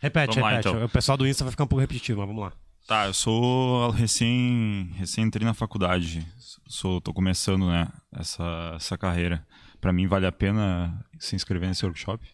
Repete, 0.00 0.34
Vamos 0.36 0.42
lá, 0.42 0.50
repete. 0.56 0.68
então. 0.68 0.84
O 0.84 0.88
pessoal 0.88 1.16
do 1.18 1.26
Insta 1.26 1.44
vai 1.44 1.50
ficar 1.50 1.64
um 1.64 1.66
pouco 1.66 1.80
repetitivo, 1.80 2.20
mas 2.20 2.28
vamos 2.28 2.42
lá. 2.42 2.52
Tá, 2.86 3.06
eu 3.06 3.12
sou 3.14 3.90
recém, 3.90 4.90
recém 4.94 5.24
entrei 5.24 5.44
na 5.44 5.52
faculdade. 5.54 6.26
Sou, 6.66 7.00
tô 7.00 7.12
começando, 7.12 7.66
né, 7.66 7.88
essa, 8.12 8.72
essa 8.76 8.96
carreira. 8.96 9.46
Pra 9.80 9.92
mim 9.92 10.06
vale 10.06 10.26
a 10.26 10.32
pena 10.32 11.04
se 11.18 11.36
inscrever 11.36 11.68
nesse 11.68 11.84
workshop? 11.84 12.26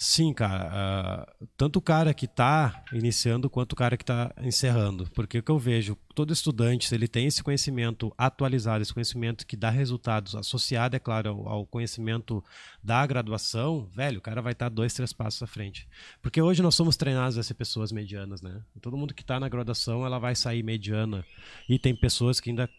Sim, 0.00 0.32
cara. 0.32 0.70
ah, 0.72 1.34
tanto 1.56 1.80
o 1.80 1.82
cara 1.82 2.14
que 2.14 2.26
está 2.26 2.84
iniciando 2.92 3.50
quanto 3.50 3.72
o 3.72 3.76
cara 3.76 3.96
que 3.96 4.04
está 4.04 4.32
encerrando. 4.40 5.10
Porque 5.12 5.38
o 5.38 5.42
que 5.42 5.50
eu 5.50 5.58
vejo, 5.58 5.96
todo 6.14 6.32
estudante, 6.32 6.86
se 6.86 6.94
ele 6.94 7.08
tem 7.08 7.26
esse 7.26 7.42
conhecimento 7.42 8.14
atualizado, 8.16 8.80
esse 8.80 8.94
conhecimento 8.94 9.44
que 9.44 9.56
dá 9.56 9.70
resultados, 9.70 10.36
associado, 10.36 10.94
é 10.94 11.00
claro, 11.00 11.30
ao, 11.30 11.48
ao 11.48 11.66
conhecimento 11.66 12.44
da 12.80 13.04
graduação, 13.04 13.88
velho, 13.92 14.20
o 14.20 14.22
cara 14.22 14.40
vai 14.40 14.52
estar 14.52 14.68
dois, 14.68 14.94
três 14.94 15.12
passos 15.12 15.42
à 15.42 15.48
frente. 15.48 15.88
Porque 16.22 16.40
hoje 16.40 16.62
nós 16.62 16.76
somos 16.76 16.96
treinados 16.96 17.36
a 17.36 17.42
ser 17.42 17.54
pessoas 17.54 17.90
medianas, 17.90 18.40
né? 18.40 18.62
Todo 18.80 18.96
mundo 18.96 19.12
que 19.12 19.22
está 19.22 19.40
na 19.40 19.48
graduação, 19.48 20.06
ela 20.06 20.20
vai 20.20 20.36
sair 20.36 20.62
mediana. 20.62 21.24
E 21.68 21.76
tem 21.76 21.92
pessoas 21.92 22.38
que 22.38 22.50
ainda 22.50 22.70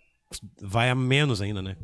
vai 0.61 0.89
a 0.89 0.95
menos 0.95 1.41
ainda, 1.41 1.61
né? 1.61 1.75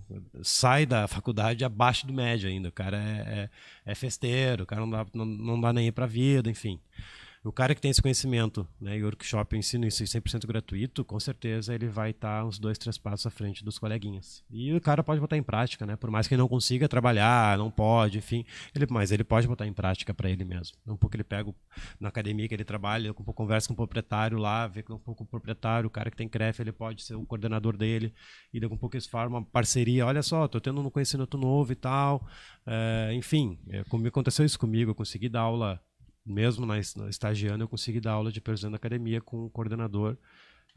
Sai 0.43 0.85
da 0.85 1.07
faculdade 1.07 1.65
abaixo 1.65 2.05
do 2.05 2.13
médio 2.13 2.49
ainda. 2.49 2.69
O 2.69 2.71
cara 2.71 2.97
é, 2.97 3.49
é, 3.85 3.91
é 3.91 3.95
festeiro, 3.95 4.63
o 4.63 4.65
cara 4.65 4.81
não 4.81 4.89
dá, 4.89 5.05
não, 5.13 5.25
não 5.25 5.61
dá 5.61 5.73
nem 5.73 5.91
pra 5.91 6.05
vida, 6.05 6.49
enfim. 6.49 6.79
O 7.45 7.51
cara 7.51 7.75
que 7.75 7.81
tem 7.81 7.91
esse 7.91 8.01
conhecimento, 8.01 8.67
né, 8.81 8.97
e 8.97 9.03
o 9.03 9.05
workshop 9.05 9.55
eu 9.55 9.59
ensino 9.59 9.85
isso 9.85 10.03
100% 10.03 10.47
gratuito, 10.47 11.05
com 11.05 11.19
certeza 11.19 11.75
ele 11.75 11.87
vai 11.87 12.09
estar 12.09 12.43
uns 12.43 12.57
dois, 12.57 12.75
três 12.75 12.97
passos 12.97 13.27
à 13.27 13.29
frente 13.29 13.63
dos 13.63 13.77
coleguinhas. 13.77 14.43
E 14.49 14.73
o 14.73 14.81
cara 14.81 15.03
pode 15.03 15.21
botar 15.21 15.37
em 15.37 15.43
prática, 15.43 15.85
né? 15.85 15.95
Por 15.95 16.09
mais 16.09 16.27
que 16.27 16.33
ele 16.33 16.41
não 16.41 16.47
consiga 16.47 16.89
trabalhar, 16.89 17.55
não 17.57 17.69
pode, 17.69 18.17
enfim, 18.17 18.43
ele, 18.73 18.87
mas 18.89 19.11
ele 19.11 19.23
pode 19.23 19.47
botar 19.47 19.67
em 19.67 19.73
prática 19.73 20.11
para 20.11 20.27
ele 20.27 20.43
mesmo. 20.43 20.75
Um 20.87 20.97
pouco 20.97 21.15
ele 21.15 21.23
pega 21.23 21.49
o- 21.49 21.55
na 21.99 22.09
academia 22.09 22.47
que 22.47 22.53
ele 22.55 22.65
trabalha, 22.65 23.13
pouco 23.13 23.31
conversa 23.33 23.67
com 23.67 23.73
o 23.73 23.77
proprietário 23.77 24.39
lá, 24.39 24.65
vê 24.65 24.83
um 24.89 24.97
pouco 24.97 25.23
o 25.23 25.27
proprietário, 25.27 25.85
o 25.87 25.91
cara 25.91 26.09
que 26.09 26.17
tem 26.17 26.27
CREF, 26.27 26.59
ele 26.61 26.71
pode 26.71 27.03
ser 27.03 27.13
o 27.13 27.25
coordenador 27.25 27.77
dele, 27.77 28.11
e 28.51 28.59
daqui 28.59 28.73
um 28.73 28.77
pouco 28.77 28.95
eles 28.95 29.05
formam 29.05 29.39
uma 29.39 29.45
parceria. 29.45 30.05
Olha 30.05 30.23
só, 30.23 30.47
tô 30.47 30.59
tendo 30.59 30.81
um 30.81 30.89
conhecimento 30.89 31.37
novo 31.37 31.71
e 31.71 31.75
tal. 31.75 32.27
É, 32.65 33.11
enfim, 33.13 33.59
é, 33.69 33.83
comigo, 33.83 34.09
aconteceu 34.09 34.45
isso 34.45 34.57
comigo, 34.59 34.91
eu 34.91 34.95
consegui 34.95 35.29
dar 35.29 35.41
aula 35.41 35.79
mesmo 36.25 36.65
na, 36.65 36.75
na 36.75 37.09
estagiando, 37.09 37.63
eu 37.63 37.67
consegui 37.67 37.99
dar 37.99 38.13
aula 38.13 38.31
de 38.31 38.41
presidente 38.41 38.71
da 38.71 38.77
academia 38.77 39.21
com 39.21 39.45
um 39.45 39.49
coordenador 39.49 40.17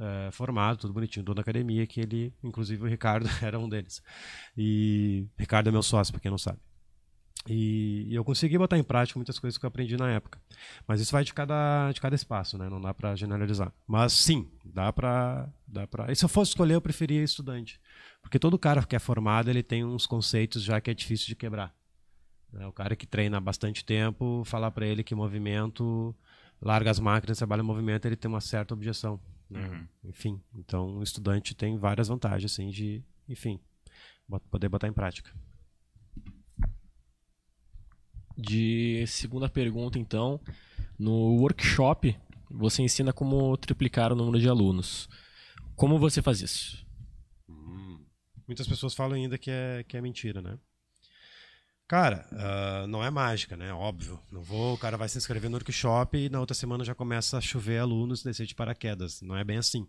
eh, 0.00 0.30
formado, 0.30 0.78
tudo 0.78 0.92
bonitinho, 0.92 1.24
dono 1.24 1.36
da 1.36 1.42
academia, 1.42 1.86
que 1.86 2.00
ele, 2.00 2.32
inclusive 2.42 2.82
o 2.82 2.86
Ricardo, 2.86 3.28
era 3.42 3.58
um 3.58 3.69
deles. 3.69 4.02
E 4.56 5.26
Ricardo 5.36 5.69
é 5.69 5.72
meu 5.72 5.82
sócio, 5.82 6.12
pra 6.12 6.20
quem 6.20 6.30
não 6.30 6.38
sabe. 6.38 6.58
E, 7.48 8.06
e 8.08 8.14
eu 8.14 8.24
consegui 8.24 8.58
botar 8.58 8.78
em 8.78 8.82
prática 8.82 9.19
muitas 9.19 9.38
coisas 9.38 9.56
que 9.58 9.64
eu 9.64 9.69
aprendi 9.69 9.96
na 9.96 10.10
época. 10.10 10.41
Mas 10.86 11.00
isso 11.00 11.12
vai 11.12 11.24
de 11.24 11.32
cada, 11.32 11.91
de 11.92 12.00
cada 12.00 12.14
espaço, 12.14 12.58
né? 12.58 12.69
Não 12.69 12.80
dá 12.80 12.92
pra 12.92 13.16
generalizar. 13.16 13.72
Mas 13.86 14.12
sim, 14.12 14.48
dá 14.64 14.92
pra, 14.92 15.48
dá 15.66 15.86
pra. 15.86 16.12
E 16.12 16.16
se 16.16 16.24
eu 16.24 16.28
fosse 16.28 16.50
escolher, 16.50 16.74
eu 16.74 16.80
preferia 16.80 17.22
estudante. 17.22 17.80
Porque 18.22 18.38
todo 18.38 18.58
cara 18.58 18.84
que 18.84 18.96
é 18.96 18.98
formado, 18.98 19.48
ele 19.48 19.62
tem 19.62 19.84
uns 19.84 20.06
conceitos 20.06 20.62
já 20.62 20.80
que 20.80 20.91
é 20.91 20.94
difícil 20.94 21.26
de 21.28 21.36
quebrar. 21.36 21.74
Né? 22.52 22.66
O 22.66 22.72
cara 22.72 22.96
que 22.96 23.06
treina 23.06 23.38
há 23.38 23.41
bastante 23.41 23.84
tempo, 23.84 24.42
falar 24.44 24.70
para 24.70 24.86
ele 24.86 25.04
que 25.04 25.14
movimento, 25.14 26.14
larga 26.60 26.91
as 26.91 26.98
máquinas, 26.98 27.38
trabalha 27.38 27.60
em 27.60 27.64
movimento, 27.64 28.06
ele 28.06 28.16
tem 28.16 28.28
uma 28.28 28.41
certa 28.41 28.74
objeção. 28.74 29.20
né? 29.50 29.88
Enfim, 30.04 30.41
então 30.54 30.98
o 30.98 31.02
estudante 31.02 31.54
tem 31.54 31.78
várias 31.78 32.08
vantagens, 32.08 32.52
assim, 32.52 32.70
de, 32.70 33.02
enfim, 33.28 33.60
poder 34.50 34.69
botar 34.69 34.88
em 34.88 34.92
prática. 34.92 35.32
De 38.36 39.04
segunda 39.06 39.48
pergunta, 39.48 39.98
então, 39.98 40.41
no 40.98 41.36
workshop 41.41 42.16
você 42.50 42.82
ensina 42.82 43.12
como 43.12 43.56
triplicar 43.56 44.12
o 44.12 44.16
número 44.16 44.38
de 44.38 44.48
alunos. 44.48 45.08
Como 45.74 45.98
você 45.98 46.22
faz 46.22 46.41
isso? 46.41 46.86
Muitas 48.46 48.66
pessoas 48.66 48.94
falam 48.94 49.14
ainda 49.14 49.36
que 49.36 49.50
é, 49.50 49.84
que 49.86 49.97
é 49.97 50.00
mentira, 50.00 50.41
né? 50.41 50.59
Cara, 51.88 52.26
ah, 52.32 52.87
não 52.87 53.03
é 53.03 53.10
mágica, 53.10 53.56
né? 53.56 53.72
Óbvio. 53.72 54.21
Não 54.31 54.43
vou, 54.43 54.75
o 54.75 54.78
cara 54.78 54.99
vai 54.99 55.09
se 55.09 55.16
inscrever 55.16 55.49
no 55.49 55.56
workshop 55.56 56.19
e 56.19 56.28
na 56.28 56.38
outra 56.38 56.54
semana 56.54 56.84
já 56.84 56.94
começa 56.94 57.38
a 57.38 57.41
chover 57.41 57.78
alunos 57.78 58.22
descer 58.22 58.47
de 58.47 58.54
paraquedas. 58.54 59.22
Não 59.22 59.34
é 59.34 59.43
bem 59.43 59.56
assim. 59.56 59.88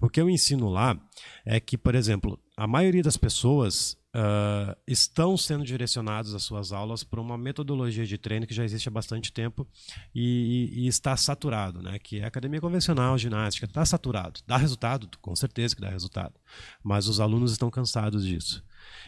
O 0.00 0.08
que 0.08 0.20
eu 0.20 0.30
ensino 0.30 0.68
lá 0.68 0.96
é 1.44 1.58
que, 1.58 1.76
por 1.76 1.96
exemplo, 1.96 2.38
a 2.56 2.68
maioria 2.68 3.02
das 3.02 3.16
pessoas 3.16 3.98
ah, 4.14 4.76
estão 4.86 5.36
sendo 5.36 5.64
direcionados 5.64 6.36
às 6.36 6.44
suas 6.44 6.70
aulas 6.70 7.02
por 7.02 7.18
uma 7.18 7.36
metodologia 7.36 8.06
de 8.06 8.16
treino 8.16 8.46
que 8.46 8.54
já 8.54 8.62
existe 8.62 8.86
há 8.88 8.92
bastante 8.92 9.32
tempo 9.32 9.66
e, 10.14 10.70
e- 10.78 10.84
e 10.84 10.86
está 10.86 11.16
saturado, 11.16 11.82
né? 11.82 11.98
Que 11.98 12.20
é 12.20 12.24
academia 12.26 12.60
convencional, 12.60 13.18
ginástica, 13.18 13.66
está 13.66 13.84
saturado. 13.84 14.38
Dá 14.46 14.56
resultado? 14.56 15.08
Com 15.20 15.34
certeza 15.34 15.74
que 15.74 15.80
dá 15.82 15.88
resultado. 15.90 16.34
Mas 16.80 17.08
os 17.08 17.18
alunos 17.18 17.50
estão 17.50 17.68
cansados 17.72 18.24
disso. 18.24 18.62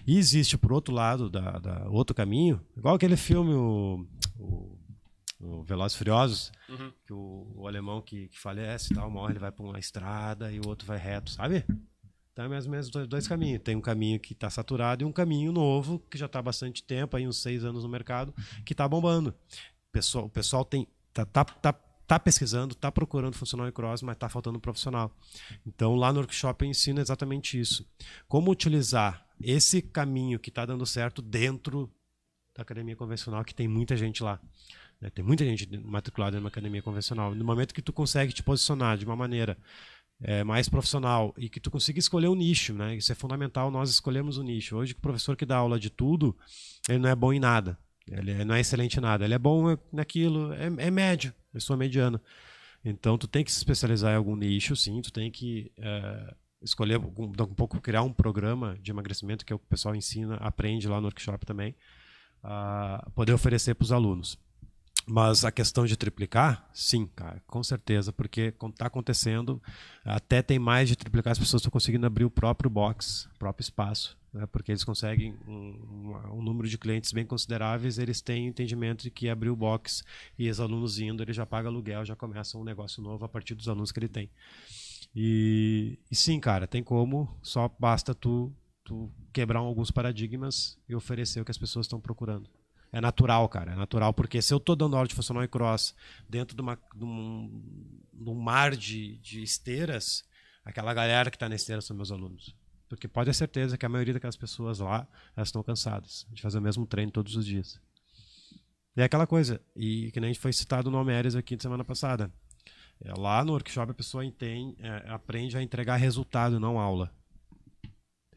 E 0.06 0.18
existe, 0.18 0.58
por 0.58 0.72
outro 0.72 0.94
lado, 0.94 1.30
da, 1.30 1.58
da- 1.58 1.88
outro 1.88 2.14
caminho, 2.14 2.60
igual 2.76 2.94
aquele 2.96 3.16
filme, 3.16 3.52
o, 3.54 4.06
o, 4.38 4.78
o 5.40 5.62
Velozes 5.62 5.94
e 5.94 5.98
Furiosos, 5.98 6.52
que 7.06 7.12
o, 7.12 7.52
o 7.56 7.68
alemão 7.68 8.00
que, 8.00 8.28
que 8.28 8.38
falece 8.40 8.92
e 8.92 8.96
tal, 8.96 9.10
morre, 9.10 9.32
ele 9.32 9.38
vai 9.38 9.52
para 9.52 9.64
uma 9.64 9.78
estrada 9.78 10.50
e 10.52 10.58
o 10.58 10.66
outro 10.68 10.86
vai 10.86 10.98
reto, 10.98 11.30
sabe? 11.30 11.64
Então 12.32 12.46
é 12.46 12.48
mais 12.48 12.64
ou 12.64 12.70
menos 12.70 12.88
dois, 12.88 13.06
dois 13.06 13.28
caminhos. 13.28 13.60
Tem 13.62 13.76
um 13.76 13.80
caminho 13.80 14.18
que 14.18 14.32
está 14.32 14.48
saturado 14.48 15.04
e 15.04 15.06
um 15.06 15.12
caminho 15.12 15.52
novo, 15.52 15.98
que 16.10 16.16
já 16.16 16.26
está 16.26 16.38
há 16.38 16.42
bastante 16.42 16.82
tempo, 16.82 17.16
aí 17.16 17.28
uns 17.28 17.36
seis 17.42 17.62
anos 17.64 17.84
no 17.84 17.90
mercado, 17.90 18.34
que 18.64 18.72
está 18.72 18.88
bombando. 18.88 19.30
O 19.30 19.92
pessoal, 19.92 20.24
o 20.24 20.30
pessoal 20.30 20.64
tem, 20.64 20.88
tá, 21.12 21.26
tá, 21.26 21.44
tá, 21.44 21.72
tá 22.06 22.18
pesquisando, 22.18 22.74
tá 22.74 22.90
procurando 22.90 23.34
funcional 23.36 23.68
em 23.68 23.72
cross, 23.72 24.00
mas 24.02 24.16
tá 24.16 24.30
faltando 24.30 24.56
um 24.56 24.60
profissional. 24.60 25.14
Então 25.66 25.94
lá 25.94 26.10
no 26.10 26.20
workshop 26.20 26.64
eu 26.64 26.70
ensino 26.70 27.00
exatamente 27.02 27.60
isso. 27.60 27.86
Como 28.26 28.50
utilizar 28.50 29.26
esse 29.44 29.82
caminho 29.82 30.38
que 30.38 30.48
está 30.48 30.64
dando 30.64 30.86
certo 30.86 31.20
dentro 31.22 31.92
da 32.54 32.62
academia 32.62 32.96
convencional, 32.96 33.44
que 33.44 33.54
tem 33.54 33.66
muita 33.66 33.96
gente 33.96 34.22
lá. 34.22 34.40
né? 35.00 35.10
Tem 35.10 35.24
muita 35.24 35.44
gente 35.44 35.66
matriculada 35.78 36.38
numa 36.38 36.48
academia 36.48 36.82
convencional. 36.82 37.34
No 37.34 37.44
momento 37.44 37.74
que 37.74 37.82
tu 37.82 37.92
consegue 37.92 38.32
te 38.32 38.42
posicionar 38.42 38.98
de 38.98 39.04
uma 39.04 39.16
maneira 39.16 39.56
é, 40.20 40.44
mais 40.44 40.68
profissional 40.68 41.34
e 41.36 41.48
que 41.48 41.60
tu 41.60 41.70
consiga 41.70 41.98
escolher 41.98 42.28
o 42.28 42.34
nicho, 42.34 42.72
né? 42.74 42.96
Isso 42.96 43.10
é 43.10 43.14
fundamental, 43.14 43.70
nós 43.70 43.90
escolhemos 43.90 44.38
o 44.38 44.42
nicho. 44.42 44.76
Hoje, 44.76 44.92
o 44.92 45.00
professor 45.00 45.36
que 45.36 45.46
dá 45.46 45.56
aula 45.56 45.80
de 45.80 45.90
tudo, 45.90 46.36
ele 46.88 46.98
não 46.98 47.08
é 47.08 47.14
bom 47.14 47.32
em 47.32 47.40
nada. 47.40 47.78
Ele 48.06 48.44
não 48.44 48.54
é 48.54 48.60
excelente 48.60 48.98
em 48.98 49.00
nada. 49.00 49.24
Ele 49.24 49.34
é 49.34 49.38
bom 49.38 49.76
naquilo, 49.92 50.52
é, 50.52 50.66
é 50.66 50.90
médio, 50.90 51.34
pessoa 51.52 51.76
mediana. 51.76 52.20
Então, 52.84 53.16
tu 53.16 53.26
tem 53.28 53.44
que 53.44 53.52
se 53.52 53.58
especializar 53.58 54.12
em 54.12 54.16
algum 54.16 54.36
nicho, 54.36 54.74
sim. 54.76 55.00
Tu 55.00 55.12
tem 55.12 55.30
que 55.30 55.72
é, 55.78 56.34
escolher 56.62 56.98
um, 56.98 57.12
um 57.18 57.54
pouco, 57.54 57.80
criar 57.80 58.02
um 58.02 58.12
programa 58.12 58.76
de 58.80 58.90
emagrecimento 58.90 59.44
que 59.44 59.54
o 59.54 59.58
pessoal 59.58 59.94
ensina, 59.94 60.36
aprende 60.36 60.88
lá 60.88 61.00
no 61.00 61.06
workshop 61.06 61.44
também, 61.44 61.74
a 62.42 63.08
poder 63.14 63.32
oferecer 63.32 63.74
para 63.74 63.84
os 63.84 63.92
alunos. 63.92 64.38
Mas 65.06 65.44
a 65.44 65.50
questão 65.50 65.84
de 65.84 65.96
triplicar, 65.96 66.68
sim, 66.72 67.06
cara, 67.06 67.42
com 67.46 67.62
certeza, 67.62 68.12
porque 68.12 68.54
está 68.62 68.86
acontecendo, 68.86 69.60
até 70.04 70.40
tem 70.42 70.60
mais 70.60 70.88
de 70.88 70.94
triplicar, 70.94 71.32
as 71.32 71.38
pessoas 71.38 71.60
estão 71.60 71.72
conseguindo 71.72 72.06
abrir 72.06 72.24
o 72.24 72.30
próprio 72.30 72.70
box, 72.70 73.28
o 73.34 73.38
próprio 73.38 73.64
espaço, 73.64 74.16
né, 74.32 74.46
porque 74.46 74.70
eles 74.70 74.84
conseguem 74.84 75.34
um, 75.46 75.52
um, 75.52 76.36
um, 76.38 76.42
número 76.42 76.68
de 76.68 76.78
clientes 76.78 77.10
bem 77.12 77.26
consideráveis, 77.26 77.98
eles 77.98 78.20
têm 78.20 78.46
entendimento 78.46 79.02
de 79.02 79.10
que 79.10 79.28
abrir 79.28 79.50
o 79.50 79.56
box 79.56 80.04
e 80.38 80.48
os 80.48 80.60
alunos 80.60 81.00
indo, 81.00 81.20
ele 81.20 81.32
já 81.32 81.44
paga 81.44 81.68
aluguel, 81.68 82.04
já 82.04 82.14
começa 82.14 82.56
um 82.56 82.62
negócio 82.62 83.02
novo 83.02 83.24
a 83.24 83.28
partir 83.28 83.56
dos 83.56 83.68
alunos 83.68 83.90
que 83.90 83.98
ele 83.98 84.08
tem. 84.08 84.30
E, 85.14 85.98
e 86.10 86.16
sim, 86.16 86.40
cara, 86.40 86.66
tem 86.66 86.82
como, 86.82 87.38
só 87.42 87.68
basta 87.78 88.14
tu, 88.14 88.52
tu 88.84 89.10
quebrar 89.32 89.60
alguns 89.60 89.90
paradigmas 89.90 90.78
e 90.88 90.94
oferecer 90.94 91.40
o 91.40 91.44
que 91.44 91.50
as 91.50 91.58
pessoas 91.58 91.86
estão 91.86 92.00
procurando. 92.00 92.48
É 92.92 93.00
natural, 93.00 93.48
cara. 93.48 93.72
É 93.72 93.74
natural, 93.74 94.12
porque 94.12 94.42
se 94.42 94.52
eu 94.52 94.60
tô 94.60 94.76
dando 94.76 94.96
aula 94.96 95.08
de 95.08 95.14
funcional 95.14 95.42
e 95.42 95.48
cross 95.48 95.94
dentro 96.28 96.54
de, 96.54 96.60
uma, 96.60 96.78
de, 96.94 97.04
um, 97.04 97.62
de 98.12 98.30
um 98.30 98.34
mar 98.34 98.76
de, 98.76 99.16
de 99.16 99.42
esteiras, 99.42 100.24
aquela 100.64 100.92
galera 100.92 101.30
que 101.30 101.36
está 101.36 101.48
na 101.48 101.54
esteira 101.54 101.80
são 101.80 101.96
meus 101.96 102.12
alunos. 102.12 102.54
Porque 102.88 103.08
pode 103.08 103.30
ter 103.30 103.34
certeza 103.34 103.78
que 103.78 103.86
a 103.86 103.88
maioria 103.88 104.12
daquelas 104.12 104.36
pessoas 104.36 104.78
lá, 104.78 105.08
elas 105.34 105.48
estão 105.48 105.62
cansadas 105.62 106.26
de 106.30 106.42
fazer 106.42 106.58
o 106.58 106.62
mesmo 106.62 106.86
treino 106.86 107.10
todos 107.10 107.34
os 107.34 107.46
dias. 107.46 107.80
E 108.94 109.00
é 109.00 109.04
aquela 109.04 109.26
coisa, 109.26 109.58
e 109.74 110.10
que 110.12 110.20
nem 110.20 110.34
foi 110.34 110.52
citado 110.52 110.90
no 110.90 110.98
Almeres 110.98 111.34
aqui 111.34 111.56
de 111.56 111.62
semana 111.62 111.82
passada. 111.82 112.30
É, 113.04 113.12
lá 113.18 113.44
no 113.44 113.52
workshop 113.52 113.90
a 113.90 113.94
pessoa 113.94 114.24
entende, 114.24 114.76
é, 114.80 115.10
aprende 115.10 115.56
a 115.56 115.62
entregar 115.62 115.96
resultado, 115.96 116.60
não 116.60 116.78
aula. 116.78 117.12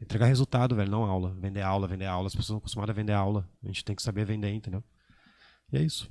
Entregar 0.00 0.26
resultado, 0.26 0.74
velho, 0.74 0.90
não 0.90 1.04
aula. 1.04 1.34
Vender 1.34 1.62
aula, 1.62 1.88
vender 1.88 2.06
aula. 2.06 2.26
As 2.26 2.32
pessoas 2.32 2.46
estão 2.46 2.58
acostumadas 2.58 2.94
a 2.94 2.96
vender 2.96 3.12
aula. 3.12 3.48
A 3.62 3.66
gente 3.66 3.84
tem 3.84 3.96
que 3.96 4.02
saber 4.02 4.26
vender, 4.26 4.52
entendeu? 4.52 4.84
E 5.72 5.78
é 5.78 5.82
isso. 5.82 6.10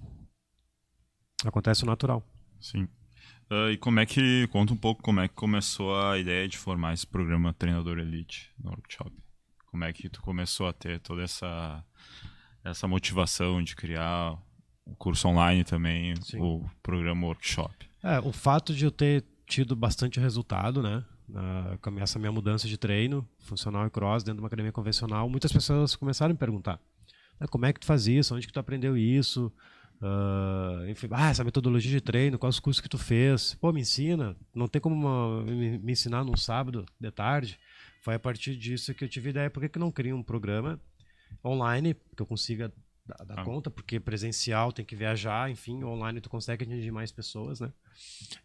Acontece 1.46 1.84
o 1.84 1.86
natural. 1.86 2.24
Sim. 2.60 2.88
Uh, 3.52 3.70
e 3.72 3.78
como 3.78 4.00
é 4.00 4.06
que. 4.06 4.48
Conta 4.48 4.74
um 4.74 4.78
pouco 4.78 5.04
como 5.04 5.20
é 5.20 5.28
que 5.28 5.36
começou 5.36 5.96
a 6.00 6.18
ideia 6.18 6.48
de 6.48 6.58
formar 6.58 6.94
esse 6.94 7.06
programa 7.06 7.54
Treinador 7.54 8.00
Elite 8.00 8.52
no 8.58 8.72
workshop. 8.72 9.12
Como 9.68 9.84
é 9.84 9.94
que 9.94 10.10
tu 10.10 10.22
começou 10.22 10.68
a 10.68 10.74
ter 10.74 11.00
toda 11.00 11.22
essa, 11.22 11.84
essa 12.64 12.88
motivação 12.88 13.62
de 13.62 13.76
criar 13.76 14.34
o 14.86 14.96
curso 14.96 15.28
online 15.28 15.64
também, 15.64 16.16
Sim. 16.22 16.40
o 16.40 16.68
programa 16.82 17.28
workshop. 17.28 17.88
É, 18.06 18.20
o 18.20 18.32
fato 18.32 18.74
de 18.74 18.86
eu 18.86 18.92
ter 18.92 19.24
tido 19.48 19.76
bastante 19.76 20.20
resultado, 20.20 20.82
né? 20.82 21.04
na- 21.28 21.76
com 21.82 22.00
essa 22.00 22.20
minha 22.20 22.32
mudança 22.32 22.68
de 22.68 22.78
treino, 22.78 23.28
funcional 23.40 23.88
e 23.88 23.90
cross, 23.90 24.24
dentro 24.24 24.36
de 24.38 24.42
uma 24.44 24.48
academia 24.48 24.72
convencional, 24.72 25.28
muitas 25.28 25.52
pessoas 25.52 25.96
começaram 25.96 26.30
a 26.30 26.34
me 26.34 26.38
perguntar 26.38 26.80
né, 27.40 27.48
como 27.48 27.66
é 27.66 27.74
que 27.74 27.80
tu 27.80 27.86
faz 27.88 28.06
isso, 28.06 28.36
onde 28.36 28.46
que 28.46 28.54
tu 28.54 28.60
aprendeu 28.60 28.96
isso, 28.96 29.52
ah, 30.04 30.86
enfim, 30.88 31.08
ah, 31.12 31.32
essa 31.32 31.44
metodologia 31.44 31.90
de 31.92 32.00
treino, 32.00 32.38
quais 32.38 32.56
os 32.56 32.60
cursos 32.60 32.80
que 32.80 32.88
tu 32.88 33.00
fez, 33.00 33.56
pô, 33.56 33.74
me 33.74 33.82
ensina, 33.82 34.36
não 34.54 34.68
tem 34.68 34.80
como 34.80 34.94
uma- 34.96 35.42
me, 35.44 35.80
me 35.80 35.92
ensinar 35.94 36.24
num 36.24 36.38
sábado 36.38 36.86
de 37.00 37.10
tarde, 37.10 37.58
foi 38.04 38.14
a 38.14 38.20
partir 38.20 38.56
disso 38.56 38.94
que 38.94 39.04
eu 39.04 39.10
tive 39.10 39.32
ideia, 39.32 39.50
por 39.50 39.62
que 39.62 39.70
que 39.70 39.80
não 39.80 39.92
cria 39.92 40.16
um 40.16 40.22
programa 40.22 40.80
online, 41.44 41.96
que 42.16 42.22
eu 42.22 42.26
consiga 42.28 42.72
dar, 43.04 43.26
dar 43.26 43.40
Ah. 43.40 43.44
conta, 43.44 43.72
porque 43.72 44.00
presencial 44.00 44.72
tem 44.72 44.86
que 44.86 44.96
viajar, 44.96 45.50
enfim, 45.50 45.84
online 45.84 46.22
tu 46.22 46.30
consegue 46.30 46.64
atingir 46.66 46.92
mais 46.92 47.12
pessoas, 47.12 47.60
né? 47.60 47.74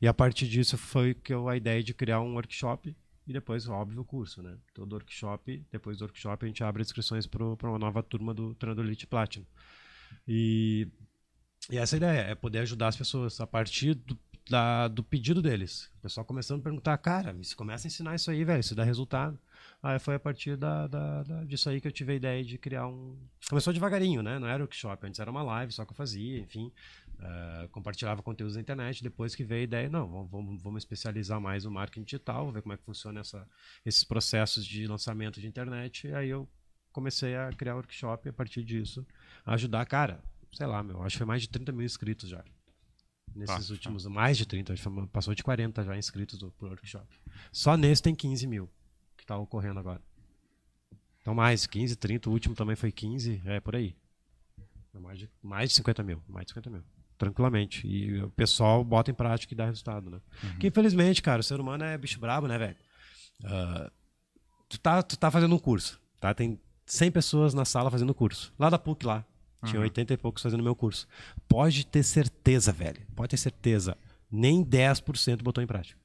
E 0.00 0.06
a 0.08 0.14
partir 0.14 0.48
disso 0.48 0.76
foi 0.78 1.14
que 1.14 1.32
eu, 1.32 1.48
a 1.48 1.56
ideia 1.56 1.82
de 1.82 1.94
criar 1.94 2.20
um 2.20 2.34
workshop 2.34 2.96
e 3.26 3.32
depois, 3.32 3.68
óbvio, 3.68 4.00
o 4.00 4.04
curso, 4.04 4.42
né? 4.42 4.56
Todo 4.74 4.92
workshop, 4.94 5.64
depois 5.70 5.98
do 5.98 6.02
workshop 6.04 6.44
a 6.44 6.48
gente 6.48 6.64
abre 6.64 6.82
inscrições 6.82 7.26
para 7.26 7.44
uma 7.44 7.78
nova 7.78 8.02
turma 8.02 8.34
do 8.34 8.54
Treinador 8.54 8.84
Elite 8.84 9.06
Platinum. 9.06 9.44
E, 10.26 10.88
e 11.70 11.78
essa 11.78 11.96
é 11.96 11.98
ideia, 11.98 12.20
é 12.20 12.34
poder 12.34 12.60
ajudar 12.60 12.88
as 12.88 12.96
pessoas 12.96 13.40
a 13.40 13.46
partir 13.46 13.94
do, 13.94 14.18
da- 14.48 14.88
do 14.88 15.02
pedido 15.02 15.40
deles. 15.42 15.90
O 15.98 16.02
pessoal 16.02 16.24
começando 16.24 16.60
a 16.60 16.62
perguntar, 16.64 16.96
cara, 16.98 17.36
se 17.42 17.54
começa 17.54 17.86
a 17.86 17.88
ensinar 17.88 18.14
isso 18.16 18.30
aí, 18.30 18.44
velho, 18.44 18.60
isso 18.60 18.74
dá 18.74 18.82
resultado. 18.84 19.38
Aí 19.82 19.98
foi 19.98 20.14
a 20.14 20.20
partir 20.20 20.56
da, 20.56 20.86
da- 20.86 21.22
da- 21.22 21.44
disso 21.44 21.68
aí 21.70 21.80
que 21.80 21.86
eu 21.86 21.92
tive 21.92 22.12
a 22.12 22.16
ideia 22.16 22.44
de 22.44 22.58
criar 22.58 22.86
um. 22.86 23.16
Começou 23.48 23.72
devagarinho, 23.72 24.22
né? 24.22 24.38
Não 24.38 24.48
era 24.48 24.62
workshop, 24.62 25.06
antes 25.06 25.20
era 25.20 25.30
uma 25.30 25.42
live 25.42 25.72
só 25.72 25.84
que 25.84 25.92
eu 25.92 25.96
fazia, 25.96 26.38
enfim. 26.40 26.72
Eh, 27.22 27.68
compartilhava 27.72 28.22
conteúdos 28.22 28.54
na 28.56 28.62
internet. 28.62 29.02
Depois 29.02 29.34
que 29.34 29.44
veio 29.44 29.60
a 29.60 29.64
ideia, 29.64 29.88
não, 29.88 30.08
vamos, 30.08 30.30
vamos, 30.30 30.62
vamos 30.62 30.80
especializar 30.82 31.40
mais 31.40 31.64
o 31.64 31.70
marketing 31.70 32.04
digital, 32.04 32.50
ver 32.50 32.62
como 32.62 32.72
é 32.72 32.76
que 32.76 32.82
funciona 32.84 33.20
essa, 33.20 33.46
esses 33.84 34.02
processos 34.04 34.64
de 34.64 34.86
lançamento 34.86 35.40
de 35.40 35.46
internet. 35.46 36.06
E 36.06 36.14
aí 36.14 36.28
eu 36.30 36.48
comecei 36.92 37.36
a 37.36 37.50
criar 37.52 37.74
workshop 37.76 38.26
e 38.26 38.30
a 38.30 38.32
partir 38.32 38.64
disso 38.64 39.06
a 39.44 39.54
ajudar, 39.54 39.84
cara, 39.86 40.22
sei 40.52 40.66
lá, 40.66 40.82
meu, 40.82 41.02
acho 41.02 41.14
que 41.14 41.18
foi 41.18 41.26
mais 41.26 41.42
de 41.42 41.48
30 41.48 41.70
mil 41.72 41.84
inscritos 41.86 42.28
já. 42.28 42.42
Nesses 43.34 43.68
Tá. 43.68 43.72
últimos, 43.72 44.04
mais 44.06 44.36
de 44.36 44.44
30, 44.44 44.72
acho 44.72 44.82
que 44.82 44.88
foi- 44.92 45.06
passou 45.06 45.34
de 45.34 45.42
40 45.44 45.84
já 45.84 45.96
inscritos 45.96 46.36
do, 46.38 46.50
pro 46.50 46.68
workshop. 46.68 47.06
Só 47.52 47.76
nesse 47.76 48.02
tem 48.02 48.12
15 48.14 48.44
mil 48.46 48.68
que 49.16 49.24
tá 49.24 49.36
ocorrendo 49.38 49.78
agora. 49.78 50.02
Então 51.20 51.34
mais 51.34 51.64
15, 51.66 51.94
30, 51.96 52.28
o 52.28 52.32
último 52.32 52.54
também 52.56 52.74
foi 52.74 52.90
15, 52.90 53.40
é 53.44 53.60
por 53.60 53.76
aí. 53.76 53.94
Mais 54.94 55.18
de, 55.20 55.30
mais 55.40 55.70
de 55.70 55.76
50 55.76 56.02
mil, 56.02 56.20
mais 56.26 56.46
de 56.46 56.50
50 56.50 56.70
mil. 56.70 56.82
Tranquilamente. 57.20 57.86
E 57.86 58.22
o 58.22 58.30
pessoal 58.30 58.82
bota 58.82 59.10
em 59.10 59.14
prática 59.14 59.52
e 59.52 59.56
dá 59.56 59.66
resultado, 59.66 60.08
né? 60.08 60.20
Porque 60.52 60.68
infelizmente, 60.68 61.20
cara, 61.20 61.40
o 61.40 61.44
ser 61.44 61.60
humano 61.60 61.84
é 61.84 61.98
bicho 61.98 62.18
brabo, 62.18 62.46
né, 62.48 62.56
velho? 62.56 62.76
Ah, 63.44 63.92
tu, 64.66 64.80
tá, 64.80 65.02
tu 65.02 65.18
tá 65.18 65.30
fazendo 65.30 65.54
um 65.54 65.58
curso, 65.58 66.00
tá? 66.18 66.32
Tem 66.32 66.58
100 66.86 67.10
pessoas 67.10 67.52
na 67.52 67.66
sala 67.66 67.90
fazendo 67.90 68.14
curso. 68.14 68.54
Lá 68.58 68.70
da 68.70 68.78
PUC, 68.78 69.04
lá. 69.04 69.22
Tinha 69.66 69.82
80 69.82 70.14
e 70.14 70.16
poucos 70.16 70.42
fazendo 70.42 70.62
meu 70.62 70.74
curso. 70.74 71.06
Pode 71.46 71.84
ter 71.86 72.02
certeza, 72.02 72.72
velho. 72.72 73.06
Pode 73.14 73.28
ter 73.28 73.36
certeza. 73.36 73.98
Nem 74.32 74.64
10% 74.64 75.42
botou 75.42 75.62
em 75.62 75.66
prática. 75.66 76.00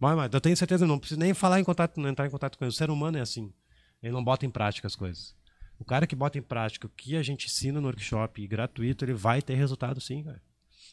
Mas, 0.00 0.16
mas 0.16 0.32
eu 0.32 0.40
tenho 0.40 0.56
certeza, 0.56 0.86
não 0.86 0.98
preciso 0.98 1.20
nem 1.20 1.34
falar 1.34 1.60
em 1.60 1.64
contato, 1.64 2.00
não 2.00 2.08
entrar 2.08 2.26
em 2.26 2.30
contato 2.30 2.56
com 2.56 2.64
ele. 2.64 2.70
O 2.70 2.74
ser 2.74 2.88
humano 2.88 3.18
é 3.18 3.20
assim. 3.20 3.52
Ele 4.02 4.14
não 4.14 4.24
bota 4.24 4.46
em 4.46 4.50
prática 4.50 4.86
as 4.86 4.96
coisas. 4.96 5.36
O 5.82 5.84
cara 5.84 6.06
que 6.06 6.14
bota 6.14 6.38
em 6.38 6.42
prática 6.42 6.86
o 6.86 6.90
que 6.90 7.16
a 7.16 7.22
gente 7.24 7.46
ensina 7.46 7.80
no 7.80 7.88
workshop 7.88 8.46
gratuito, 8.46 9.04
ele 9.04 9.14
vai 9.14 9.42
ter 9.42 9.56
resultado 9.56 10.00
sim, 10.00 10.22
cara. 10.22 10.40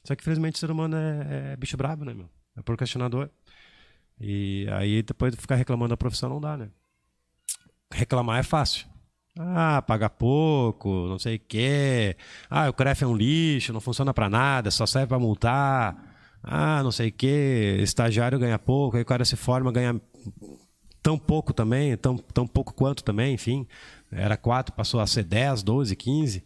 Só 0.03 0.15
que, 0.15 0.23
infelizmente, 0.23 0.55
o 0.55 0.57
ser 0.57 0.71
humano 0.71 0.95
é, 0.95 1.51
é 1.53 1.55
bicho 1.55 1.77
brabo, 1.77 2.03
né, 2.03 2.11
meu? 2.11 2.27
É 2.57 2.61
procrastinador. 2.63 3.29
E 4.19 4.67
aí, 4.71 5.03
depois 5.03 5.31
de 5.31 5.39
ficar 5.39 5.55
reclamando 5.55 5.89
da 5.89 5.97
profissão, 5.97 6.27
não 6.27 6.41
dá, 6.41 6.57
né? 6.57 6.71
Reclamar 7.93 8.39
é 8.39 8.43
fácil. 8.43 8.87
Ah, 9.37 9.79
paga 9.83 10.09
pouco, 10.09 10.89
não 11.07 11.19
sei 11.19 11.35
o 11.35 11.39
quê. 11.39 12.17
Ah, 12.49 12.67
o 12.67 12.73
CREF 12.73 13.03
é 13.03 13.07
um 13.07 13.15
lixo, 13.15 13.71
não 13.71 13.79
funciona 13.79 14.11
pra 14.11 14.27
nada, 14.27 14.71
só 14.71 14.87
serve 14.87 15.09
pra 15.09 15.19
multar. 15.19 15.95
Ah, 16.41 16.81
não 16.81 16.91
sei 16.91 17.09
o 17.09 17.13
quê. 17.13 17.77
Estagiário 17.79 18.39
ganha 18.39 18.57
pouco, 18.57 18.97
aí 18.97 19.03
o 19.03 19.05
cara 19.05 19.23
se 19.23 19.35
forma, 19.35 19.71
ganha 19.71 20.01
tão 21.01 21.17
pouco 21.17 21.53
também, 21.53 21.95
tão, 21.97 22.17
tão 22.17 22.47
pouco 22.47 22.73
quanto 22.73 23.03
também, 23.03 23.33
enfim. 23.33 23.67
Era 24.11 24.37
4, 24.37 24.73
passou 24.73 24.99
a 24.99 25.07
ser 25.07 25.23
10, 25.23 25.63
12, 25.63 25.95
15. 25.95 26.43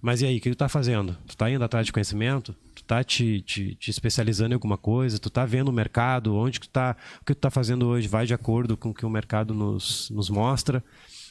Mas 0.00 0.20
e 0.20 0.26
aí, 0.26 0.36
o 0.36 0.40
que 0.40 0.50
tu 0.50 0.56
tá 0.56 0.68
fazendo? 0.68 1.16
Tu 1.26 1.36
tá 1.36 1.50
indo 1.50 1.64
atrás 1.64 1.86
de 1.86 1.92
conhecimento? 1.92 2.54
Tu 2.74 2.84
tá 2.84 3.02
te, 3.02 3.40
te, 3.40 3.74
te 3.74 3.90
especializando 3.90 4.52
em 4.52 4.54
alguma 4.54 4.76
coisa? 4.76 5.18
Tu 5.18 5.30
tá 5.30 5.46
vendo 5.46 5.68
o 5.68 5.72
mercado? 5.72 6.36
Onde 6.36 6.60
que 6.60 6.68
tu 6.68 6.72
tá, 6.72 6.94
o 7.22 7.24
que 7.24 7.34
tu 7.34 7.38
tá 7.40 7.50
fazendo 7.50 7.86
hoje 7.86 8.06
vai 8.06 8.26
de 8.26 8.34
acordo 8.34 8.76
com 8.76 8.90
o 8.90 8.94
que 8.94 9.06
o 9.06 9.10
mercado 9.10 9.54
nos, 9.54 10.10
nos 10.10 10.28
mostra? 10.28 10.84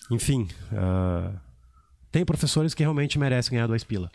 Enfim, 0.09 0.47
ah, 0.71 1.33
tem 2.11 2.25
professores 2.25 2.73
que 2.73 2.81
realmente 2.81 3.19
merecem 3.19 3.51
ganhar 3.51 3.67
dois 3.67 3.83
pila. 3.83 4.11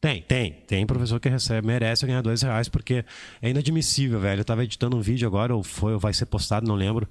Tem, 0.00 0.22
tem. 0.22 0.52
Tem 0.66 0.86
professor 0.86 1.20
que 1.20 1.28
recebe, 1.28 1.66
merece 1.66 2.06
ganhar 2.06 2.22
dois 2.22 2.40
reais, 2.40 2.68
porque 2.68 3.04
é 3.42 3.50
inadmissível, 3.50 4.18
velho. 4.18 4.40
Eu 4.40 4.44
tava 4.44 4.64
editando 4.64 4.96
um 4.96 5.00
vídeo 5.00 5.28
agora, 5.28 5.54
ou 5.54 5.62
foi, 5.62 5.92
ou 5.92 5.98
vai 5.98 6.14
ser 6.14 6.26
postado, 6.26 6.66
não 6.66 6.74
lembro. 6.74 7.06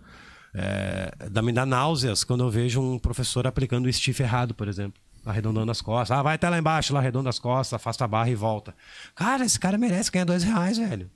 É, 0.53 1.11
me 1.41 1.51
dá 1.51 1.65
náuseas 1.65 2.23
quando 2.23 2.43
eu 2.43 2.49
vejo 2.49 2.81
um 2.81 2.97
professor 2.97 3.45
aplicando 3.45 3.85
o 3.85 3.93
stiff 3.93 4.21
errado, 4.21 4.53
por 4.53 4.67
exemplo. 4.67 5.01
Arredondando 5.25 5.71
as 5.71 5.81
costas. 5.81 6.17
Ah, 6.17 6.23
vai 6.23 6.35
até 6.35 6.49
lá 6.49 6.57
embaixo, 6.57 6.93
lá 6.93 6.99
arredonda 6.99 7.29
as 7.29 7.39
costas, 7.39 7.73
afasta 7.73 8.05
a 8.05 8.07
barra 8.07 8.29
e 8.29 8.35
volta. 8.35 8.73
Cara, 9.15 9.45
esse 9.45 9.59
cara 9.59 9.77
merece 9.77 10.11
ganhar 10.11 10.25
dois 10.25 10.43
reais, 10.43 10.77
velho. 10.77 11.09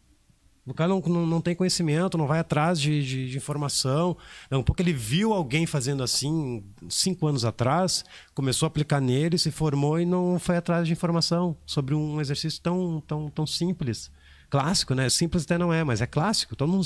O 0.66 0.74
cara 0.74 0.90
não, 0.90 1.02
não, 1.02 1.26
não 1.26 1.42
tem 1.42 1.54
conhecimento, 1.54 2.18
não 2.18 2.26
vai 2.26 2.40
atrás 2.40 2.80
de, 2.80 3.04
de, 3.04 3.30
de 3.30 3.38
informação. 3.38 4.16
Não, 4.50 4.64
porque 4.64 4.82
ele 4.82 4.94
viu 4.94 5.34
alguém 5.34 5.66
fazendo 5.66 6.02
assim 6.02 6.64
cinco 6.90 7.28
anos 7.28 7.44
atrás, 7.44 8.06
começou 8.34 8.66
a 8.66 8.68
aplicar 8.68 9.02
nele, 9.02 9.38
se 9.38 9.52
formou 9.52 10.00
e 10.00 10.06
não 10.06 10.40
foi 10.40 10.56
atrás 10.56 10.88
de 10.88 10.94
informação 10.94 11.58
sobre 11.66 11.94
um 11.94 12.22
exercício 12.22 12.62
tão, 12.62 13.04
tão, 13.06 13.30
tão 13.30 13.46
simples. 13.46 14.10
Clássico, 14.50 14.94
né? 14.94 15.10
Simples 15.10 15.44
até 15.44 15.58
não 15.58 15.74
é, 15.74 15.84
mas 15.84 16.00
é 16.00 16.06
clássico. 16.06 16.56
Todo 16.56 16.72
mundo 16.72 16.86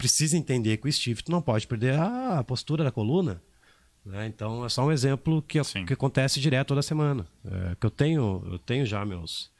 precisa 0.00 0.34
entender 0.34 0.78
que 0.78 0.88
o 0.88 0.92
stiff 0.92 1.22
tu 1.22 1.30
não 1.30 1.42
pode 1.42 1.66
perder 1.66 1.94
a 1.98 2.42
postura 2.42 2.82
da 2.82 2.90
coluna. 2.90 3.42
né? 4.02 4.26
Então 4.26 4.64
é 4.64 4.68
só 4.70 4.86
um 4.86 4.90
exemplo 4.90 5.42
que, 5.42 5.62
Sim. 5.62 5.84
que 5.84 5.92
acontece 5.92 6.40
direto 6.40 6.68
toda 6.68 6.80
semana. 6.80 7.26
É, 7.44 7.76
que 7.78 7.84
eu 7.84 7.90
tenho, 7.90 8.42
eu 8.50 8.58
tenho 8.58 8.86
já 8.86 9.04
meus 9.04 9.50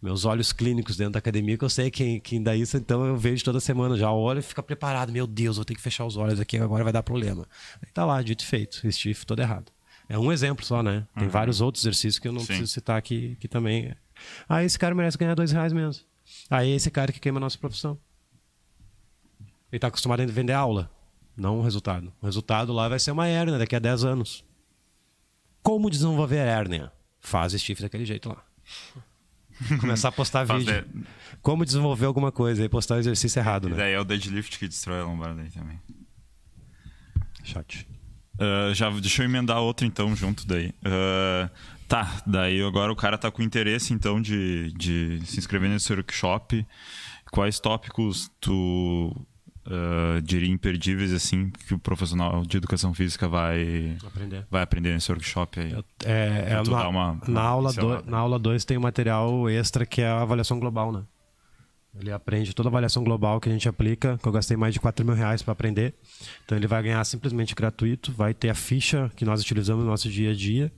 meus 0.00 0.24
olhos 0.24 0.52
clínicos 0.52 0.96
dentro 0.96 1.14
da 1.14 1.18
academia, 1.18 1.58
que 1.58 1.64
eu 1.64 1.68
sei 1.68 1.90
quem, 1.90 2.20
quem 2.20 2.40
dá 2.40 2.54
isso, 2.54 2.76
então 2.76 3.04
eu 3.04 3.16
vejo 3.16 3.44
toda 3.44 3.58
semana, 3.58 3.96
já 3.96 4.12
olho 4.12 4.38
e 4.38 4.42
fica 4.42 4.62
preparado. 4.62 5.10
Meu 5.10 5.26
Deus, 5.26 5.56
vou 5.56 5.64
ter 5.64 5.74
que 5.74 5.80
fechar 5.80 6.06
os 6.06 6.16
olhos 6.16 6.38
aqui, 6.38 6.56
agora 6.56 6.84
vai 6.84 6.92
dar 6.92 7.02
problema. 7.02 7.44
Aí 7.84 7.90
tá 7.92 8.04
lá, 8.04 8.22
dito 8.22 8.44
e 8.44 8.46
feito, 8.46 8.80
stiff 8.92 9.26
todo 9.26 9.40
errado. 9.40 9.72
É 10.08 10.16
um 10.16 10.30
exemplo 10.30 10.64
só, 10.64 10.84
né? 10.84 11.04
Tem 11.18 11.26
vários 11.26 11.60
outros 11.60 11.82
exercícios 11.82 12.20
que 12.20 12.28
eu 12.28 12.32
não 12.32 12.42
Sim. 12.42 12.46
preciso 12.46 12.72
citar 12.72 12.96
aqui, 12.96 13.36
que 13.40 13.48
também. 13.48 13.92
Aí 14.48 14.64
esse 14.64 14.78
cara 14.78 14.94
merece 14.94 15.18
ganhar 15.18 15.34
dois 15.34 15.50
reais 15.50 15.72
mesmo. 15.72 16.04
Aí 16.48 16.70
esse 16.70 16.92
cara 16.92 17.10
que 17.10 17.18
queima 17.18 17.38
a 17.38 17.40
nossa 17.40 17.58
profissão. 17.58 17.98
Ele 19.70 19.78
tá 19.78 19.88
acostumado 19.88 20.20
a 20.22 20.26
vender 20.26 20.52
aula, 20.52 20.90
não 21.36 21.58
o 21.58 21.62
resultado. 21.62 22.12
O 22.22 22.26
resultado 22.26 22.72
lá 22.72 22.88
vai 22.88 22.98
ser 22.98 23.10
uma 23.10 23.26
hérnia 23.26 23.58
daqui 23.58 23.76
a 23.76 23.78
10 23.78 24.04
anos. 24.04 24.44
Como 25.62 25.90
desenvolver 25.90 26.36
hérnia? 26.38 26.92
Faz 27.20 27.52
stiff 27.52 27.82
daquele 27.82 28.04
jeito 28.06 28.28
lá. 28.28 28.42
Começar 29.80 30.08
a 30.08 30.12
postar 30.12 30.44
vídeo. 30.44 30.82
de- 30.84 31.04
Como 31.42 31.64
desenvolver 31.64 32.06
alguma 32.06 32.30
coisa 32.32 32.64
e 32.64 32.68
postar 32.68 32.94
o 32.94 32.98
exercício 32.98 33.40
errado, 33.40 33.66
E 33.68 33.70
né? 33.72 33.76
daí 33.76 33.92
é 33.92 34.00
o 34.00 34.04
deadlift 34.04 34.58
que 34.58 34.68
destrói 34.68 35.00
a 35.00 35.04
lombar 35.04 35.34
daí 35.34 35.50
também. 35.50 35.80
Chat. 37.44 37.86
Ah, 38.38 38.72
já, 38.72 38.88
deixa 38.90 39.22
eu 39.22 39.26
emendar 39.26 39.58
outra 39.58 39.86
então 39.86 40.14
junto 40.14 40.46
daí. 40.46 40.72
Ah, 40.84 41.50
tá, 41.88 42.22
daí 42.26 42.62
agora 42.62 42.92
o 42.92 42.96
cara 42.96 43.18
tá 43.18 43.30
com 43.30 43.42
interesse 43.42 43.92
então 43.92 44.20
de, 44.22 44.72
de 44.72 45.20
se 45.26 45.38
inscrever 45.38 45.68
nesse 45.68 45.92
workshop. 45.92 46.64
Quais 47.32 47.58
tópicos 47.58 48.30
tu 48.40 49.14
ah, 49.70 50.20
diria 50.22 50.48
imperdíveis 50.50 51.12
assim 51.12 51.50
que 51.66 51.74
o 51.74 51.78
profissional 51.78 52.42
de 52.44 52.56
educação 52.56 52.94
física 52.94 53.28
vai, 53.28 53.96
Aprender. 54.06 54.46
vai 54.50 54.62
aprender 54.62 54.92
nesse 54.94 55.10
workshop 55.12 55.60
aí? 55.60 55.72
É, 56.04 56.46
é, 56.52 56.62
na, 56.70 56.88
uma- 56.88 57.20
na 57.28 57.42
aula 57.42 57.72
do, 57.72 58.10
na 58.10 58.18
aula 58.18 58.38
2 58.38 58.64
tem 58.64 58.78
um 58.78 58.80
material 58.82 59.48
extra 59.50 59.84
que 59.84 60.00
é 60.00 60.08
a 60.08 60.22
avaliação 60.22 60.58
global, 60.58 60.90
né? 60.92 61.02
Ele 61.98 62.12
aprende 62.12 62.54
toda 62.54 62.68
a 62.68 62.70
avaliação 62.70 63.02
global 63.02 63.40
que 63.40 63.48
a 63.48 63.52
gente 63.52 63.68
aplica, 63.68 64.18
que 64.22 64.28
eu 64.28 64.30
gastei 64.32 64.56
mais 64.56 64.72
de 64.72 64.78
4 64.78 65.04
mil 65.04 65.14
reais 65.14 65.42
para 65.42 65.52
aprender. 65.52 65.94
Então 66.44 66.56
ele 66.56 66.66
vai 66.66 66.82
ganhar 66.82 67.02
simplesmente 67.04 67.54
gratuito, 67.54 68.12
vai 68.12 68.32
ter 68.32 68.50
a 68.50 68.54
ficha 68.54 69.10
que 69.16 69.24
nós 69.24 69.40
utilizamos 69.40 69.84
no 69.84 69.90
nosso 69.90 70.08
dia 70.08 70.30
a 70.30 70.34
dia 70.34 70.70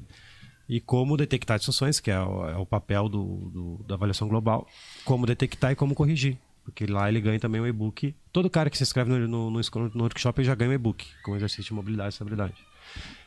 e 0.69 0.81
como 0.81 1.17
detectar 1.17 1.59
disfunções, 1.59 2.01
que 2.01 2.11
é 2.11 2.19
o, 2.21 2.49
é 2.49 2.57
o 2.57 2.65
papel 2.65 3.09
do, 3.09 3.51
do- 3.53 3.85
da 3.87 3.97
avaliação 3.97 4.29
global, 4.29 4.67
como 5.05 5.27
detectar 5.27 5.73
e 5.73 5.75
como 5.77 5.95
corrigir. 5.95 6.39
Porque 6.65 6.87
lá 6.87 7.09
ele 7.09 7.21
ganha 7.21 7.41
também 7.41 7.61
um 7.61 7.67
e-book. 7.67 8.15
Todo 8.33 8.49
cara 8.51 8.71
que 8.71 8.77
se 8.77 8.83
inscreve 8.83 9.11
no, 9.11 9.19
no, 9.27 9.51
no, 9.51 9.61
no 9.95 10.03
workshop 10.03 10.45
já 10.45 10.55
ganha 10.55 10.71
um 10.71 10.75
e-book 10.75 11.07
com 11.23 11.35
exercício 11.35 11.65
de 11.65 11.75
mobilidade 11.75 12.09
e 12.09 12.15
estabilidade. 12.15 12.55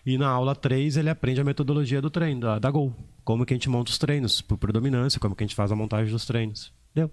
E 0.05 0.17
na 0.17 0.27
aula 0.27 0.55
3 0.55 0.97
ele 0.97 1.09
aprende 1.09 1.41
a 1.41 1.43
metodologia 1.43 2.01
do 2.01 2.09
treino, 2.09 2.41
da, 2.41 2.59
da 2.59 2.69
Gol. 2.69 2.93
Como 3.23 3.45
que 3.45 3.53
a 3.53 3.55
gente 3.55 3.69
monta 3.69 3.89
os 3.89 3.97
treinos, 3.97 4.41
por 4.41 4.57
predominância, 4.57 5.19
como 5.19 5.35
que 5.35 5.43
a 5.43 5.47
gente 5.47 5.55
faz 5.55 5.71
a 5.71 5.75
montagem 5.75 6.11
dos 6.11 6.25
treinos. 6.25 6.73
Deu. 6.93 7.09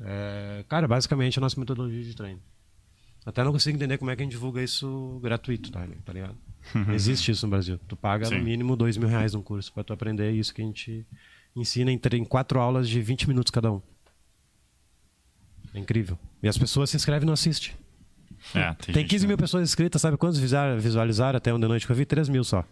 É, 0.00 0.64
cara, 0.68 0.88
basicamente 0.88 1.38
a 1.38 1.40
nossa 1.40 1.58
metodologia 1.58 2.02
de 2.02 2.14
treino. 2.14 2.40
Até 3.24 3.44
não 3.44 3.52
consigo 3.52 3.76
entender 3.76 3.98
como 3.98 4.10
é 4.10 4.16
que 4.16 4.22
a 4.22 4.24
gente 4.24 4.32
divulga 4.32 4.60
isso 4.62 5.20
gratuito, 5.22 5.70
tá, 5.70 5.86
tá 6.04 6.12
ligado? 6.12 6.36
Não 6.74 6.92
existe 6.92 7.30
isso 7.30 7.46
no 7.46 7.50
Brasil. 7.50 7.78
Tu 7.86 7.96
paga 7.96 8.26
Sim. 8.26 8.38
no 8.38 8.44
mínimo 8.44 8.76
dois 8.76 8.96
mil 8.96 9.08
reais 9.08 9.32
num 9.32 9.42
curso 9.42 9.72
para 9.72 9.84
tu 9.84 9.92
aprender 9.92 10.32
isso 10.32 10.52
que 10.52 10.60
a 10.60 10.64
gente 10.64 11.06
ensina 11.54 11.92
em, 11.92 12.00
em 12.14 12.24
quatro 12.24 12.58
aulas 12.58 12.88
de 12.88 13.00
20 13.00 13.28
minutos 13.28 13.50
cada 13.50 13.70
um. 13.70 13.80
É 15.74 15.78
incrível. 15.78 16.18
E 16.42 16.48
as 16.48 16.58
pessoas 16.58 16.90
se 16.90 16.96
inscrevem 16.96 17.22
e 17.24 17.26
não 17.26 17.32
assistem. 17.34 17.72
É, 18.54 18.72
Tem 18.74 18.94
gente 18.94 19.08
15 19.08 19.24
que- 19.24 19.28
mil 19.28 19.36
pessoas 19.38 19.62
inscritas, 19.68 20.02
sabe 20.02 20.16
quantos 20.16 20.38
visual- 20.38 20.76
visualizaram 20.78 21.36
até 21.36 21.52
de 21.52 21.58
noite 21.58 21.86
que 21.86 21.92
eu 21.92 21.96
vi? 21.96 22.04
3 22.04 22.28
mil 22.28 22.42
só. 22.44 22.64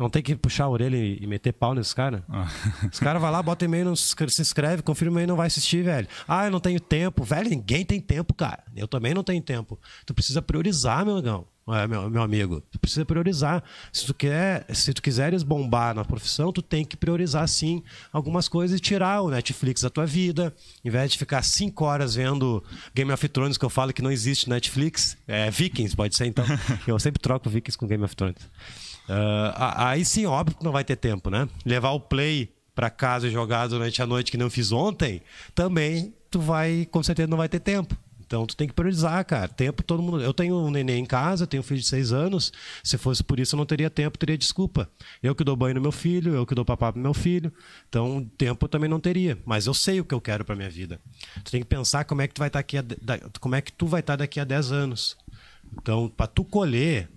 Não 0.00 0.08
tem 0.08 0.22
que 0.22 0.34
puxar 0.34 0.64
a 0.64 0.68
orelha 0.70 0.96
e 0.96 1.20
e 1.20 1.26
meter 1.26 1.52
pau 1.52 1.74
nesses 1.74 1.92
caras. 1.92 2.22
Ah. 2.28 2.48
Os 2.90 2.98
caras 2.98 3.20
vão 3.20 3.30
lá, 3.30 3.42
bota 3.42 3.66
e-mail, 3.66 3.84
não 3.84 3.94
se 3.94 4.14
se 4.28 4.42
inscreve, 4.42 4.82
confirma 4.82 5.20
aí, 5.20 5.26
não 5.26 5.36
vai 5.36 5.46
assistir, 5.46 5.84
velho. 5.84 6.08
Ah, 6.26 6.46
eu 6.46 6.50
não 6.50 6.58
tenho 6.58 6.80
tempo. 6.80 7.22
Velho, 7.22 7.50
ninguém 7.50 7.84
tem 7.84 8.00
tempo, 8.00 8.32
cara. 8.32 8.64
Eu 8.74 8.88
também 8.88 9.12
não 9.12 9.22
tenho 9.22 9.42
tempo. 9.42 9.78
Tu 10.06 10.14
precisa 10.14 10.40
priorizar, 10.40 11.04
meu 11.04 11.16
amigão. 11.16 11.46
É, 11.68 11.86
meu, 11.86 12.10
meu 12.10 12.22
amigo, 12.22 12.62
tu 12.70 12.80
precisa 12.80 13.04
priorizar. 13.04 13.62
Se 13.92 14.06
tu 14.06 14.14
quer, 14.14 14.64
se 14.74 14.92
tu 14.94 15.02
quiseres 15.02 15.42
bombar 15.42 15.94
na 15.94 16.04
profissão, 16.04 16.50
tu 16.50 16.62
tem 16.62 16.84
que 16.84 16.96
priorizar 16.96 17.46
sim 17.46 17.82
algumas 18.12 18.48
coisas 18.48 18.78
e 18.78 18.80
tirar 18.80 19.20
o 19.20 19.30
Netflix 19.30 19.82
da 19.82 19.90
tua 19.90 20.06
vida, 20.06 20.52
em 20.84 20.90
vez 20.90 21.12
de 21.12 21.18
ficar 21.18 21.42
cinco 21.42 21.84
horas 21.84 22.14
vendo 22.14 22.64
Game 22.94 23.12
of 23.12 23.28
Thrones, 23.28 23.56
que 23.56 23.64
eu 23.64 23.70
falo 23.70 23.92
que 23.92 24.02
não 24.02 24.10
existe 24.10 24.48
Netflix, 24.48 25.16
é 25.28 25.50
Vikings, 25.50 25.94
pode 25.94 26.16
ser 26.16 26.26
então. 26.26 26.44
eu 26.88 26.98
sempre 26.98 27.20
troco 27.20 27.48
Vikings 27.48 27.78
com 27.78 27.86
Game 27.86 28.02
of 28.02 28.16
Thrones. 28.16 28.48
Ah, 29.08 29.90
aí 29.90 30.04
sim, 30.04 30.26
óbvio 30.26 30.56
que 30.56 30.64
não 30.64 30.72
vai 30.72 30.84
ter 30.84 30.96
tempo, 30.96 31.30
né? 31.30 31.48
Levar 31.64 31.90
o 31.90 32.00
play 32.00 32.52
para 32.74 32.88
casa 32.90 33.28
e 33.28 33.30
jogar 33.30 33.66
durante 33.66 34.00
a 34.00 34.06
noite 34.06 34.30
que 34.30 34.38
não 34.38 34.48
fiz 34.48 34.72
ontem, 34.72 35.20
também 35.54 36.14
tu 36.30 36.40
vai, 36.40 36.86
com 36.90 37.02
certeza 37.02 37.28
não 37.28 37.36
vai 37.36 37.48
ter 37.48 37.60
tempo. 37.60 37.96
Então 38.30 38.46
tu 38.46 38.56
tem 38.56 38.68
que 38.68 38.74
priorizar, 38.74 39.24
cara. 39.24 39.48
Tempo 39.48 39.82
todo 39.82 40.00
mundo. 40.00 40.22
Eu 40.22 40.32
tenho 40.32 40.54
um 40.54 40.70
neném 40.70 41.00
em 41.00 41.04
casa, 41.04 41.48
tenho 41.48 41.62
um 41.62 41.64
filho 41.64 41.80
de 41.80 41.86
seis 41.86 42.12
anos. 42.12 42.52
Se 42.84 42.96
fosse 42.96 43.24
por 43.24 43.40
isso, 43.40 43.56
eu 43.56 43.58
não 43.58 43.66
teria 43.66 43.90
tempo, 43.90 44.16
teria 44.16 44.38
desculpa. 44.38 44.88
Eu 45.20 45.34
que 45.34 45.42
dou 45.42 45.56
banho 45.56 45.74
no 45.74 45.80
meu 45.80 45.90
filho, 45.90 46.32
eu 46.32 46.46
que 46.46 46.54
dou 46.54 46.64
papá 46.64 46.92
pro 46.92 47.02
meu 47.02 47.12
filho. 47.12 47.52
Então, 47.88 48.24
tempo 48.38 48.66
eu 48.66 48.68
também 48.68 48.88
não 48.88 49.00
teria. 49.00 49.36
Mas 49.44 49.66
eu 49.66 49.74
sei 49.74 49.98
o 49.98 50.04
que 50.04 50.14
eu 50.14 50.20
quero 50.20 50.44
pra 50.44 50.54
minha 50.54 50.70
vida. 50.70 51.00
Tu 51.44 51.50
tem 51.50 51.60
que 51.60 51.66
pensar 51.66 52.04
como 52.04 52.22
é 52.22 52.28
que 52.28 52.34
tu 52.34 52.38
vai 52.38 52.46
estar 52.46 52.60
aqui, 52.60 52.78
a, 52.78 52.84
como 53.40 53.56
é 53.56 53.60
que 53.60 53.72
tu 53.72 53.88
vai 53.88 53.98
estar 53.98 54.14
daqui 54.14 54.38
a 54.38 54.44
10 54.44 54.70
anos. 54.70 55.16
Então, 55.76 56.08
para 56.08 56.28
tu 56.28 56.44
colher 56.44 57.10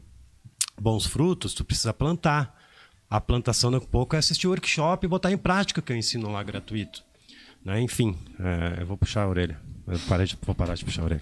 bons 0.80 1.06
frutos, 1.06 1.54
tu 1.54 1.64
precisa 1.64 1.94
plantar. 1.94 2.60
A 3.10 3.22
plantação 3.22 3.70
daqui 3.72 3.86
a 3.86 3.90
pouco 3.90 4.16
é 4.16 4.20
assistir 4.20 4.48
o 4.48 4.50
workshop 4.50 5.06
e 5.06 5.10
botar 5.10 5.32
em 5.32 5.38
prática 5.38 5.80
o 5.80 5.84
que 5.84 5.92
eu 5.92 5.98
ensino 5.98 6.32
lá 6.32 6.42
gratuito. 6.42 7.04
Né? 7.64 7.80
Enfim, 7.82 8.18
é, 8.40 8.82
eu 8.82 8.86
vou 8.88 8.98
puxar 8.98 9.24
a 9.24 9.28
orelha. 9.28 9.60
Eu 9.88 10.00
parei 10.08 10.26
de- 10.26 10.38
vou 10.42 10.56
parar 10.56 10.76
de 10.76 10.84
puxar 10.84 11.04
a 11.04 11.06
orelha. 11.06 11.22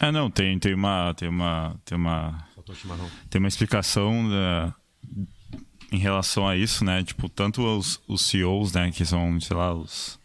É, 0.00 0.10
não, 0.10 0.30
tem, 0.30 0.58
tem 0.58 0.74
uma. 0.74 1.14
Tem 1.14 1.28
uma. 1.28 1.76
Tem 1.84 1.96
uma. 1.96 2.46
Tem 3.30 3.38
uma 3.38 3.48
explicação 3.48 4.28
da- 4.28 4.74
em 5.92 5.98
relação 5.98 6.46
a 6.46 6.56
isso, 6.56 6.84
né? 6.84 7.02
Tipo, 7.04 7.28
tanto 7.28 7.62
os, 7.64 8.00
os 8.08 8.22
CEOs, 8.22 8.72
né? 8.72 8.90
Que 8.90 9.04
são, 9.06 9.40
sei 9.40 9.56
lá, 9.56 9.72
os 9.72 10.18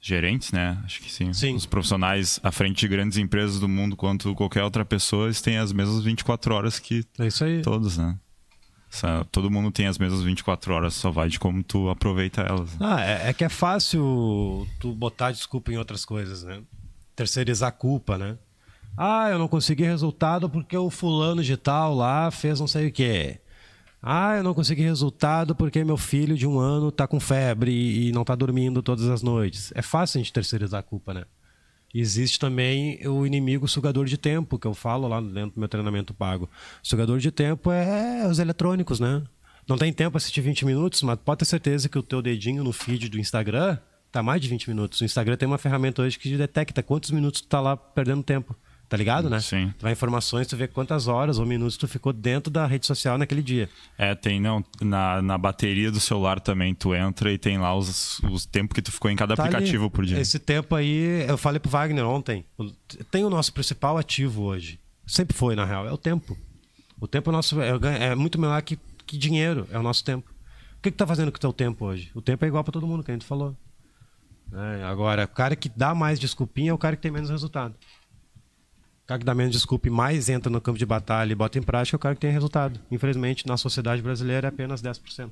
gerentes, 0.00 0.52
né? 0.52 0.78
Acho 0.84 1.00
que 1.00 1.10
sim. 1.10 1.32
Sim. 1.32 1.54
Os 1.54 1.66
profissionais 1.66 2.38
à 2.42 2.50
frente 2.52 2.78
de 2.80 2.88
grandes 2.88 3.18
empresas 3.18 3.58
do 3.60 3.68
mundo, 3.68 3.96
quanto 3.96 4.34
qualquer 4.34 4.62
outra 4.62 4.84
pessoa, 4.84 5.26
eles 5.26 5.40
têm 5.42 5.58
as 5.58 5.72
mesmas 5.72 6.02
24 6.04 6.54
horas 6.54 6.78
que 6.78 7.04
É 7.18 7.26
isso 7.26 7.44
aí. 7.44 7.62
todos, 7.62 7.98
né? 7.98 8.16
Todo 9.30 9.50
mundo 9.50 9.70
tem 9.70 9.86
as 9.86 9.98
mesmas 9.98 10.22
24 10.22 10.72
horas, 10.72 10.94
só 10.94 11.10
vai 11.10 11.28
de 11.28 11.38
como 11.38 11.62
tu 11.62 11.90
aproveita 11.90 12.40
elas. 12.40 12.70
né? 12.72 12.78
Ah, 12.80 13.00
é, 13.04 13.28
é 13.30 13.32
que 13.34 13.44
é 13.44 13.48
fácil 13.48 14.66
tu 14.80 14.92
botar 14.94 15.30
desculpa 15.30 15.70
em 15.70 15.76
outras 15.76 16.04
coisas, 16.06 16.42
né? 16.42 16.62
Terceirizar 17.14 17.68
a 17.68 17.72
culpa, 17.72 18.16
né? 18.16 18.38
Ah, 18.96 19.28
eu 19.30 19.38
não 19.38 19.46
consegui 19.46 19.82
resultado 19.84 20.48
porque 20.48 20.76
o 20.76 20.88
fulano 20.90 21.42
de 21.44 21.56
tal 21.56 21.94
lá 21.94 22.30
fez 22.30 22.58
não 22.58 22.66
sei 22.66 22.88
o 22.88 22.92
quê. 22.92 23.40
Ah, 24.00 24.36
eu 24.36 24.44
não 24.44 24.54
consegui 24.54 24.82
resultado 24.82 25.54
porque 25.56 25.82
meu 25.82 25.96
filho 25.96 26.36
de 26.36 26.46
um 26.46 26.58
ano 26.58 26.92
tá 26.92 27.06
com 27.06 27.18
febre 27.18 27.72
e, 27.72 28.12
não 28.12 28.24
tá 28.24 28.34
dormindo 28.34 28.82
todas 28.82 29.08
as 29.08 29.22
noites. 29.22 29.72
É 29.74 29.82
fácil 29.82 30.18
a 30.18 30.22
gente 30.22 30.32
terceirizar 30.32 30.80
a 30.80 30.82
culpa, 30.82 31.12
né? 31.12 31.24
Existe 31.92 32.38
também 32.38 33.00
o 33.08 33.26
inimigo 33.26 33.66
sugador 33.66 34.04
de 34.04 34.18
tempo, 34.18 34.58
que 34.58 34.66
eu 34.66 34.74
falo 34.74 35.08
lá 35.08 35.20
dentro 35.20 35.52
do 35.52 35.60
meu 35.60 35.68
treinamento 35.68 36.14
pago. 36.14 36.48
sugador 36.82 37.18
de 37.18 37.30
tempo 37.32 37.72
é 37.72 38.26
os 38.28 38.38
eletrônicos, 38.38 39.00
né? 39.00 39.22
Não 39.66 39.76
tem 39.76 39.92
tempo 39.92 40.12
para 40.12 40.18
assistir 40.18 40.40
20 40.42 40.64
minutos, 40.64 41.02
mas 41.02 41.18
pode 41.18 41.40
ter 41.40 41.44
certeza 41.44 41.88
que 41.88 41.98
o 41.98 42.02
teu 42.02 42.22
dedinho 42.22 42.62
no 42.62 42.72
feed 42.72 43.08
do 43.08 43.18
Instagram 43.18 43.78
tá 44.12 44.22
mais 44.22 44.40
de 44.40 44.48
20 44.48 44.68
minutos. 44.68 45.00
O 45.00 45.04
Instagram 45.04 45.36
tem 45.36 45.46
uma 45.46 45.58
ferramenta 45.58 46.02
hoje 46.02 46.18
que 46.18 46.36
detecta 46.36 46.82
quantos 46.82 47.10
minutos 47.10 47.40
tu 47.40 47.48
tá 47.48 47.60
lá 47.60 47.76
perdendo 47.76 48.22
tempo. 48.22 48.54
Tá 48.88 48.96
ligado, 48.96 49.28
né? 49.28 49.38
Sim. 49.40 49.72
Tu 49.78 49.82
vai 49.82 49.92
informações, 49.92 50.46
tu 50.46 50.56
vê 50.56 50.66
quantas 50.66 51.08
horas 51.08 51.38
ou 51.38 51.44
minutos 51.44 51.76
tu 51.76 51.86
ficou 51.86 52.10
dentro 52.10 52.50
da 52.50 52.66
rede 52.66 52.86
social 52.86 53.18
naquele 53.18 53.42
dia. 53.42 53.68
É, 53.98 54.14
tem, 54.14 54.40
não, 54.40 54.64
na, 54.80 55.20
na 55.20 55.36
bateria 55.36 55.90
do 55.92 56.00
celular 56.00 56.40
também, 56.40 56.74
tu 56.74 56.94
entra 56.94 57.30
e 57.30 57.36
tem 57.36 57.58
lá 57.58 57.76
os, 57.76 58.18
os 58.20 58.46
tempos 58.46 58.74
que 58.74 58.80
tu 58.80 58.90
ficou 58.90 59.10
em 59.10 59.16
cada 59.16 59.36
Tá 59.36 59.42
ali. 59.42 59.54
aplicativo 59.54 59.90
por 59.90 60.06
dia. 60.06 60.18
Esse 60.18 60.38
tempo 60.38 60.74
aí, 60.74 61.26
eu 61.28 61.36
falei 61.36 61.60
pro 61.60 61.70
Wagner 61.70 62.06
ontem, 62.06 62.46
tem 63.10 63.24
o 63.24 63.30
nosso 63.30 63.52
principal 63.52 63.98
ativo 63.98 64.42
hoje. 64.44 64.80
Sempre 65.06 65.36
foi, 65.36 65.54
na 65.54 65.66
real, 65.66 65.86
é 65.86 65.92
o 65.92 65.98
tempo. 65.98 66.34
O 66.98 67.06
tempo 67.06 67.30
nosso 67.30 67.60
é, 67.60 67.70
é 68.06 68.14
muito 68.14 68.40
melhor 68.40 68.60
que, 68.62 68.78
que 69.06 69.18
dinheiro, 69.18 69.68
é 69.70 69.78
o 69.78 69.82
nosso 69.82 70.02
tempo. 70.02 70.30
O 70.78 70.80
que, 70.80 70.90
que 70.90 70.96
tá 70.96 71.06
fazendo 71.06 71.30
com 71.30 71.36
o 71.36 71.40
teu 71.40 71.52
tempo 71.52 71.84
hoje? 71.84 72.10
O 72.14 72.22
tempo 72.22 72.42
é 72.44 72.48
igual 72.48 72.64
para 72.64 72.72
todo 72.72 72.86
mundo, 72.86 73.04
que 73.04 73.10
a 73.10 73.14
gente 73.14 73.26
falou. 73.26 73.54
É, 74.52 74.84
agora, 74.84 75.24
o 75.24 75.28
cara 75.28 75.54
que 75.54 75.68
dá 75.68 75.94
mais 75.94 76.18
desculpinha 76.18 76.70
é 76.70 76.74
o 76.74 76.78
cara 76.78 76.96
que 76.96 77.02
tem 77.02 77.10
menos 77.10 77.28
resultado. 77.28 77.74
O 79.08 79.14
cara 79.16 79.20
que 79.20 79.24
dá 79.24 79.34
menos 79.34 79.52
desculpa 79.52 79.88
e 79.88 79.90
mais 79.90 80.28
entra 80.28 80.52
no 80.52 80.60
campo 80.60 80.78
de 80.78 80.84
batalha 80.84 81.32
e 81.32 81.34
bota 81.34 81.58
em 81.58 81.62
prática 81.62 81.94
é 81.94 81.96
o 81.96 81.98
cara 81.98 82.14
que 82.14 82.20
tem 82.20 82.30
resultado. 82.30 82.78
Infelizmente, 82.90 83.46
na 83.46 83.56
sociedade 83.56 84.02
brasileira 84.02 84.48
é 84.48 84.50
apenas 84.50 84.82
10%. 84.82 85.30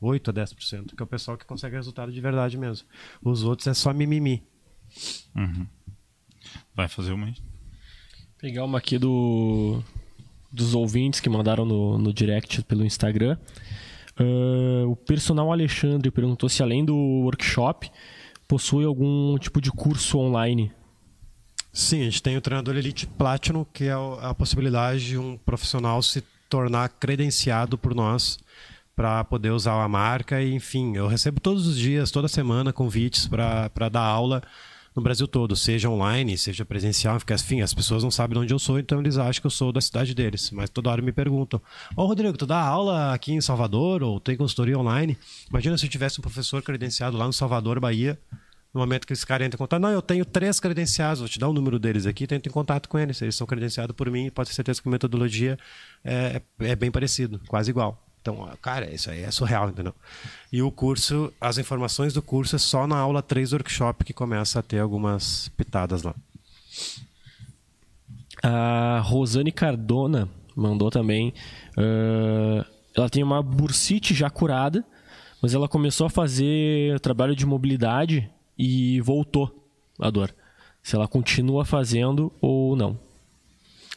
8 0.00 0.30
a 0.30 0.32
10%, 0.32 0.94
que 0.94 1.02
é 1.02 1.04
o 1.04 1.08
pessoal 1.08 1.36
que 1.36 1.44
consegue 1.44 1.74
resultado 1.74 2.12
de 2.12 2.20
verdade 2.20 2.56
mesmo. 2.56 2.86
Os 3.20 3.42
outros 3.42 3.66
é 3.66 3.74
só 3.74 3.92
mimimi. 3.92 4.44
Vai 6.72 6.86
fazer 6.86 7.10
uma 7.14 7.26
aí? 7.26 7.34
Pegar 8.38 8.64
uma 8.64 8.78
aqui 8.78 8.96
do 8.96 9.82
dos 10.52 10.76
ouvintes 10.76 11.18
que 11.18 11.28
mandaram 11.28 11.64
no, 11.64 11.98
no 11.98 12.12
direct 12.12 12.62
pelo 12.62 12.84
Instagram. 12.84 13.36
Ah, 14.16 14.86
o 14.86 14.94
personal 14.94 15.50
Alexandre 15.50 16.12
perguntou 16.12 16.48
se 16.48 16.62
além 16.62 16.84
do 16.84 16.94
workshop 16.94 17.90
possui 18.46 18.84
algum 18.84 19.36
tipo 19.36 19.60
de 19.60 19.72
curso 19.72 20.16
online. 20.16 20.70
Sim, 21.76 22.00
a 22.00 22.04
gente 22.04 22.22
tem 22.22 22.38
o 22.38 22.40
treinador 22.40 22.74
Elite 22.74 23.06
Platinum, 23.06 23.62
que 23.62 23.84
é 23.84 23.92
a 24.22 24.32
possibilidade 24.32 25.04
de 25.04 25.18
um 25.18 25.36
profissional 25.36 26.00
se 26.00 26.24
tornar 26.48 26.88
credenciado 26.88 27.76
por 27.76 27.94
nós 27.94 28.38
para 28.96 29.22
poder 29.24 29.50
usar 29.50 29.84
a 29.84 29.86
marca. 29.86 30.40
E, 30.40 30.54
enfim, 30.54 30.96
eu 30.96 31.06
recebo 31.06 31.38
todos 31.38 31.66
os 31.66 31.76
dias, 31.76 32.10
toda 32.10 32.28
semana, 32.28 32.72
convites 32.72 33.28
para 33.28 33.90
dar 33.90 34.00
aula 34.00 34.42
no 34.94 35.02
Brasil 35.02 35.28
todo, 35.28 35.54
seja 35.54 35.90
online, 35.90 36.38
seja 36.38 36.64
presencial, 36.64 37.18
porque 37.18 37.34
enfim, 37.34 37.60
as 37.60 37.74
pessoas 37.74 38.02
não 38.02 38.10
sabem 38.10 38.38
de 38.38 38.44
onde 38.44 38.54
eu 38.54 38.58
sou, 38.58 38.78
então 38.78 38.98
eles 38.98 39.18
acham 39.18 39.42
que 39.42 39.46
eu 39.46 39.50
sou 39.50 39.70
da 39.70 39.82
cidade 39.82 40.14
deles. 40.14 40.50
Mas 40.52 40.70
toda 40.70 40.88
hora 40.88 41.02
me 41.02 41.12
perguntam: 41.12 41.60
Ô 41.94 42.06
Rodrigo, 42.06 42.38
tu 42.38 42.46
dá 42.46 42.58
aula 42.58 43.12
aqui 43.12 43.32
em 43.32 43.40
Salvador 43.42 44.02
ou 44.02 44.18
tem 44.18 44.34
consultoria 44.34 44.78
online? 44.78 45.14
Imagina 45.50 45.76
se 45.76 45.84
eu 45.84 45.90
tivesse 45.90 46.20
um 46.20 46.22
professor 46.22 46.62
credenciado 46.62 47.18
lá 47.18 47.26
no 47.26 47.34
Salvador, 47.34 47.78
Bahia. 47.78 48.18
No 48.76 48.80
momento 48.80 49.06
que 49.06 49.14
esse 49.14 49.24
cara 49.24 49.42
entra 49.42 49.56
em 49.56 49.58
contato, 49.58 49.80
não, 49.80 49.88
eu 49.88 50.02
tenho 50.02 50.22
três 50.22 50.60
credenciados, 50.60 51.20
vou 51.20 51.28
te 51.30 51.38
dar 51.38 51.48
o 51.48 51.52
número 51.54 51.78
deles 51.78 52.04
aqui, 52.04 52.26
tenta 52.26 52.46
em 52.46 52.52
contato 52.52 52.90
com 52.90 52.98
eles. 52.98 53.22
Eles 53.22 53.34
são 53.34 53.46
credenciados 53.46 53.96
por 53.96 54.10
mim, 54.10 54.28
pode 54.28 54.50
ter 54.50 54.54
certeza 54.54 54.82
que 54.82 54.86
a 54.86 54.90
metodologia 54.90 55.58
é, 56.04 56.42
é 56.60 56.76
bem 56.76 56.90
parecido, 56.90 57.40
quase 57.48 57.70
igual. 57.70 57.98
Então, 58.20 58.46
cara, 58.60 58.94
isso 58.94 59.10
aí 59.10 59.22
é 59.22 59.30
surreal, 59.30 59.70
entendeu? 59.70 59.94
E 60.52 60.60
o 60.60 60.70
curso, 60.70 61.32
as 61.40 61.56
informações 61.56 62.12
do 62.12 62.20
curso 62.20 62.56
é 62.56 62.58
só 62.58 62.86
na 62.86 62.98
aula 62.98 63.22
3 63.22 63.48
do 63.48 63.54
workshop 63.54 64.04
que 64.04 64.12
começa 64.12 64.58
a 64.58 64.62
ter 64.62 64.80
algumas 64.80 65.48
pitadas 65.56 66.02
lá. 66.02 66.14
A 68.42 69.00
Rosane 69.02 69.52
Cardona 69.52 70.28
mandou 70.54 70.90
também. 70.90 71.32
ah, 71.78 72.66
ela 72.94 73.08
tem 73.08 73.22
uma 73.22 73.42
bursite 73.42 74.12
já 74.12 74.28
curada, 74.28 74.84
mas 75.40 75.54
ela 75.54 75.66
começou 75.66 76.08
a 76.08 76.10
fazer 76.10 77.00
trabalho 77.00 77.34
de 77.34 77.46
mobilidade 77.46 78.30
e 78.58 79.00
voltou 79.00 79.70
a 80.00 80.10
dor. 80.10 80.34
Se 80.82 80.94
ela 80.94 81.08
continua 81.08 81.64
fazendo 81.64 82.32
ou 82.40 82.76
não. 82.76 82.98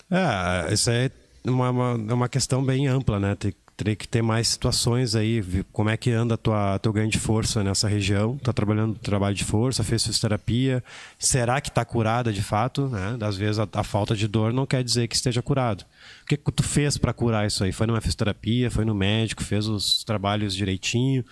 É, 0.09 0.73
isso 0.73 0.89
é 0.89 1.11
uma, 1.45 1.69
uma, 1.69 2.11
é 2.11 2.13
uma 2.13 2.29
questão 2.29 2.63
bem 2.63 2.87
ampla, 2.87 3.19
né? 3.19 3.35
Tem, 3.35 3.53
teria 3.79 3.95
que 3.95 4.07
ter 4.07 4.21
mais 4.21 4.49
situações 4.49 5.15
aí, 5.15 5.41
como 5.71 5.89
é 5.89 5.95
que 5.95 6.11
anda 6.11 6.37
tua 6.37 6.77
teu 6.79 6.91
ganho 6.91 7.09
de 7.09 7.17
força 7.17 7.63
nessa 7.63 7.87
região. 7.87 8.37
Tá 8.37 8.51
trabalhando 8.51 8.95
trabalho 8.95 9.33
de 9.33 9.45
força, 9.45 9.85
fez 9.85 10.03
fisioterapia. 10.03 10.83
Será 11.17 11.61
que 11.61 11.69
está 11.69 11.85
curada 11.85 12.33
de 12.33 12.41
fato? 12.41 12.89
Né? 12.89 13.17
Às 13.21 13.37
vezes 13.37 13.57
a, 13.57 13.67
a, 13.71 13.83
falta 13.83 14.17
de 14.17 14.27
dor 14.27 14.51
não 14.51 14.65
quer 14.65 14.83
dizer 14.83 15.07
que 15.07 15.15
esteja 15.15 15.41
curado. 15.41 15.85
O 16.23 16.25
que, 16.25 16.35
que 16.35 16.51
tu 16.51 16.61
fez 16.61 16.97
para 16.97 17.13
curar 17.13 17.47
isso 17.47 17.63
aí? 17.63 17.71
Foi 17.71 17.87
numa 17.87 18.01
fisioterapia, 18.01 18.69
foi 18.69 18.83
no 18.83 18.93
médico, 18.93 19.43
fez 19.45 19.65
os 19.65 20.03
trabalhos 20.03 20.53
direitinho. 20.53 21.23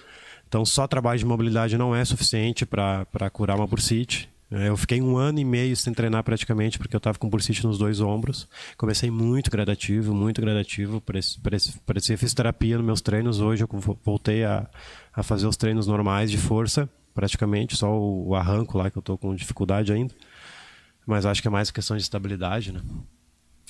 Então 0.48 0.66
só 0.66 0.88
trabalho 0.88 1.20
de 1.20 1.26
mobilidade 1.26 1.78
não 1.78 1.96
é 1.96 2.04
suficiente 2.06 2.66
para 2.66 3.30
curar 3.32 3.58
uma 3.58 3.68
bursite. 3.68 4.30
É, 4.50 4.70
eu 4.70 4.78
fiquei 4.78 5.02
um 5.02 5.18
ano 5.18 5.40
e 5.40 5.46
meio 5.46 5.76
sem 5.76 5.94
treinar 5.94 6.24
praticamente, 6.24 6.78
porque 6.78 6.96
eu 6.96 7.00
estava 7.00 7.18
com 7.18 7.30
bursite 7.30 7.66
nos 7.66 7.78
dois 7.78 8.00
ombros. 8.00 8.48
Comecei 8.78 9.12
muito 9.12 9.52
gradativo, 9.52 10.14
muito 10.14 10.40
gradativo. 10.40 11.04
Parecia 11.86 12.18
fisioterapia 12.18 12.78
nos 12.78 12.86
meus 12.86 13.02
treinos. 13.02 13.42
Hoje 13.42 13.64
eu 13.64 13.98
voltei 14.04 14.46
a, 14.46 14.66
a 15.14 15.22
fazer 15.22 15.48
os 15.48 15.58
treinos 15.58 15.86
normais 15.86 16.32
de 16.32 16.38
força, 16.38 16.90
praticamente. 17.14 17.76
Só 17.76 17.92
o, 17.92 18.34
arranco 18.36 18.78
lá 18.78 18.90
que 18.90 18.98
eu 18.98 19.02
estou 19.02 19.18
com 19.18 19.36
dificuldade 19.36 19.92
ainda. 19.92 20.16
Mas 21.06 21.26
acho 21.26 21.42
que 21.42 21.48
é 21.50 21.52
mais 21.52 21.70
questão 21.70 21.98
de 21.98 22.04
estabilidade, 22.04 22.72
né? 22.72 22.82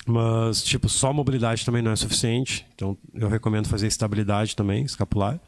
Mas, 0.06 0.62
tipo, 0.62 0.88
só 0.88 1.12
mobilidade 1.12 1.66
também 1.66 1.82
não 1.82 1.90
é 1.90 1.96
suficiente. 1.96 2.64
Então, 2.74 2.96
eu 3.14 3.28
recomendo 3.28 3.68
fazer 3.68 3.88
estabilidade 3.88 4.54
também, 4.54 4.84
escapular. 4.84 5.40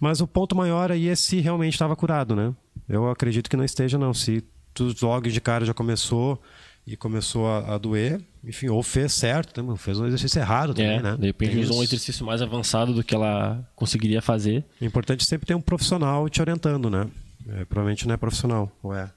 Mas 0.00 0.20
o 0.20 0.26
ponto 0.26 0.56
maior 0.56 0.90
aí 0.90 1.08
é 1.08 1.14
se 1.14 1.40
realmente 1.40 1.74
estava 1.74 1.94
curado, 1.96 2.34
né? 2.34 2.52
Eu 2.88 3.10
acredito 3.10 3.48
que 3.48 3.56
não 3.56 3.64
esteja, 3.64 3.98
não. 3.98 4.12
Se 4.12 4.42
tu 4.72 4.94
logo 5.02 5.28
de 5.28 5.40
cara 5.40 5.64
já 5.64 5.74
começou 5.74 6.40
e 6.86 6.96
começou 6.96 7.46
a, 7.46 7.74
a 7.74 7.78
doer, 7.78 8.20
enfim, 8.42 8.68
ou 8.68 8.82
fez 8.82 9.12
certo, 9.12 9.62
né? 9.62 9.74
fez 9.76 9.98
um 9.98 10.06
exercício 10.06 10.38
errado 10.38 10.74
também, 10.74 10.98
é, 10.98 11.02
né? 11.02 11.16
De 11.18 11.26
repente 11.26 11.58
usou 11.58 11.78
um 11.78 11.82
exercício 11.82 12.26
mais 12.26 12.42
avançado 12.42 12.92
do 12.92 13.02
que 13.02 13.14
ela 13.14 13.66
conseguiria 13.74 14.20
fazer. 14.20 14.64
É 14.80 14.84
importante 14.84 15.24
sempre 15.24 15.46
ter 15.46 15.54
um 15.54 15.60
profissional 15.60 16.28
te 16.28 16.40
orientando, 16.40 16.90
né? 16.90 17.08
É, 17.48 17.64
provavelmente 17.64 18.06
não 18.06 18.14
é 18.14 18.16
profissional, 18.16 18.70
ou 18.82 18.94
é? 18.94 19.10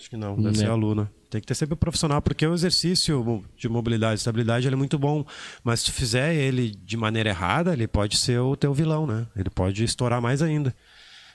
Acho 0.00 0.08
que 0.08 0.16
não, 0.16 0.34
deve 0.34 0.48
não 0.48 0.54
ser 0.54 0.64
é. 0.64 0.68
aluna. 0.68 1.12
Tem 1.28 1.42
que 1.42 1.46
ter 1.46 1.54
sempre 1.54 1.74
um 1.74 1.76
profissional, 1.76 2.22
porque 2.22 2.46
o 2.46 2.54
exercício 2.54 3.44
de 3.54 3.68
mobilidade 3.68 4.14
e 4.14 4.16
estabilidade 4.16 4.66
ele 4.66 4.74
é 4.74 4.78
muito 4.78 4.98
bom, 4.98 5.26
mas 5.62 5.80
se 5.80 5.86
tu 5.86 5.92
fizer 5.92 6.34
ele 6.34 6.70
de 6.70 6.96
maneira 6.96 7.28
errada, 7.28 7.74
ele 7.74 7.86
pode 7.86 8.16
ser 8.16 8.38
o 8.38 8.56
teu 8.56 8.72
vilão, 8.72 9.06
né? 9.06 9.26
Ele 9.36 9.50
pode 9.50 9.84
estourar 9.84 10.20
mais 10.22 10.40
ainda. 10.40 10.74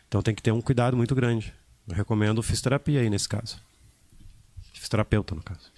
Então 0.07 0.19
tem 0.23 0.33
que 0.33 0.41
ter 0.41 0.51
um 0.51 0.61
cuidado 0.61 0.97
muito 0.97 1.13
grande. 1.13 1.53
Eu 1.87 1.95
recomendo 1.95 2.41
fisioterapia 2.41 3.01
aí 3.01 3.09
nesse 3.09 3.29
caso. 3.29 3.59
Fisioterapeuta, 4.73 5.35
no 5.35 5.43
caso. 5.43 5.71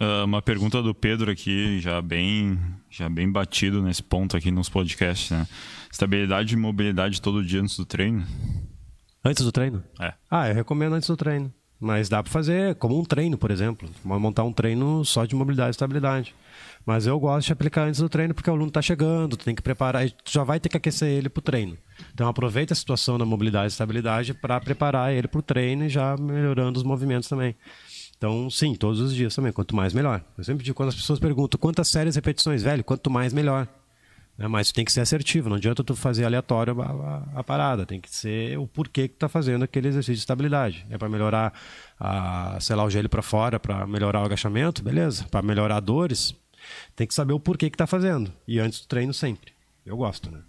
Uh, 0.00 0.24
uma 0.24 0.40
pergunta 0.40 0.80
do 0.80 0.94
Pedro 0.94 1.32
aqui, 1.32 1.80
já 1.80 2.00
bem, 2.00 2.58
já 2.88 3.08
bem 3.08 3.30
batido 3.30 3.82
nesse 3.82 4.02
ponto 4.02 4.36
aqui 4.36 4.52
nos 4.52 4.68
podcasts, 4.68 5.30
né? 5.30 5.48
Estabilidade 5.90 6.54
e 6.54 6.56
mobilidade 6.56 7.20
todo 7.20 7.44
dia 7.44 7.60
antes 7.60 7.76
do 7.76 7.84
treino? 7.84 8.24
Antes 9.24 9.44
do 9.44 9.50
treino? 9.50 9.82
É. 9.98 10.14
Ah, 10.30 10.48
eu 10.48 10.54
recomendo 10.54 10.94
antes 10.94 11.08
do 11.08 11.16
treino. 11.16 11.52
Mas 11.80 12.10
dá 12.10 12.22
para 12.22 12.30
fazer 12.30 12.74
como 12.74 12.98
um 12.98 13.04
treino, 13.04 13.38
por 13.38 13.50
exemplo. 13.50 13.88
Montar 14.04 14.44
um 14.44 14.52
treino 14.52 15.02
só 15.04 15.24
de 15.24 15.34
mobilidade 15.34 15.70
e 15.70 15.72
estabilidade. 15.72 16.34
Mas 16.84 17.06
eu 17.06 17.18
gosto 17.18 17.46
de 17.46 17.52
aplicar 17.52 17.84
antes 17.84 18.00
do 18.00 18.08
treino 18.08 18.34
porque 18.34 18.50
o 18.50 18.52
aluno 18.52 18.68
está 18.68 18.82
chegando, 18.82 19.36
tem 19.36 19.54
que 19.54 19.62
preparar, 19.62 20.06
já 20.24 20.44
vai 20.44 20.60
ter 20.60 20.68
que 20.68 20.76
aquecer 20.76 21.08
ele 21.08 21.28
para 21.28 21.40
o 21.40 21.42
treino. 21.42 21.76
Então 22.12 22.28
aproveita 22.28 22.74
a 22.74 22.76
situação 22.76 23.16
da 23.16 23.24
mobilidade 23.24 23.66
e 23.66 23.68
estabilidade 23.68 24.34
para 24.34 24.60
preparar 24.60 25.12
ele 25.12 25.28
para 25.28 25.38
o 25.38 25.42
treino 25.42 25.84
e 25.84 25.88
já 25.88 26.16
melhorando 26.18 26.78
os 26.78 26.84
movimentos 26.84 27.28
também. 27.28 27.54
Então, 28.16 28.50
sim, 28.50 28.74
todos 28.74 29.00
os 29.00 29.14
dias 29.14 29.34
também. 29.34 29.50
Quanto 29.50 29.74
mais, 29.74 29.94
melhor. 29.94 30.22
Eu 30.36 30.44
sempre 30.44 30.62
digo, 30.62 30.76
quando 30.76 30.90
as 30.90 30.94
pessoas 30.94 31.18
perguntam 31.18 31.58
quantas 31.58 31.88
séries 31.88 32.16
repetições, 32.16 32.62
velho, 32.62 32.84
quanto 32.84 33.10
mais, 33.10 33.32
melhor. 33.32 33.66
Né? 34.40 34.48
Mas 34.48 34.72
tem 34.72 34.86
que 34.86 34.90
ser 34.90 35.02
assertivo, 35.02 35.50
não 35.50 35.56
adianta 35.56 35.84
tu 35.84 35.94
fazer 35.94 36.24
aleatório 36.24 36.80
a, 36.80 36.86
a, 36.86 37.40
a 37.40 37.44
parada. 37.44 37.84
Tem 37.84 38.00
que 38.00 38.10
ser 38.10 38.58
o 38.58 38.66
porquê 38.66 39.06
que 39.06 39.14
tu 39.14 39.18
tá 39.18 39.28
fazendo 39.28 39.62
aquele 39.62 39.88
exercício 39.88 40.14
de 40.14 40.20
estabilidade. 40.20 40.86
É 40.88 40.96
para 40.96 41.10
melhorar, 41.10 41.52
a, 41.98 42.56
sei 42.58 42.74
lá, 42.74 42.84
o 42.84 42.90
joelho 42.90 43.10
para 43.10 43.20
fora, 43.20 43.60
para 43.60 43.86
melhorar 43.86 44.22
o 44.22 44.24
agachamento, 44.24 44.82
beleza. 44.82 45.26
Para 45.30 45.42
melhorar 45.42 45.78
dores, 45.80 46.34
tem 46.96 47.06
que 47.06 47.14
saber 47.14 47.34
o 47.34 47.40
porquê 47.40 47.68
que 47.68 47.76
tá 47.76 47.86
fazendo. 47.86 48.32
E 48.48 48.58
antes 48.58 48.80
do 48.80 48.86
treino 48.86 49.12
sempre. 49.12 49.52
Eu 49.84 49.96
gosto, 49.96 50.30
né? 50.30 50.40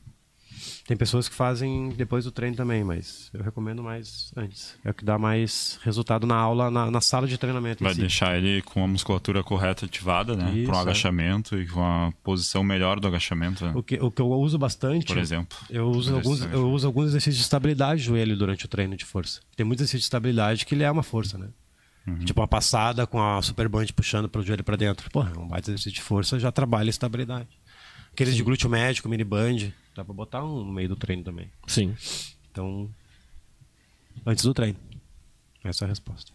Tem 0.91 0.97
pessoas 0.97 1.29
que 1.29 1.33
fazem 1.33 1.87
depois 1.95 2.25
do 2.25 2.33
treino 2.33 2.53
também, 2.53 2.83
mas 2.83 3.29
eu 3.33 3.41
recomendo 3.41 3.81
mais 3.81 4.29
antes. 4.35 4.75
É 4.83 4.89
o 4.89 4.93
que 4.93 5.05
dá 5.05 5.17
mais 5.17 5.79
resultado 5.83 6.27
na 6.27 6.35
aula, 6.35 6.69
na, 6.69 6.91
na 6.91 6.99
sala 6.99 7.25
de 7.25 7.37
treinamento. 7.37 7.81
Vai 7.81 7.93
si. 7.93 8.01
deixar 8.01 8.37
ele 8.37 8.61
com 8.61 8.83
a 8.83 8.87
musculatura 8.89 9.41
correta 9.41 9.85
ativada, 9.85 10.35
né? 10.35 10.65
Para 10.65 10.75
um 10.75 10.79
é. 10.79 10.81
agachamento 10.81 11.57
e 11.57 11.65
com 11.65 11.81
a 11.81 12.11
posição 12.21 12.61
melhor 12.61 12.99
do 12.99 13.07
agachamento. 13.07 13.65
Né? 13.65 13.71
O, 13.73 13.81
que, 13.81 13.95
o 14.01 14.11
que 14.11 14.21
eu 14.21 14.29
uso 14.31 14.57
bastante. 14.59 15.05
Por 15.05 15.17
exemplo. 15.17 15.57
Eu 15.69 15.89
uso, 15.89 16.13
alguns, 16.13 16.41
eu 16.41 16.69
uso 16.69 16.87
alguns 16.87 17.05
exercícios 17.05 17.37
de 17.37 17.43
estabilidade 17.43 18.01
de 18.01 18.07
joelho 18.07 18.35
durante 18.35 18.65
o 18.65 18.67
treino 18.67 18.97
de 18.97 19.05
força. 19.05 19.39
Tem 19.55 19.65
muitos 19.65 19.83
exercícios 19.83 20.01
de 20.01 20.07
estabilidade 20.07 20.65
que 20.65 20.75
ele 20.75 20.83
é 20.83 20.91
uma 20.91 21.03
força, 21.03 21.37
né? 21.37 21.47
Uhum. 22.05 22.25
Tipo 22.25 22.41
uma 22.41 22.47
passada 22.49 23.07
com 23.07 23.21
a 23.21 23.41
super 23.41 23.69
band 23.69 23.85
puxando 23.95 24.27
para 24.27 24.41
o 24.41 24.43
joelho 24.43 24.63
para 24.63 24.75
dentro. 24.75 25.09
Porra, 25.09 25.31
é 25.35 25.39
um 25.39 25.47
baita 25.47 25.69
exercício 25.69 25.93
de 25.93 26.01
força 26.01 26.37
já 26.37 26.51
trabalha 26.51 26.89
estabilidade. 26.89 27.47
Aqueles 28.13 28.33
Sim. 28.33 28.37
de 28.37 28.43
glúteo 28.43 28.69
médico, 28.69 29.07
mini 29.07 29.23
band, 29.23 29.71
dá 29.95 30.03
para 30.03 30.13
botar 30.13 30.43
um 30.43 30.63
no 30.63 30.71
meio 30.71 30.89
do 30.89 30.95
treino 30.95 31.23
também. 31.23 31.49
Sim. 31.67 31.95
Então, 32.51 32.89
antes 34.25 34.43
do 34.43 34.53
treino. 34.53 34.77
Essa 35.63 35.83
é 35.83 35.87
a 35.87 35.89
resposta. 35.89 36.31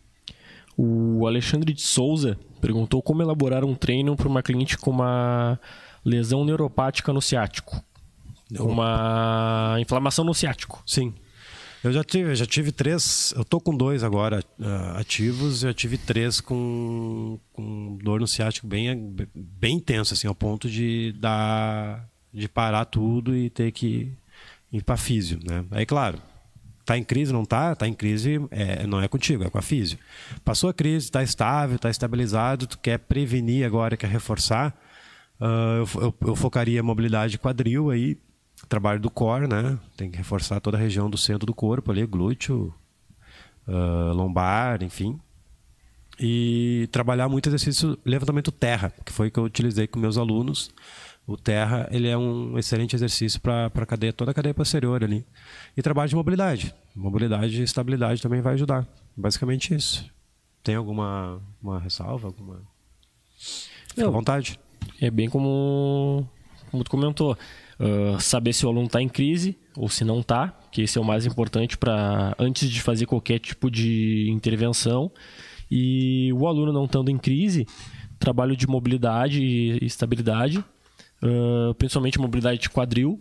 O 0.77 1.27
Alexandre 1.27 1.73
de 1.73 1.83
Souza 1.83 2.39
perguntou 2.61 3.03
como 3.03 3.23
elaborar 3.23 3.65
um 3.65 3.75
treino 3.75 4.15
para 4.17 4.29
uma 4.29 4.43
cliente 4.43 4.77
com 4.77 4.91
uma 4.91 5.59
lesão 6.05 6.45
neuropática 6.45 7.12
no 7.12 7.21
ciático. 7.21 7.83
Uma 8.59 9.77
inflamação 9.81 10.25
no 10.25 10.35
ciático. 10.35 10.83
Sim. 10.87 11.12
Eu 11.87 11.92
já 11.92 12.03
tive, 12.03 12.35
já 12.35 12.44
tive 12.44 12.72
três. 12.72 13.33
Eu 13.37 13.44
tô 13.44 13.61
com 13.61 13.77
dois 13.77 14.03
agora 14.03 14.42
uh, 14.59 14.99
ativos. 14.99 15.61
Já 15.61 15.72
tive 15.72 15.96
três 15.96 16.40
com, 16.40 17.38
com 17.53 17.96
dor 18.03 18.18
no 18.18 18.27
ciático 18.27 18.66
bem, 18.66 19.14
bem 19.33 19.77
intenso, 19.77 20.12
assim, 20.12 20.27
ao 20.27 20.35
ponto 20.35 20.68
de 20.68 21.12
dar, 21.12 22.05
de 22.35 22.49
parar 22.49 22.87
tudo 22.87 23.37
e 23.37 23.49
ter 23.49 23.70
que 23.70 24.12
ir 24.72 24.83
para 24.83 24.96
físio, 24.96 25.38
né? 25.46 25.64
Aí, 25.70 25.87
claro, 25.87 26.18
tá 26.85 26.99
em 26.99 27.05
crise, 27.05 27.33
não 27.33 27.44
tá? 27.44 27.72
Tá 27.77 27.87
em 27.87 27.94
crise, 27.94 28.40
é, 28.51 28.85
não 28.85 29.01
é 29.01 29.07
contigo, 29.07 29.44
é 29.44 29.49
com 29.49 29.59
a 29.59 29.62
físio. 29.62 29.96
Passou 30.44 30.68
a 30.68 30.75
crise, 30.75 31.09
tá 31.09 31.22
estável, 31.22 31.79
tá 31.79 31.88
estabilizado, 31.88 32.66
tu 32.66 32.79
quer 32.79 32.99
prevenir 32.99 33.64
agora, 33.64 33.96
quer 33.96 34.11
reforçar. 34.11 34.77
Uh, 35.40 35.87
eu, 35.94 36.03
eu, 36.03 36.14
eu, 36.29 36.37
focaria 36.37 36.83
mobilidade 36.83 37.38
quadril 37.38 37.90
aí, 37.90 38.16
trabalho 38.68 39.00
do 39.00 39.11
core, 39.11 39.46
né? 39.48 39.79
Tem 39.96 40.11
que 40.11 40.16
reforçar 40.18 40.61
toda 40.61 40.76
a 40.76 40.81
região 40.81 41.09
do 41.09 41.16
centro 41.16 41.46
do 41.46 41.55
corpo 41.55 41.90
ali, 41.90 42.05
glúteo, 42.07 42.74
uh, 43.66 44.12
lombar, 44.12 44.83
enfim. 44.83 45.18
E 46.18 46.88
trabalhar 46.90 47.29
muito 47.29 47.48
exercício 47.48 47.98
levantamento 48.05 48.50
terra, 48.50 48.92
que 49.05 49.12
foi 49.12 49.31
que 49.31 49.38
eu 49.38 49.44
utilizei 49.44 49.87
com 49.87 49.98
meus 49.98 50.16
alunos. 50.16 50.70
O 51.26 51.37
terra, 51.37 51.88
ele 51.90 52.09
é 52.09 52.16
um 52.16 52.57
excelente 52.57 52.94
exercício 52.94 53.40
para 53.40 53.87
cadeia, 53.87 54.12
toda 54.12 54.31
a 54.31 54.35
cadeia 54.35 54.55
posterior 54.55 55.02
ali. 55.02 55.26
E 55.76 55.83
trabalho 55.83 56.09
de 56.09 56.14
mobilidade. 56.14 56.74
Mobilidade 56.94 57.61
e 57.61 57.64
estabilidade 57.64 58.22
também 58.22 58.40
vai 58.40 58.55
ajudar. 58.55 58.87
Basicamente 59.16 59.74
isso. 59.74 60.09
Tem 60.62 60.76
alguma 60.76 61.42
uma 61.61 61.81
ressalva? 61.81 62.29
Alguma... 62.29 62.62
Fica 63.88 64.07
à 64.07 64.11
vontade. 64.11 64.59
É 65.00 65.11
bem 65.11 65.29
como, 65.29 66.29
como 66.70 66.85
tu 66.85 66.90
comentou 66.90 67.37
uh, 67.81 68.21
saber 68.21 68.53
se 68.53 68.65
o 68.67 68.69
aluno 68.69 68.87
está 68.87 69.01
em 69.01 69.09
crise 69.09 69.57
ou 69.77 69.89
se 69.89 70.05
não 70.05 70.21
está, 70.21 70.49
que 70.71 70.83
esse 70.83 70.99
é 70.99 71.01
o 71.01 71.05
mais 71.05 71.27
importante 71.27 71.77
para 71.77 72.35
antes 72.39 72.71
de 72.71 72.81
fazer 72.81 73.07
qualquer 73.07 73.39
tipo 73.39 73.71
de 73.71 74.29
intervenção. 74.31 75.11
E 75.71 76.33
o 76.33 76.47
aluno 76.47 76.73
não 76.73 76.85
estando 76.85 77.11
em 77.11 77.19
crise, 77.19 77.67
trabalho 78.19 78.57
de 78.57 78.67
mobilidade 78.67 79.43
e 79.43 79.85
estabilidade, 79.85 80.59
uh, 80.59 81.75
principalmente 81.75 82.19
mobilidade 82.19 82.61
de 82.61 82.71
quadril, 82.71 83.21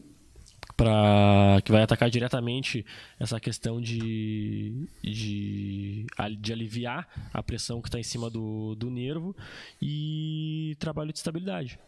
para 0.78 1.62
que 1.64 1.72
vai 1.72 1.82
atacar 1.82 2.10
diretamente 2.10 2.86
essa 3.20 3.40
questão 3.40 3.80
de, 3.80 4.88
de, 5.02 6.06
de 6.40 6.54
aliviar 6.54 7.08
a 7.34 7.42
pressão 7.42 7.82
que 7.82 7.88
está 7.88 8.00
em 8.00 8.04
cima 8.04 8.30
do, 8.30 8.76
do 8.76 8.90
nervo 8.90 9.36
e 9.82 10.76
trabalho 10.78 11.14
de 11.14 11.20
estabilidade. 11.20 11.80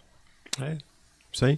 É, 0.62 0.78
isso 1.32 1.46
aí. 1.46 1.58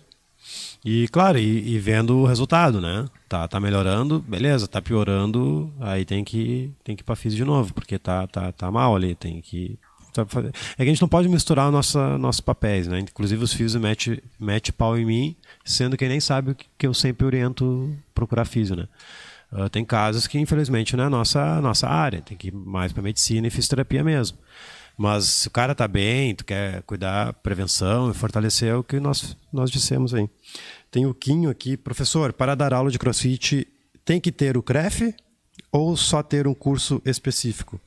E, 0.83 1.07
claro, 1.09 1.37
e, 1.37 1.75
e, 1.75 1.79
vendo 1.79 2.17
o 2.19 2.25
resultado, 2.25 2.79
né? 2.79 3.05
Tá, 3.27 3.47
tá 3.47 3.59
melhorando, 3.59 4.19
beleza, 4.19 4.67
tá 4.67 4.81
piorando, 4.81 5.71
aí 5.79 6.05
tem 6.05 6.23
que, 6.23 6.71
tem 6.83 6.95
que 6.95 7.01
ir 7.01 7.05
pra 7.05 7.15
física 7.15 7.43
de 7.43 7.45
novo, 7.45 7.73
porque 7.73 7.99
tá, 7.99 8.25
tá, 8.27 8.51
tá 8.51 8.71
mal 8.71 8.95
ali, 8.95 9.15
tem 9.15 9.41
que. 9.41 9.77
Fazer. 10.27 10.51
É 10.73 10.77
que 10.77 10.83
a 10.83 10.85
gente 10.85 11.01
não 11.01 11.07
pode 11.07 11.29
misturar 11.29 11.71
nossa, 11.71 12.17
nossos 12.17 12.41
papéis, 12.41 12.87
né? 12.87 12.99
Inclusive 12.99 13.43
os 13.43 13.53
físicos 13.53 13.81
mete, 13.81 14.23
mete 14.39 14.73
pau 14.73 14.97
em 14.97 15.05
mim, 15.05 15.35
sendo 15.63 15.95
que 15.95 16.07
nem 16.07 16.19
sabe 16.19 16.57
que 16.77 16.87
eu 16.87 16.93
sempre 16.93 17.25
oriento 17.25 17.95
procurar 18.13 18.45
físico, 18.45 18.81
né? 18.81 18.87
Uh, 19.51 19.69
tem 19.69 19.85
casos 19.85 20.27
que, 20.27 20.37
infelizmente, 20.37 20.95
não 20.95 21.03
é 21.03 21.07
a 21.07 21.09
nossa, 21.09 21.61
nossa 21.61 21.87
área, 21.87 22.21
tem 22.21 22.37
que 22.37 22.49
ir 22.49 22.53
mais 22.53 22.91
para 22.91 23.01
medicina 23.01 23.47
e 23.47 23.49
fisioterapia 23.49 24.03
mesmo. 24.03 24.37
Mas 24.99 25.23
se 25.27 25.47
o 25.47 25.51
cara 25.51 25.73
tá 25.73 25.87
bem, 25.87 26.35
tu 26.35 26.43
quer 26.43 26.83
cuidar, 26.83 27.31
prevenção 27.35 28.11
e 28.11 28.13
fortalecer 28.13 28.67
é 28.67 28.75
o 28.75 28.83
que 28.83 28.99
nós, 28.99 29.37
nós 29.49 29.71
dissemos 29.71 30.13
aí. 30.13 30.29
Tem 30.91 31.05
o 31.05 31.13
Quinho 31.13 31.49
aqui, 31.49 31.77
professor, 31.77 32.33
para 32.33 32.53
dar 32.53 32.73
aula 32.73 32.91
de 32.91 32.99
crossfit 32.99 33.65
tem 34.03 34.19
que 34.19 34.29
ter 34.29 34.57
o 34.57 34.61
CREF 34.61 35.15
ou 35.71 35.95
só 35.95 36.21
ter 36.21 36.47
um 36.47 36.53
curso 36.53 37.01
específico? 37.05 37.79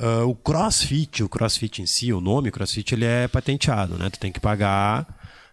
Uh, 0.00 0.26
o 0.26 0.34
CrossFit, 0.34 1.22
o 1.22 1.28
CrossFit 1.28 1.82
em 1.82 1.86
si, 1.86 2.14
o 2.14 2.20
nome 2.20 2.50
CrossFit, 2.50 2.94
ele 2.94 3.04
é 3.04 3.28
patenteado, 3.28 3.98
né? 3.98 4.08
Tu 4.08 4.18
tem 4.18 4.32
que 4.32 4.40
pagar, 4.40 5.06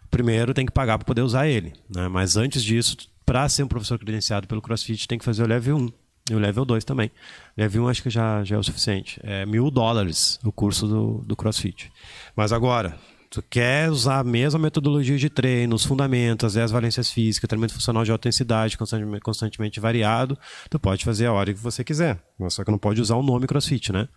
primeiro 0.09 0.53
tem 0.53 0.65
que 0.65 0.71
pagar 0.71 0.97
para 0.97 1.05
poder 1.05 1.23
usar 1.23 1.45
ele, 1.45 1.73
né? 1.93 2.07
Mas 2.07 2.37
antes 2.37 2.63
disso, 2.63 2.95
para 3.25 3.49
ser 3.49 3.63
um 3.63 3.67
professor 3.67 3.99
credenciado 3.99 4.47
pelo 4.47 4.61
CrossFit, 4.61 5.09
tem 5.09 5.19
que 5.19 5.25
fazer 5.25 5.43
o 5.43 5.47
level 5.47 5.75
1 5.75 5.91
e 6.29 6.35
o 6.35 6.39
level 6.39 6.65
2 6.65 6.83
também. 6.83 7.11
Level 7.57 7.83
1 7.83 7.87
acho 7.87 8.03
que 8.03 8.09
já, 8.09 8.43
já 8.43 8.55
é 8.55 8.59
o 8.59 8.63
suficiente. 8.63 9.19
É 9.23 9.45
mil 9.45 9.69
dólares 9.71 10.39
o 10.43 10.51
curso 10.51 10.87
do, 10.87 11.23
do 11.25 11.35
CrossFit. 11.35 11.91
Mas 12.35 12.51
agora, 12.51 12.97
tu 13.29 13.41
quer 13.41 13.89
usar 13.89 14.19
a 14.19 14.23
mesma 14.23 14.59
metodologia 14.59 15.17
de 15.17 15.29
treino, 15.29 15.75
os 15.75 15.85
fundamentos, 15.85 16.57
as 16.57 16.71
valências 16.71 17.11
físicas, 17.11 17.47
treinamento 17.47 17.73
funcional 17.73 18.03
de 18.03 18.11
alta 18.11 18.27
intensidade, 18.27 18.77
constantemente, 18.77 19.21
constantemente 19.21 19.79
variado, 19.79 20.37
tu 20.69 20.79
pode 20.79 21.05
fazer 21.05 21.27
a 21.27 21.33
hora 21.33 21.53
que 21.53 21.59
você 21.59 21.83
quiser. 21.83 22.21
Só 22.49 22.63
que 22.63 22.71
não 22.71 22.77
pode 22.77 23.01
usar 23.01 23.15
o 23.15 23.23
nome 23.23 23.47
CrossFit, 23.47 23.91
né? 23.91 24.07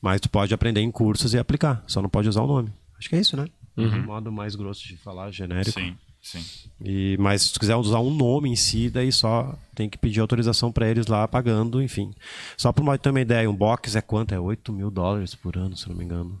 Mas 0.00 0.20
tu 0.20 0.28
pode 0.28 0.52
aprender 0.52 0.80
em 0.80 0.90
cursos 0.90 1.34
e 1.34 1.38
aplicar, 1.38 1.82
só 1.86 2.02
não 2.02 2.08
pode 2.08 2.28
usar 2.28 2.42
o 2.42 2.46
nome. 2.46 2.72
Acho 2.98 3.08
que 3.08 3.16
é 3.16 3.20
isso, 3.20 3.36
né? 3.36 3.46
Uhum. 3.76 3.86
Um 3.86 4.06
modo 4.06 4.30
mais 4.30 4.54
grosso 4.54 4.86
de 4.86 4.96
falar, 4.96 5.30
genérico. 5.30 5.80
Sim, 5.80 5.96
sim. 6.24 6.44
E, 6.80 7.16
mas 7.20 7.42
se 7.42 7.52
tu 7.52 7.60
quiser 7.60 7.76
usar 7.76 8.00
um 8.00 8.12
nome 8.12 8.50
em 8.50 8.56
si, 8.56 8.90
daí 8.90 9.12
só 9.12 9.56
tem 9.74 9.88
que 9.88 9.98
pedir 9.98 10.20
autorização 10.20 10.72
para 10.72 10.88
eles 10.88 11.06
lá, 11.06 11.28
pagando, 11.28 11.82
enfim. 11.82 12.12
Só 12.56 12.72
para 12.72 12.98
ter 12.98 13.10
uma 13.10 13.20
ideia, 13.20 13.48
um 13.48 13.54
box 13.54 13.94
é 13.94 14.00
quanto? 14.00 14.34
É 14.34 14.40
8 14.40 14.72
mil 14.72 14.90
dólares 14.90 15.34
por 15.34 15.56
ano, 15.56 15.76
se 15.76 15.88
não 15.88 15.96
me 15.96 16.04
engano. 16.04 16.40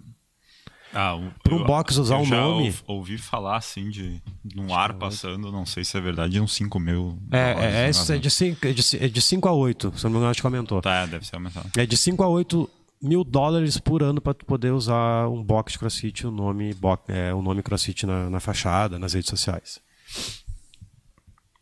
Ah, 0.94 1.18
para 1.42 1.54
um 1.54 1.64
box 1.64 1.96
usar 1.96 2.18
um 2.18 2.26
nome. 2.26 2.72
Ouvi 2.86 3.18
falar 3.18 3.56
assim 3.56 3.90
de 3.90 4.22
no 4.54 4.72
ar 4.72 4.94
passando, 4.94 5.50
não 5.50 5.66
sei 5.66 5.84
se 5.84 5.96
é 5.98 6.00
verdade, 6.00 6.40
uns 6.40 6.54
5 6.54 6.78
mil. 6.78 7.18
É, 7.32 7.38
é, 7.38 7.88
é, 7.88 8.18
de 8.18 8.30
5 8.30 8.66
é 8.66 8.72
de, 8.72 9.04
é 9.04 9.08
de 9.08 9.20
cinco 9.20 9.48
a 9.48 9.52
8, 9.52 9.92
se 9.96 10.04
não 10.04 10.10
me 10.10 10.16
engano, 10.18 10.30
a 10.30 10.32
gente 10.32 10.42
comentou. 10.42 10.80
Tá, 10.80 11.04
deve 11.04 11.26
ser 11.26 11.34
aumentado. 11.34 11.68
É 11.76 11.84
de 11.84 11.96
5 11.96 12.22
a 12.22 12.28
8 12.28 12.70
mil 13.04 13.22
dólares 13.22 13.78
por 13.78 14.02
ano 14.02 14.20
para 14.20 14.34
tu 14.34 14.44
poder 14.44 14.72
usar 14.72 15.28
um 15.28 15.42
box 15.42 15.72
de 15.72 15.78
CrossFit, 15.78 16.26
o 16.26 16.30
nome, 16.30 16.74
box, 16.74 17.04
é, 17.08 17.32
o 17.34 17.42
nome 17.42 17.62
CrossFit 17.62 18.06
na, 18.06 18.30
na 18.30 18.40
fachada, 18.40 18.98
nas 18.98 19.12
redes 19.12 19.30
sociais. 19.30 19.80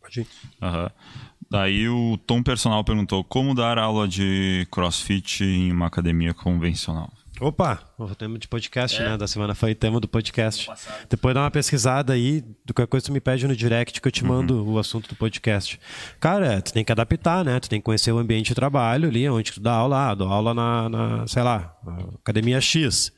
Pode 0.01 0.21
ir. 0.21 0.27
Uhum. 0.61 0.89
Daí 1.49 1.87
o 1.87 2.17
Tom 2.25 2.41
Personal 2.41 2.83
perguntou 2.83 3.23
como 3.23 3.53
dar 3.53 3.77
aula 3.77 4.07
de 4.07 4.67
CrossFit 4.71 5.43
em 5.43 5.71
uma 5.71 5.87
academia 5.87 6.33
convencional. 6.33 7.11
Opa, 7.43 7.77
o 7.99 8.15
tema 8.15 8.39
de 8.39 8.47
podcast, 8.47 9.01
é. 9.01 9.03
né? 9.03 9.17
Da 9.17 9.27
semana 9.27 9.53
foi 9.53 9.75
tema 9.75 9.99
do 9.99 10.07
podcast. 10.07 10.71
Depois 11.09 11.35
dá 11.35 11.41
uma 11.41 11.51
pesquisada 11.51 12.13
aí, 12.13 12.41
do 12.63 12.73
qualquer 12.73 12.89
coisa 12.89 13.05
tu 13.05 13.11
me 13.11 13.19
pede 13.19 13.45
no 13.45 13.53
direct 13.53 13.99
que 13.99 14.07
eu 14.07 14.11
te 14.13 14.23
mando 14.23 14.63
uhum. 14.63 14.75
o 14.75 14.79
assunto 14.79 15.09
do 15.09 15.15
podcast. 15.17 15.77
Cara, 16.21 16.61
tu 16.61 16.71
tem 16.71 16.85
que 16.85 16.91
adaptar, 16.93 17.43
né? 17.43 17.59
Tu 17.59 17.67
tem 17.67 17.81
que 17.81 17.83
conhecer 17.83 18.13
o 18.13 18.17
ambiente 18.17 18.47
de 18.47 18.55
trabalho 18.55 19.09
ali, 19.09 19.27
onde 19.27 19.51
tu 19.51 19.59
dá 19.59 19.73
aula, 19.73 20.11
ah, 20.11 20.15
dou 20.15 20.29
aula 20.29 20.53
na, 20.53 20.87
na, 20.87 21.27
sei 21.27 21.43
lá, 21.43 21.75
academia 22.21 22.61
X. 22.61 23.11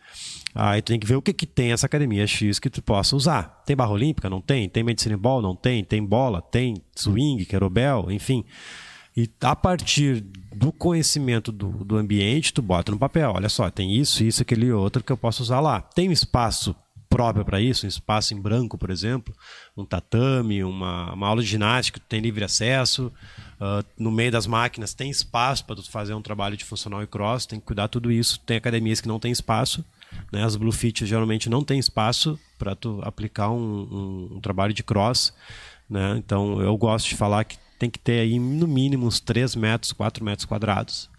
Aí 0.56 0.82
tu 0.82 0.86
tem 0.86 1.00
que 1.00 1.06
ver 1.06 1.18
o 1.18 1.22
que, 1.22 1.32
que 1.32 1.46
tem 1.46 1.72
essa 1.72 1.86
academia 1.86 2.26
X 2.26 2.58
que 2.58 2.70
tu 2.70 2.82
possa 2.82 3.16
usar. 3.16 3.62
Tem 3.64 3.76
barra 3.76 3.92
olímpica? 3.92 4.28
Não 4.28 4.42
tem. 4.42 4.68
Tem 4.68 4.84
medicine 4.84 5.16
ball? 5.16 5.40
Não 5.40 5.56
tem. 5.56 5.84
Tem 5.84 6.04
bola? 6.04 6.42
Tem. 6.42 6.82
Swing, 6.96 7.46
querobel, 7.46 8.08
enfim. 8.10 8.44
E 9.16 9.30
a 9.42 9.56
partir 9.56 10.22
do 10.54 10.72
conhecimento 10.72 11.52
do, 11.52 11.70
do 11.70 11.98
ambiente, 11.98 12.54
tu 12.54 12.62
bota 12.62 12.92
no 12.92 13.00
papel. 13.00 13.32
Olha 13.34 13.50
só, 13.50 13.70
tem 13.70 13.94
isso, 13.96 14.24
isso, 14.24 14.42
aquele 14.42 14.72
outro 14.72 15.04
que 15.04 15.12
eu 15.12 15.18
posso 15.18 15.42
usar 15.42 15.60
lá. 15.60 15.82
Tem 15.82 16.10
um 16.10 16.12
espaço 16.12 16.76
próprio 17.16 17.46
para 17.46 17.62
isso, 17.62 17.86
um 17.86 17.90
espaço 17.90 18.34
em 18.34 18.42
branco, 18.42 18.78
por 18.78 18.90
exemplo, 18.90 19.34
um 19.78 19.86
tatame, 19.86 20.64
uma, 20.66 21.14
uma 21.14 21.28
aula 21.28 21.42
de 21.42 21.48
ginástica, 21.48 22.02
tem 22.10 22.20
livre 22.20 22.44
acesso. 22.44 23.12
Uh, 23.56 23.86
no 23.98 24.12
meio 24.12 24.32
das 24.32 24.46
máquinas 24.46 24.94
tem 24.94 25.10
espaço 25.10 25.64
para 25.64 25.78
tu 25.78 25.90
fazer 25.90 26.14
um 26.14 26.22
trabalho 26.22 26.58
de 26.58 26.66
funcional 26.66 27.02
e 27.02 27.08
cross, 27.08 27.46
tem 27.46 27.58
que 27.58 27.66
cuidar 27.66 27.88
tudo 27.88 28.12
isso. 28.12 28.40
Tem 28.40 28.58
academias 28.58 29.00
que 29.00 29.08
não 29.08 29.18
tem 29.18 29.32
espaço, 29.32 29.86
né? 30.30 30.44
As 30.44 30.58
Bluefit 30.58 31.06
geralmente 31.06 31.50
não 31.50 31.64
tem 31.64 31.80
espaço 31.80 32.38
para 32.58 32.76
tu 32.76 33.00
aplicar 33.04 33.50
um, 33.50 33.58
um, 33.62 34.36
um, 34.36 34.42
trabalho 34.42 34.74
de 34.74 34.84
cross, 34.84 35.34
né? 35.90 36.16
Então 36.18 36.62
eu 36.62 36.76
gosto 36.76 37.08
de 37.08 37.16
falar 37.16 37.46
que 37.46 37.58
tem 37.78 37.90
que 37.90 38.00
ter 38.00 38.20
aí 38.20 38.40
no 38.40 38.68
mínimo 38.68 39.06
uns 39.06 39.20
3 39.20 39.56
metros, 39.56 39.92
4 39.92 40.24
metros 40.24 40.46
quadrados 40.46 41.10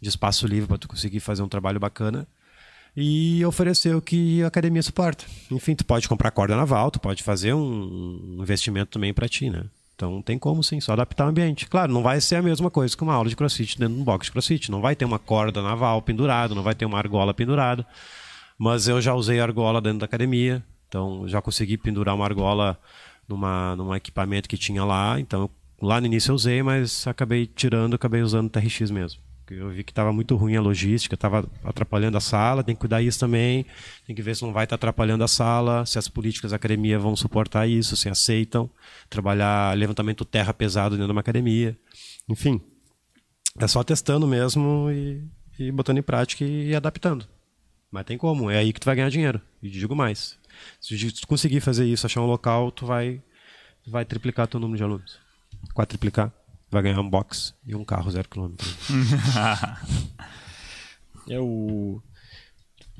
de 0.00 0.08
espaço 0.08 0.46
livre 0.46 0.68
para 0.68 0.78
tu 0.78 0.88
conseguir 0.88 1.20
fazer 1.20 1.42
um 1.42 1.48
trabalho 1.48 1.80
bacana 1.80 2.26
e 2.96 3.44
oferecer 3.44 3.94
o 3.94 4.00
que 4.00 4.42
a 4.42 4.46
academia 4.46 4.82
suporta. 4.82 5.24
Enfim, 5.50 5.74
tu 5.74 5.84
pode 5.84 6.08
comprar 6.08 6.30
corda 6.30 6.56
naval, 6.56 6.90
tu 6.90 6.98
pode 6.98 7.22
fazer 7.22 7.52
um 7.54 8.38
investimento 8.40 8.92
também 8.92 9.12
para 9.12 9.28
ti, 9.28 9.50
né? 9.50 9.64
Então 9.94 10.20
tem 10.20 10.38
como 10.38 10.62
sim, 10.62 10.78
só 10.80 10.92
adaptar 10.92 11.26
o 11.26 11.28
ambiente. 11.28 11.66
Claro, 11.66 11.92
não 11.92 12.02
vai 12.02 12.20
ser 12.20 12.36
a 12.36 12.42
mesma 12.42 12.70
coisa 12.70 12.94
que 12.94 13.02
uma 13.02 13.14
aula 13.14 13.28
de 13.28 13.36
crossfit 13.36 13.78
dentro 13.78 13.94
de 13.94 14.00
um 14.00 14.04
box 14.04 14.26
de 14.26 14.32
crossfit. 14.32 14.70
Não 14.70 14.80
vai 14.80 14.94
ter 14.94 15.06
uma 15.06 15.18
corda 15.18 15.62
naval 15.62 16.02
pendurada, 16.02 16.54
não 16.54 16.62
vai 16.62 16.74
ter 16.74 16.84
uma 16.84 16.98
argola 16.98 17.32
pendurada. 17.32 17.86
Mas 18.58 18.88
eu 18.88 19.00
já 19.00 19.14
usei 19.14 19.40
argola 19.40 19.80
dentro 19.80 20.00
da 20.00 20.06
academia, 20.06 20.64
então 20.88 21.26
já 21.28 21.40
consegui 21.42 21.76
pendurar 21.78 22.14
uma 22.14 22.24
argola 22.24 22.78
numa, 23.28 23.74
num 23.76 23.94
equipamento 23.94 24.48
que 24.48 24.58
tinha 24.58 24.84
lá. 24.84 25.18
Então 25.18 25.42
eu 25.42 25.50
Lá 25.80 26.00
no 26.00 26.06
início 26.06 26.30
eu 26.30 26.34
usei, 26.34 26.62
mas 26.62 27.06
acabei 27.06 27.46
tirando, 27.46 27.94
acabei 27.94 28.22
usando 28.22 28.46
o 28.46 28.50
TRX 28.50 28.90
mesmo. 28.90 29.20
Eu 29.48 29.70
vi 29.70 29.84
que 29.84 29.92
estava 29.92 30.12
muito 30.12 30.34
ruim 30.34 30.56
a 30.56 30.60
logística, 30.60 31.14
estava 31.14 31.48
atrapalhando 31.62 32.16
a 32.16 32.20
sala, 32.20 32.64
tem 32.64 32.74
que 32.74 32.80
cuidar 32.80 33.00
isso 33.00 33.20
também, 33.20 33.64
tem 34.04 34.16
que 34.16 34.22
ver 34.22 34.34
se 34.34 34.42
não 34.42 34.52
vai 34.52 34.64
estar 34.64 34.76
tá 34.76 34.80
atrapalhando 34.80 35.22
a 35.22 35.28
sala, 35.28 35.86
se 35.86 35.98
as 35.98 36.08
políticas 36.08 36.50
da 36.50 36.56
academia 36.56 36.98
vão 36.98 37.14
suportar 37.14 37.68
isso, 37.68 37.96
se 37.96 38.08
aceitam 38.08 38.68
trabalhar 39.08 39.76
levantamento 39.76 40.24
terra 40.24 40.52
pesado 40.52 40.96
dentro 40.96 41.06
de 41.06 41.12
uma 41.12 41.20
academia. 41.20 41.78
Enfim, 42.28 42.60
é 43.56 43.68
só 43.68 43.84
testando 43.84 44.26
mesmo 44.26 44.90
e, 44.90 45.22
e 45.58 45.70
botando 45.70 45.98
em 45.98 46.02
prática 46.02 46.44
e, 46.44 46.74
adaptando. 46.74 47.28
Mas 47.88 48.04
tem 48.04 48.18
como, 48.18 48.50
é 48.50 48.58
aí 48.58 48.72
que 48.72 48.80
tu 48.80 48.86
vai 48.86 48.96
ganhar 48.96 49.10
dinheiro. 49.10 49.40
E 49.62 49.70
digo 49.70 49.94
mais, 49.94 50.36
se 50.80 51.12
tu 51.12 51.26
conseguir 51.28 51.60
fazer 51.60 51.86
isso, 51.86 52.04
achar 52.04 52.20
um 52.20 52.26
local, 52.26 52.72
tu 52.72 52.84
vai, 52.84 53.22
vai 53.86 54.04
triplicar 54.04 54.48
teu 54.48 54.58
número 54.58 54.76
de 54.76 54.82
alunos 54.82 55.25
quadriplicar, 55.74 56.32
vai 56.70 56.82
ganhar 56.82 57.00
um 57.00 57.08
box 57.08 57.54
e 57.66 57.74
um 57.74 57.84
carro 57.84 58.10
zero 58.10 58.28
quilômetro. 58.28 58.66
é 61.28 61.40
o 61.40 62.00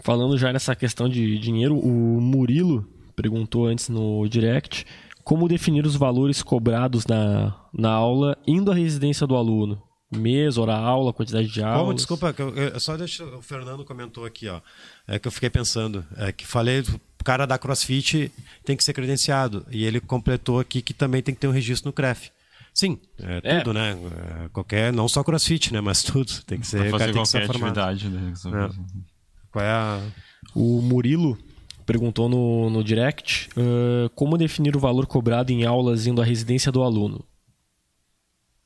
falando 0.03 0.37
já 0.37 0.53
nessa 0.53 0.75
questão 0.75 1.09
de 1.09 1.39
dinheiro, 1.39 1.79
o 1.79 2.21
Murilo 2.21 2.87
perguntou 3.15 3.67
antes 3.67 3.89
no 3.89 4.27
direct 4.29 4.87
como 5.25 5.49
definir 5.49 5.85
os 5.85 5.97
valores 5.97 6.43
cobrados 6.43 7.07
na, 7.07 7.55
na 7.73 7.91
aula 7.91 8.37
indo 8.47 8.71
à 8.71 8.75
residência 8.75 9.27
do 9.27 9.35
aluno. 9.35 9.83
Mês, 10.09 10.57
hora 10.57 10.77
aula, 10.77 11.13
quantidade 11.13 11.49
de 11.49 11.61
aulas. 11.61 11.81
Como, 11.81 11.95
desculpa, 11.95 12.35
eu, 12.39 12.55
eu, 12.55 12.79
só 12.79 12.97
deixa, 12.97 13.25
o 13.25 13.43
Fernando 13.43 13.85
comentou 13.85 14.25
aqui, 14.25 14.49
ó, 14.49 14.61
é 15.05 15.19
que 15.19 15.27
eu 15.27 15.33
fiquei 15.33 15.51
pensando, 15.51 16.07
é 16.17 16.31
que 16.31 16.47
falei, 16.47 16.81
o 16.81 17.25
cara 17.25 17.45
da 17.45 17.59
CrossFit 17.59 18.31
tem 18.65 18.77
que 18.77 18.85
ser 18.85 18.93
credenciado, 18.93 19.67
e 19.69 19.85
ele 19.85 19.99
completou 19.99 20.61
aqui 20.61 20.81
que 20.81 20.95
também 20.95 21.23
tem 21.23 21.35
que 21.35 21.41
ter 21.41 21.49
um 21.49 21.53
registro 21.53 21.89
no 21.89 21.93
CREF. 21.93 22.31
Sim, 22.77 22.99
é, 23.19 23.41
é. 23.43 23.61
tudo, 23.61 23.73
né? 23.73 23.97
É, 24.45 24.49
qualquer, 24.51 24.93
não 24.93 25.09
só 25.09 25.25
crossfit, 25.25 25.73
né? 25.73 25.81
Mas 25.81 26.03
tudo. 26.03 26.31
Tem 26.47 26.61
que 26.61 26.67
ser. 26.67 26.91
Pra 26.91 26.99
fazer 26.99 27.13
qualquer 27.15 27.45
atividade, 27.45 28.09
né? 28.11 28.35
É. 28.35 28.69
Qual 29.51 29.65
é 29.65 29.71
a. 29.71 30.03
O 30.55 30.83
Murilo 30.83 31.39
perguntou 31.87 32.29
no, 32.29 32.69
no 32.69 32.85
direct 32.85 33.49
uh, 33.57 34.11
como 34.11 34.37
definir 34.37 34.77
o 34.77 34.79
valor 34.79 35.07
cobrado 35.07 35.51
em 35.51 35.65
aulas 35.65 36.07
indo 36.07 36.21
à 36.21 36.25
residência 36.25 36.71
do 36.71 36.83
aluno. 36.83 37.25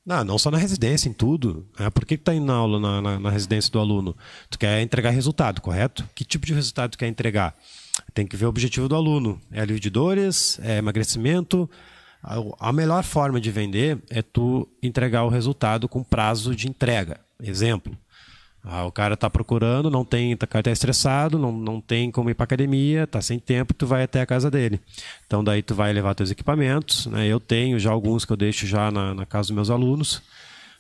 Não, 0.05 0.25
não 0.25 0.39
só 0.39 0.51
na 0.51 0.59
residência, 0.59 1.09
em 1.09 1.13
tudo. 1.13 1.69
É, 1.79 1.89
por 1.89 2.05
que, 2.05 2.17
que 2.17 2.25
tá 2.25 2.35
indo 2.35 2.47
na 2.47 2.55
aula 2.55 2.81
na, 2.81 3.01
na, 3.01 3.21
na, 3.21 3.31
residência 3.31 3.71
do 3.71 3.79
aluno? 3.79 4.17
Tu 4.51 4.59
quer 4.59 4.81
entregar 4.81 5.11
resultado, 5.11 5.61
correto? 5.61 6.09
Que 6.17 6.25
tipo 6.25 6.45
de 6.45 6.53
resultado 6.53 6.91
tu 6.91 6.99
quer 6.99 7.07
entregar? 7.07 7.55
Tem 8.13 8.27
que 8.27 8.37
ver 8.37 8.47
o 8.47 8.49
objetivo 8.49 8.89
do 8.89 8.97
aluno. 8.97 9.41
É 9.53 9.61
alívio 9.61 9.79
de 9.79 9.91
dores? 9.91 10.59
É 10.65 10.79
emagrecimento? 10.79 11.71
A 12.23 12.73
melhor 12.73 13.03
forma 13.03 13.41
de 13.41 13.51
vender 13.51 13.99
é 14.11 14.21
tu 14.21 14.69
entregar 14.83 15.25
o 15.25 15.29
resultado 15.29 15.89
com 15.89 16.03
prazo 16.03 16.55
de 16.55 16.69
entrega. 16.69 17.19
Exemplo, 17.43 17.97
ah, 18.63 18.85
o 18.85 18.93
cara 18.93 19.15
está 19.15 19.31
procurando, 19.31 19.91
não 19.91 20.05
tem, 20.05 20.37
tá, 20.37 20.47
está 20.59 20.71
estressado, 20.71 21.39
não, 21.39 21.51
não 21.51 21.81
tem 21.81 22.11
como 22.11 22.29
ir 22.29 22.35
para 22.35 22.45
academia, 22.45 23.05
está 23.05 23.23
sem 23.23 23.39
tempo, 23.39 23.73
tu 23.73 23.87
vai 23.87 24.03
até 24.03 24.21
a 24.21 24.27
casa 24.27 24.51
dele. 24.51 24.79
Então 25.27 25.43
daí 25.43 25.63
tu 25.63 25.75
vai 25.75 25.93
levar 25.93 26.15
teus 26.15 26.31
equipamentos, 26.31 27.07
né? 27.07 27.27
Eu 27.27 27.41
tenho 27.41 27.79
já 27.79 27.91
alguns 27.91 28.25
que 28.27 28.33
eu 28.33 28.37
deixo 28.37 28.67
já 28.67 28.91
na, 28.91 29.15
na 29.15 29.25
casa 29.25 29.49
dos 29.49 29.55
meus 29.55 29.71
alunos 29.71 30.23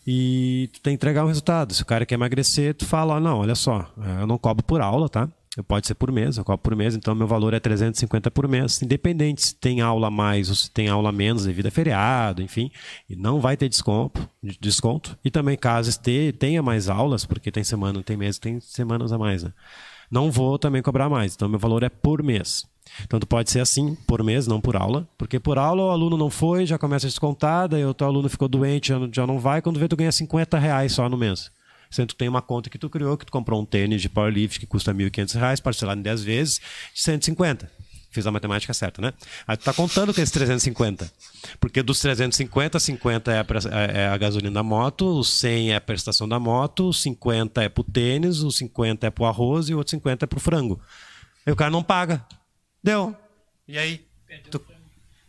e 0.06 0.68
tu 0.74 0.80
tem 0.82 0.92
que 0.92 0.96
entregar 0.96 1.24
um 1.24 1.28
resultado. 1.28 1.72
Se 1.72 1.82
o 1.82 1.86
cara 1.86 2.04
quer 2.04 2.16
emagrecer, 2.16 2.74
tu 2.74 2.84
fala, 2.84 3.18
não, 3.18 3.38
olha 3.38 3.54
só, 3.54 3.90
eu 4.20 4.26
não 4.26 4.36
cobro 4.36 4.62
por 4.62 4.82
aula, 4.82 5.08
tá? 5.08 5.26
Pode 5.66 5.86
ser 5.86 5.94
por 5.94 6.10
mês, 6.12 6.36
eu 6.36 6.44
cobro 6.44 6.62
por 6.62 6.76
mês, 6.76 6.94
então 6.94 7.14
meu 7.14 7.26
valor 7.26 7.54
é 7.54 7.60
350 7.60 8.30
por 8.30 8.48
mês, 8.48 8.82
independente 8.82 9.42
se 9.42 9.54
tem 9.54 9.80
aula 9.80 10.10
mais 10.10 10.48
ou 10.48 10.54
se 10.54 10.70
tem 10.70 10.88
aula 10.88 11.12
menos 11.12 11.44
devido 11.44 11.66
a 11.66 11.70
feriado, 11.70 12.42
enfim, 12.42 12.70
e 13.08 13.16
não 13.16 13.40
vai 13.40 13.56
ter 13.56 13.68
desconto, 13.68 14.28
desconto. 14.60 15.18
E 15.24 15.30
também 15.30 15.56
caso 15.56 15.90
tenha 16.38 16.62
mais 16.62 16.88
aulas, 16.88 17.24
porque 17.24 17.50
tem 17.50 17.64
semana, 17.64 18.02
tem 18.02 18.16
mês, 18.16 18.38
tem 18.38 18.60
semanas 18.60 19.12
a 19.12 19.18
mais, 19.18 19.42
né? 19.42 19.52
Não 20.10 20.30
vou 20.30 20.58
também 20.58 20.82
cobrar 20.82 21.08
mais, 21.08 21.34
então 21.34 21.48
meu 21.48 21.58
valor 21.58 21.82
é 21.82 21.88
por 21.88 22.22
mês. 22.22 22.66
Tanto 23.08 23.26
pode 23.26 23.50
ser 23.50 23.60
assim, 23.60 23.94
por 24.06 24.22
mês, 24.24 24.46
não 24.48 24.60
por 24.60 24.76
aula. 24.76 25.08
Porque 25.16 25.38
por 25.38 25.56
aula 25.58 25.84
o 25.84 25.90
aluno 25.90 26.16
não 26.16 26.28
foi, 26.28 26.66
já 26.66 26.76
começa 26.76 27.06
a 27.06 27.08
descontar, 27.08 27.68
daí 27.68 27.84
o 27.84 27.94
teu 27.94 28.06
aluno 28.06 28.28
ficou 28.28 28.48
doente, 28.48 28.92
já 29.12 29.26
não 29.26 29.38
vai, 29.38 29.62
quando 29.62 29.78
vê 29.78 29.86
tu 29.86 29.96
ganha 29.96 30.10
50 30.10 30.58
reais 30.58 30.92
só 30.92 31.08
no 31.08 31.16
mês. 31.16 31.52
Sendo 31.90 32.08
que 32.08 32.14
tu 32.14 32.18
tem 32.18 32.28
uma 32.28 32.40
conta 32.40 32.70
que 32.70 32.78
tu 32.78 32.88
criou, 32.88 33.18
que 33.18 33.26
tu 33.26 33.32
comprou 33.32 33.60
um 33.60 33.64
tênis 33.64 34.00
de 34.00 34.08
powerlift 34.08 34.60
que 34.60 34.66
custa 34.66 34.92
R$ 34.92 35.10
1.500, 35.10 35.60
parcelado 35.60 35.98
em 35.98 36.02
10 36.02 36.22
vezes, 36.22 36.60
de 36.94 37.02
150. 37.02 37.70
Fiz 38.12 38.26
a 38.26 38.30
matemática 38.32 38.74
certa, 38.74 39.00
né? 39.00 39.12
Aí 39.46 39.56
tu 39.56 39.64
tá 39.64 39.72
contando 39.72 40.12
com 40.12 40.20
esses 40.20 40.32
350. 40.32 41.10
Porque 41.60 41.80
dos 41.80 42.00
350, 42.00 42.78
50 42.78 43.32
é 43.32 43.38
a, 43.38 43.80
é 43.92 44.08
a 44.08 44.16
gasolina 44.16 44.54
da 44.54 44.62
moto, 44.64 45.18
os 45.18 45.28
100 45.28 45.72
é 45.72 45.76
a 45.76 45.80
prestação 45.80 46.28
da 46.28 46.38
moto, 46.38 46.88
os 46.88 47.00
50 47.02 47.62
é 47.62 47.68
pro 47.68 47.84
tênis, 47.84 48.38
os 48.42 48.56
50 48.56 49.06
é 49.06 49.10
pro 49.10 49.26
arroz 49.26 49.68
e 49.68 49.74
o 49.74 49.78
outro 49.78 49.92
50 49.92 50.24
é 50.24 50.26
pro 50.26 50.40
frango. 50.40 50.80
Aí 51.46 51.52
o 51.52 51.56
cara 51.56 51.70
não 51.70 51.84
paga. 51.84 52.24
Deu. 52.82 53.14
E 53.68 53.78
aí? 53.78 54.04
Tu 54.50 54.60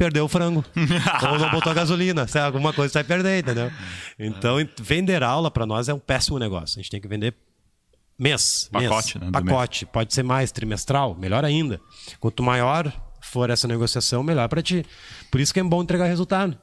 perdeu 0.01 0.25
o 0.25 0.27
frango. 0.27 0.65
Ou 1.31 1.37
não 1.37 1.51
botou 1.51 1.71
a 1.71 1.75
gasolina. 1.75 2.27
Se 2.27 2.39
alguma 2.39 2.73
coisa 2.73 2.91
você 2.91 2.99
vai 2.99 3.03
perder, 3.03 3.43
entendeu? 3.43 3.71
Então, 4.17 4.57
vender 4.79 5.21
aula 5.21 5.51
para 5.51 5.63
nós 5.63 5.87
é 5.89 5.93
um 5.93 5.99
péssimo 5.99 6.39
negócio. 6.39 6.79
A 6.79 6.81
gente 6.81 6.89
tem 6.89 6.99
que 6.99 7.07
vender 7.07 7.35
mês. 8.17 8.67
Pacote, 8.71 9.19
mês. 9.19 9.31
né? 9.31 9.39
Pacote. 9.39 9.85
Mês. 9.85 9.91
Pode 9.93 10.13
ser 10.13 10.23
mais 10.23 10.51
trimestral, 10.51 11.13
melhor 11.13 11.45
ainda. 11.45 11.79
Quanto 12.19 12.41
maior 12.41 12.91
for 13.21 13.51
essa 13.51 13.67
negociação, 13.67 14.23
melhor 14.23 14.49
para 14.49 14.63
ti. 14.63 14.83
Por 15.29 15.39
isso 15.39 15.53
que 15.53 15.59
é 15.59 15.63
bom 15.63 15.83
entregar 15.83 16.05
resultado. 16.05 16.57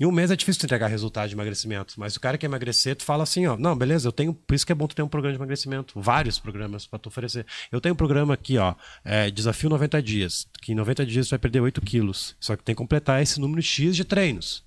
Em 0.00 0.06
um 0.06 0.10
mês 0.10 0.30
é 0.30 0.36
difícil 0.36 0.64
entregar 0.64 0.86
resultado 0.86 1.28
de 1.28 1.34
emagrecimento, 1.34 1.92
mas 1.98 2.16
o 2.16 2.20
cara 2.20 2.38
que 2.38 2.46
emagrecer, 2.46 2.96
tu 2.96 3.04
fala 3.04 3.22
assim, 3.22 3.46
ó, 3.46 3.54
não, 3.58 3.76
beleza, 3.76 4.08
eu 4.08 4.12
tenho, 4.12 4.32
por 4.32 4.54
isso 4.54 4.64
que 4.64 4.72
é 4.72 4.74
bom 4.74 4.86
tu 4.86 4.96
ter 4.96 5.02
um 5.02 5.08
programa 5.08 5.34
de 5.34 5.38
emagrecimento, 5.38 6.00
vários 6.00 6.38
programas 6.38 6.86
para 6.86 6.98
tu 6.98 7.08
oferecer. 7.08 7.44
Eu 7.70 7.82
tenho 7.82 7.92
um 7.92 7.96
programa 7.96 8.32
aqui, 8.32 8.56
ó, 8.56 8.74
é, 9.04 9.30
desafio 9.30 9.68
90 9.68 10.02
dias, 10.02 10.48
que 10.62 10.72
em 10.72 10.74
90 10.74 11.04
dias 11.04 11.26
tu 11.26 11.30
vai 11.32 11.38
perder 11.38 11.60
8 11.60 11.82
quilos, 11.82 12.34
só 12.40 12.56
que 12.56 12.64
tem 12.64 12.74
que 12.74 12.78
completar 12.78 13.20
esse 13.20 13.38
número 13.38 13.60
X 13.60 13.94
de 13.94 14.02
treinos, 14.02 14.64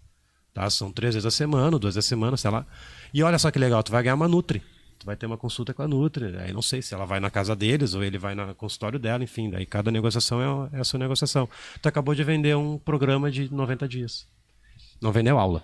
tá? 0.53 0.69
São 0.69 0.91
três 0.91 1.15
vezes 1.15 1.25
a 1.25 1.31
semana, 1.31 1.79
duas 1.79 1.95
vezes 1.95 2.07
a 2.07 2.09
semana, 2.09 2.37
sei 2.37 2.51
lá. 2.51 2.63
E 3.11 3.23
olha 3.23 3.39
só 3.39 3.49
que 3.49 3.57
legal, 3.57 3.81
tu 3.81 3.91
vai 3.91 4.03
ganhar 4.03 4.13
uma 4.13 4.27
Nutri, 4.27 4.61
tu 4.99 5.05
vai 5.07 5.15
ter 5.15 5.25
uma 5.25 5.37
consulta 5.37 5.73
com 5.73 5.81
a 5.81 5.87
Nutri. 5.87 6.37
Aí 6.37 6.53
não 6.53 6.61
sei 6.61 6.79
se 6.83 6.93
ela 6.93 7.05
vai 7.05 7.19
na 7.19 7.31
casa 7.31 7.55
deles 7.55 7.95
ou 7.95 8.03
ele 8.03 8.19
vai 8.19 8.35
no 8.35 8.53
consultório 8.53 8.99
dela, 8.99 9.23
enfim. 9.23 9.49
Daí 9.49 9.65
cada 9.65 9.89
negociação 9.89 10.69
é, 10.71 10.77
é 10.77 10.79
a 10.81 10.83
sua 10.83 10.99
negociação. 10.99 11.49
Tu 11.81 11.89
acabou 11.89 12.13
de 12.13 12.23
vender 12.23 12.55
um 12.55 12.77
programa 12.77 13.31
de 13.31 13.51
90 13.51 13.87
dias. 13.87 14.31
Não 15.03 15.11
vendeu 15.11 15.37
aula. 15.37 15.61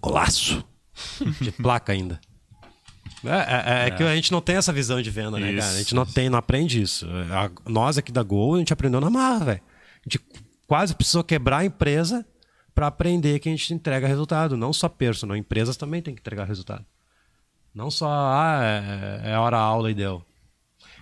Golaço! 0.00 0.64
De 1.40 1.52
placa 1.52 1.92
ainda. 1.92 2.18
É, 3.24 3.28
é, 3.28 3.84
é, 3.84 3.86
é, 3.86 3.90
que 3.90 4.02
a 4.02 4.14
gente 4.14 4.32
não 4.32 4.40
tem 4.40 4.56
essa 4.56 4.72
visão 4.72 5.02
de 5.02 5.10
venda, 5.10 5.38
né, 5.38 5.50
isso, 5.50 5.60
cara? 5.60 5.72
A 5.72 5.78
gente 5.78 5.94
não 5.94 6.06
tem, 6.06 6.30
não 6.30 6.38
aprende 6.38 6.80
isso. 6.80 7.06
A, 7.32 7.50
nós 7.68 7.98
aqui 7.98 8.12
da 8.12 8.22
Gol, 8.22 8.54
a 8.54 8.58
gente 8.58 8.72
aprendeu 8.72 9.00
na 9.00 9.10
marra, 9.10 9.44
velho. 9.44 9.60
A 9.60 10.08
gente 10.08 10.20
quase 10.66 10.94
precisou 10.94 11.22
quebrar 11.24 11.58
a 11.58 11.64
empresa 11.64 12.24
para 12.74 12.86
aprender 12.86 13.38
que 13.40 13.48
a 13.48 13.52
gente 13.52 13.74
entrega 13.74 14.06
resultado. 14.06 14.56
Não 14.56 14.72
só 14.72 14.88
personal, 14.88 15.36
empresas 15.36 15.76
também 15.76 16.00
tem 16.00 16.14
que 16.14 16.20
entregar 16.20 16.44
resultado. 16.44 16.86
Não 17.74 17.90
só, 17.90 18.08
ah, 18.08 18.60
é, 18.62 19.32
é 19.32 19.38
hora 19.38 19.58
aula 19.58 19.90
e 19.90 19.94
deu. 19.94 20.24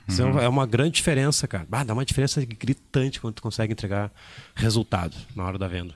Isso 0.08 0.22
é 0.22 0.24
uhum. 0.24 0.38
é 0.38 0.48
uma 0.48 0.66
grande 0.66 0.92
diferença, 0.92 1.46
cara. 1.46 1.66
Ah, 1.70 1.84
dá 1.84 1.92
uma 1.92 2.04
diferença 2.04 2.42
gritante 2.44 3.20
quando 3.20 3.34
tu 3.34 3.42
consegue 3.42 3.72
entregar 3.72 4.10
resultado 4.54 5.16
na 5.34 5.44
hora 5.44 5.58
da 5.58 5.68
venda. 5.68 5.94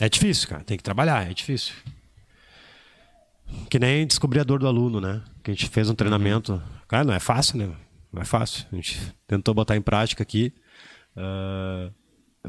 É 0.00 0.08
difícil, 0.08 0.48
cara. 0.48 0.64
Tem 0.64 0.78
que 0.78 0.82
trabalhar, 0.82 1.30
é 1.30 1.34
difícil. 1.34 1.74
Que 3.68 3.78
nem 3.78 4.06
descobrir 4.06 4.40
a 4.40 4.44
dor 4.44 4.58
do 4.58 4.66
aluno, 4.66 5.00
né? 5.00 5.22
Que 5.42 5.50
a 5.50 5.54
gente 5.54 5.68
fez 5.68 5.90
um 5.90 5.94
treinamento. 5.94 6.60
Cara, 6.88 7.04
não 7.04 7.12
é 7.12 7.20
fácil, 7.20 7.58
né? 7.58 7.76
Não 8.12 8.22
é 8.22 8.24
fácil. 8.24 8.66
A 8.72 8.76
gente 8.76 8.98
tentou 9.26 9.52
botar 9.52 9.76
em 9.76 9.82
prática 9.82 10.22
aqui. 10.22 10.54
Uh, 11.14 11.92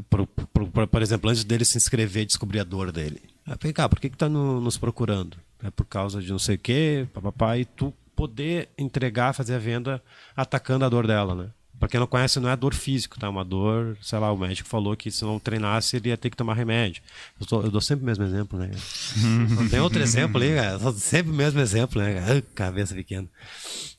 por, 0.08 0.26
por, 0.26 0.86
por, 0.86 1.02
exemplo, 1.02 1.28
antes 1.28 1.44
dele 1.44 1.64
se 1.64 1.76
inscrever, 1.76 2.24
descobrir 2.24 2.60
a 2.60 2.64
dor 2.64 2.90
dele. 2.90 3.20
Aí, 3.46 3.54
vem 3.60 3.72
cá, 3.72 3.88
por 3.88 4.00
que, 4.00 4.08
que 4.08 4.16
tá 4.16 4.28
no, 4.28 4.60
nos 4.60 4.78
procurando? 4.78 5.36
É 5.62 5.70
por 5.70 5.84
causa 5.84 6.22
de 6.22 6.30
não 6.30 6.38
sei 6.38 6.56
o 6.56 6.58
quê, 6.58 7.06
papapá, 7.12 7.58
e 7.58 7.64
tu 7.64 7.92
poder 8.16 8.70
entregar, 8.78 9.34
fazer 9.34 9.54
a 9.54 9.58
venda 9.58 10.02
atacando 10.34 10.84
a 10.84 10.88
dor 10.88 11.06
dela, 11.06 11.34
né? 11.34 11.50
Pra 11.82 11.88
quem 11.88 11.98
não 11.98 12.06
conhece, 12.06 12.38
não 12.38 12.48
é 12.48 12.54
dor 12.54 12.74
físico, 12.74 13.18
tá? 13.18 13.26
É 13.26 13.28
uma 13.28 13.44
dor, 13.44 13.98
sei 14.00 14.16
lá, 14.16 14.30
o 14.30 14.38
médico 14.38 14.68
falou 14.68 14.96
que 14.96 15.10
se 15.10 15.24
não 15.24 15.40
treinasse, 15.40 15.96
ele 15.96 16.10
ia 16.10 16.16
ter 16.16 16.30
que 16.30 16.36
tomar 16.36 16.54
remédio. 16.54 17.02
Eu, 17.40 17.44
tô, 17.44 17.60
eu 17.60 17.72
dou 17.72 17.80
sempre 17.80 18.04
o 18.04 18.06
mesmo 18.06 18.22
exemplo, 18.22 18.56
né? 18.56 18.70
não 19.50 19.68
tem 19.68 19.80
outro 19.80 20.00
exemplo 20.00 20.40
ali, 20.40 20.54
cara. 20.54 20.92
Sempre 20.92 21.32
o 21.32 21.34
mesmo 21.34 21.58
exemplo, 21.58 22.00
né? 22.00 22.20
Cara? 22.20 22.42
Cabeça 22.54 22.94
pequena. 22.94 23.28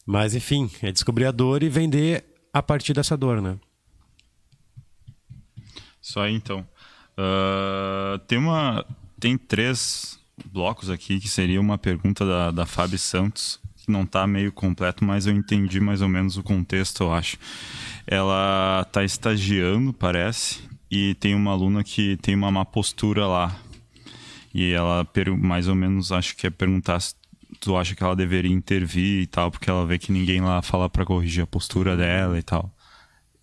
Mas, 0.06 0.34
enfim, 0.34 0.72
é 0.82 0.94
descobrir 0.94 1.26
a 1.26 1.32
dor 1.32 1.62
e 1.62 1.68
vender 1.68 2.24
a 2.54 2.64
partir 2.64 2.94
dessa 2.94 3.18
dor, 3.18 3.42
né? 3.42 3.60
Isso 6.02 6.22
aí, 6.22 6.34
então. 6.34 6.66
Uh, 7.18 8.18
tem 8.20 8.38
uma. 8.38 8.86
Tem 9.20 9.38
três 9.38 10.18
blocos 10.46 10.90
aqui 10.90 11.20
que 11.20 11.28
seria 11.28 11.60
uma 11.60 11.78
pergunta 11.78 12.26
da, 12.26 12.50
da 12.50 12.66
Fábio 12.66 12.98
Santos 12.98 13.60
que 13.84 13.92
não 13.92 14.04
está 14.04 14.26
meio 14.26 14.52
completo, 14.52 15.04
mas 15.04 15.28
eu 15.28 15.34
entendi 15.34 15.80
mais 15.80 16.02
ou 16.02 16.08
menos 16.08 16.38
o 16.38 16.44
contexto, 16.44 17.04
eu 17.04 17.14
acho. 17.14 17.38
Ela 18.08 18.84
está 18.88 19.04
estagiando, 19.04 19.94
parece, 19.94 20.62
e 20.90 21.14
tem 21.16 21.36
uma 21.36 21.52
aluna 21.52 21.84
que 21.84 22.18
tem 22.18 22.34
uma 22.34 22.52
má 22.52 22.64
postura 22.64 23.28
lá. 23.28 23.56
E 24.54 24.72
ela, 24.72 25.06
mais 25.38 25.68
ou 25.68 25.76
menos, 25.76 26.12
acho 26.12 26.36
que 26.36 26.48
é 26.48 26.50
perguntar 26.50 27.00
se 27.00 27.16
tu 27.60 27.76
acha 27.76 27.96
que 27.96 28.04
ela 28.04 28.16
deveria 28.16 28.52
intervir 28.52 29.24
e 29.24 29.28
tal, 29.28 29.52
porque 29.52 29.70
ela 29.70 29.86
vê 29.86 29.98
que 29.98 30.12
ninguém 30.12 30.42
lá 30.42 30.62
fala 30.62 30.90
para 30.90 31.06
corrigir 31.06 31.44
a 31.44 31.48
postura 31.48 31.98
dela 31.98 32.38
e 32.38 32.44
tal. 32.44 32.72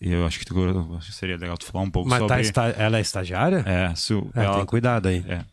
E 0.00 0.12
eu 0.12 0.24
acho 0.24 0.38
que, 0.38 0.46
tu, 0.46 0.96
acho 0.96 1.08
que 1.08 1.14
seria 1.14 1.36
legal 1.36 1.58
tu 1.58 1.66
falar 1.66 1.84
um 1.84 1.90
pouco 1.90 2.08
Mas 2.08 2.20
sobre... 2.20 2.36
Mas 2.36 2.50
tá, 2.50 2.68
ela 2.68 2.96
é 2.96 3.00
estagiária? 3.02 3.62
É, 3.66 3.94
se 3.94 4.14
é, 4.14 4.44
ela... 4.44 4.56
tem 4.56 4.64
cuidado 4.64 5.08
aí. 5.08 5.22
É. 5.28 5.44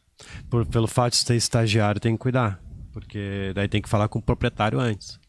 Por, 0.49 0.65
pelo 0.65 0.87
fato 0.87 1.11
de 1.13 1.17
ser 1.17 1.35
estagiário, 1.35 1.99
tem 1.99 2.13
que 2.13 2.19
cuidar 2.19 2.59
porque 2.97 3.51
daí 3.53 3.67
tem 3.67 3.79
que 3.79 3.87
falar 3.87 4.07
com 4.07 4.17
o 4.17 4.21
proprietário 4.21 4.79
antes. 4.79 5.19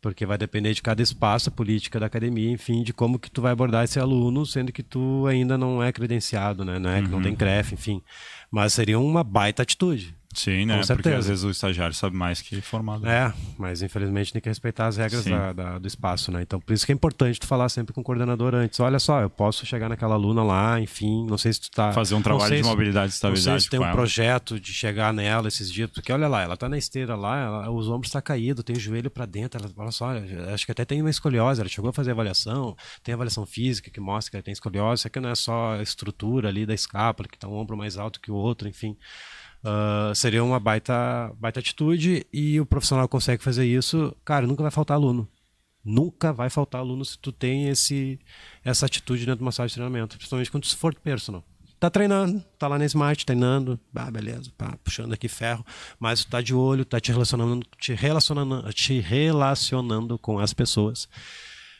Porque 0.00 0.24
vai 0.24 0.38
depender 0.38 0.72
de 0.72 0.80
cada 0.80 1.02
espaço, 1.02 1.50
política 1.50 1.98
da 1.98 2.06
academia, 2.06 2.52
enfim, 2.52 2.84
de 2.84 2.92
como 2.92 3.18
que 3.18 3.28
tu 3.28 3.42
vai 3.42 3.50
abordar 3.50 3.82
esse 3.82 3.98
aluno, 3.98 4.46
sendo 4.46 4.70
que 4.70 4.80
tu 4.82 5.26
ainda 5.26 5.58
não 5.58 5.82
é 5.82 5.90
credenciado, 5.90 6.64
né? 6.64 6.78
Não, 6.78 6.88
é, 6.88 7.00
uhum. 7.00 7.08
não 7.08 7.22
tem 7.22 7.34
CREF, 7.34 7.74
enfim. 7.74 8.00
Mas 8.48 8.74
seria 8.74 8.96
uma 8.96 9.24
baita 9.24 9.64
atitude. 9.64 10.14
Sim, 10.34 10.66
né? 10.66 10.80
Porque 10.86 11.08
às 11.08 11.26
vezes 11.28 11.44
o 11.44 11.50
estagiário 11.50 11.94
sabe 11.94 12.16
mais 12.16 12.42
que 12.42 12.60
formado. 12.60 13.06
É, 13.06 13.32
mas 13.58 13.82
infelizmente 13.82 14.32
tem 14.32 14.42
que 14.42 14.48
respeitar 14.48 14.86
as 14.86 14.96
regras 14.96 15.24
da, 15.24 15.52
da, 15.52 15.78
do 15.78 15.86
espaço, 15.86 16.30
né? 16.32 16.42
Então 16.42 16.60
por 16.60 16.72
isso 16.72 16.84
que 16.84 16.92
é 16.92 16.94
importante 16.94 17.38
tu 17.40 17.46
falar 17.46 17.68
sempre 17.68 17.92
com 17.92 18.00
o 18.00 18.04
coordenador 18.04 18.54
antes. 18.54 18.78
Olha 18.80 18.98
só, 18.98 19.20
eu 19.20 19.30
posso 19.30 19.64
chegar 19.64 19.88
naquela 19.88 20.14
aluna 20.14 20.42
lá, 20.42 20.80
enfim, 20.80 21.26
não 21.26 21.38
sei 21.38 21.52
se 21.52 21.60
tu 21.62 21.70
tá. 21.70 21.92
Fazer 21.92 22.14
um 22.14 22.22
trabalho 22.22 22.56
de 22.56 22.62
mobilidade 22.62 23.12
e 23.12 23.14
estabilidade. 23.14 23.48
Não 23.48 23.60
sei 23.60 23.64
se 23.64 23.70
tem 23.70 23.80
um 23.80 23.84
ela. 23.84 23.92
projeto 23.92 24.58
de 24.58 24.72
chegar 24.72 25.12
nela 25.12 25.48
esses 25.48 25.70
dias, 25.70 25.90
porque 25.90 26.12
olha 26.12 26.28
lá, 26.28 26.42
ela 26.42 26.56
tá 26.56 26.68
na 26.68 26.78
esteira 26.78 27.14
lá, 27.14 27.40
ela, 27.40 27.70
os 27.70 27.88
ombros 27.88 28.10
tá 28.10 28.20
caído, 28.20 28.62
tem 28.62 28.76
o 28.76 28.80
joelho 28.80 29.10
para 29.10 29.26
dentro, 29.26 29.60
ela 29.60 29.72
olha 29.76 29.90
só, 29.90 30.10
acho 30.52 30.66
que 30.66 30.72
até 30.72 30.84
tem 30.84 31.00
uma 31.00 31.10
escoliose, 31.10 31.60
ela 31.60 31.68
chegou 31.68 31.90
a 31.90 31.92
fazer 31.92 32.10
avaliação, 32.10 32.76
tem 33.02 33.14
avaliação 33.14 33.46
física 33.46 33.90
que 33.90 34.00
mostra 34.00 34.30
que 34.30 34.36
ela 34.36 34.42
tem 34.42 34.52
escoliose, 34.52 35.00
isso 35.00 35.06
aqui 35.06 35.20
não 35.20 35.30
é 35.30 35.34
só 35.34 35.74
a 35.74 35.82
estrutura 35.82 36.48
ali 36.48 36.66
da 36.66 36.74
escápula, 36.74 37.28
que 37.28 37.38
tá 37.38 37.48
um 37.48 37.54
ombro 37.54 37.76
mais 37.76 37.96
alto 37.96 38.20
que 38.20 38.30
o 38.30 38.34
outro, 38.34 38.68
enfim. 38.68 38.96
Uh, 39.64 40.14
seria 40.14 40.44
uma 40.44 40.60
baita, 40.60 41.32
baita 41.38 41.58
atitude 41.58 42.26
e 42.30 42.60
o 42.60 42.66
profissional 42.66 43.08
consegue 43.08 43.42
fazer 43.42 43.64
isso, 43.64 44.14
cara, 44.22 44.46
nunca 44.46 44.62
vai 44.62 44.70
faltar 44.70 44.94
aluno. 44.94 45.26
Nunca 45.82 46.34
vai 46.34 46.50
faltar 46.50 46.82
aluno 46.82 47.02
se 47.02 47.18
tu 47.18 47.32
tem 47.32 47.68
esse, 47.68 48.20
essa 48.62 48.84
atitude 48.84 49.24
dentro 49.24 49.38
de 49.38 49.42
uma 49.42 49.52
sala 49.52 49.66
de 49.66 49.74
treinamento, 49.74 50.18
principalmente 50.18 50.50
quando 50.50 50.64
tu 50.64 50.76
for 50.76 50.94
personal. 50.94 51.42
Tá 51.80 51.90
treinando, 51.90 52.42
tá 52.58 52.68
lá 52.68 52.78
na 52.78 52.84
Smart 52.84 53.24
treinando, 53.24 53.80
ah, 53.94 54.10
beleza, 54.10 54.50
pá, 54.56 54.76
puxando 54.84 55.12
aqui 55.12 55.28
ferro, 55.28 55.64
mas 55.98 56.24
tu 56.24 56.30
tá 56.30 56.40
de 56.40 56.54
olho, 56.54 56.84
tá 56.84 57.00
te 57.00 57.10
relacionando, 57.10 57.66
te 57.78 57.92
relacionando, 57.94 58.72
te 58.72 59.00
relacionando 59.00 60.18
com 60.18 60.38
as 60.38 60.52
pessoas. 60.52 61.08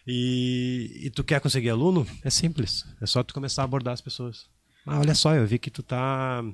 E, 0.06 1.00
e 1.04 1.10
tu 1.10 1.22
quer 1.22 1.40
conseguir 1.40 1.70
aluno? 1.70 2.06
É 2.22 2.30
simples, 2.30 2.84
é 3.00 3.06
só 3.06 3.22
tu 3.22 3.32
começar 3.32 3.62
a 3.62 3.64
abordar 3.64 3.94
as 3.94 4.00
pessoas. 4.00 4.46
Ah, 4.86 4.98
olha 4.98 5.14
só, 5.14 5.34
eu 5.34 5.46
vi 5.46 5.58
que 5.58 5.70
tu 5.70 5.82
tá 5.82 6.44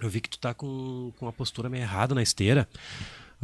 eu 0.00 0.08
vi 0.08 0.20
que 0.20 0.28
tu 0.28 0.38
tá 0.38 0.52
com, 0.52 1.12
com 1.16 1.28
a 1.28 1.32
postura 1.32 1.68
meio 1.68 1.82
errada 1.82 2.14
na 2.14 2.22
esteira. 2.22 2.68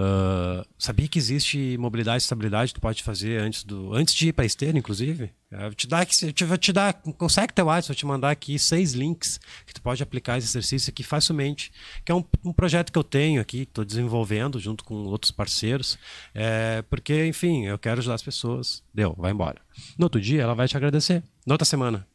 Uh, 0.01 0.65
sabia 0.79 1.07
que 1.07 1.19
existe 1.19 1.77
mobilidade 1.77 2.23
e 2.23 2.25
estabilidade 2.25 2.73
que 2.73 2.81
tu 2.81 2.81
pode 2.81 3.03
fazer 3.03 3.39
antes, 3.39 3.65
do, 3.65 3.93
antes 3.93 4.15
de 4.15 4.29
ir 4.29 4.33
para 4.33 4.47
esteira, 4.47 4.79
inclusive? 4.79 5.31
Eu 5.51 5.75
te 5.75 5.87
dar 5.87 6.01
aqui, 6.01 6.33
te, 6.33 6.59
te 6.59 6.73
dar, 6.73 6.95
consegue 7.19 7.53
teu 7.53 7.67
WhatsApp, 7.67 7.89
vou 7.89 7.97
te 7.97 8.07
mandar 8.07 8.31
aqui 8.31 8.59
seis 8.59 8.95
links 8.95 9.39
que 9.67 9.75
tu 9.75 9.83
pode 9.83 10.03
aplicar 10.03 10.39
esse 10.39 10.47
exercício 10.47 10.91
aqui 10.91 11.03
facilmente, 11.03 11.71
que 12.03 12.11
é 12.11 12.15
um, 12.15 12.25
um 12.43 12.53
projeto 12.53 12.91
que 12.91 12.99
eu 12.99 13.05
tenho 13.05 13.43
aqui, 13.43 13.63
estou 13.63 13.85
desenvolvendo 13.85 14.59
junto 14.59 14.85
com 14.85 14.95
outros 15.05 15.33
parceiros, 15.33 15.99
é, 16.33 16.83
porque, 16.89 17.27
enfim, 17.27 17.67
eu 17.67 17.79
quero 17.79 18.01
ajudar 18.01 18.15
as 18.15 18.23
pessoas. 18.23 18.83
Deu, 18.95 19.15
vai 19.19 19.33
embora. 19.33 19.61
No 19.99 20.07
outro 20.07 20.21
dia, 20.21 20.41
ela 20.41 20.55
vai 20.55 20.67
te 20.67 20.77
agradecer. 20.79 21.23
Na 21.45 21.55
outra 21.55 21.67
semana, 21.67 22.07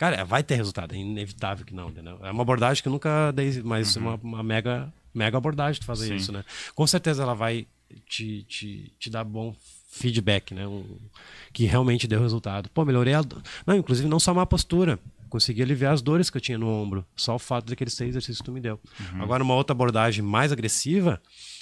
Cara, 0.00 0.24
vai 0.24 0.42
ter 0.42 0.54
resultado, 0.54 0.94
é 0.94 0.96
inevitável 0.96 1.66
que 1.66 1.74
não, 1.74 1.90
entendeu? 1.90 2.18
É 2.22 2.30
uma 2.30 2.40
abordagem 2.40 2.82
que 2.82 2.88
eu 2.88 2.92
nunca 2.92 3.30
dei, 3.32 3.60
mas 3.62 3.96
uhum. 3.96 4.02
uma, 4.02 4.14
uma 4.22 4.42
mega 4.42 4.90
mega 5.12 5.36
abordagem 5.36 5.78
de 5.78 5.86
fazer 5.86 6.06
Sim. 6.06 6.16
isso, 6.16 6.32
né? 6.32 6.42
Com 6.74 6.86
certeza 6.86 7.22
ela 7.22 7.34
vai 7.34 7.66
te, 8.08 8.42
te, 8.44 8.94
te 8.98 9.10
dar 9.10 9.24
bom 9.24 9.54
feedback, 9.90 10.54
né? 10.54 10.66
Um, 10.66 10.86
que 11.52 11.66
realmente 11.66 12.08
deu 12.08 12.18
resultado. 12.18 12.70
Pô, 12.70 12.82
melhorei 12.82 13.12
a... 13.12 13.20
Não, 13.66 13.76
inclusive 13.76 14.08
não 14.08 14.18
só 14.18 14.32
uma 14.32 14.46
postura. 14.46 14.98
Consegui 15.28 15.60
aliviar 15.60 15.92
as 15.92 16.00
dores 16.00 16.30
que 16.30 16.38
eu 16.38 16.40
tinha 16.40 16.56
no 16.56 16.66
ombro. 16.66 17.04
Só 17.14 17.34
o 17.34 17.38
fato 17.38 17.66
daqueles 17.66 17.92
seis 17.92 18.08
exercícios 18.08 18.38
que 18.38 18.44
tu 18.44 18.52
me 18.52 18.60
deu. 18.60 18.80
Uhum. 19.12 19.22
Agora, 19.22 19.42
uma 19.42 19.54
outra 19.54 19.74
abordagem 19.74 20.24
mais 20.24 20.50
agressiva 20.50 21.20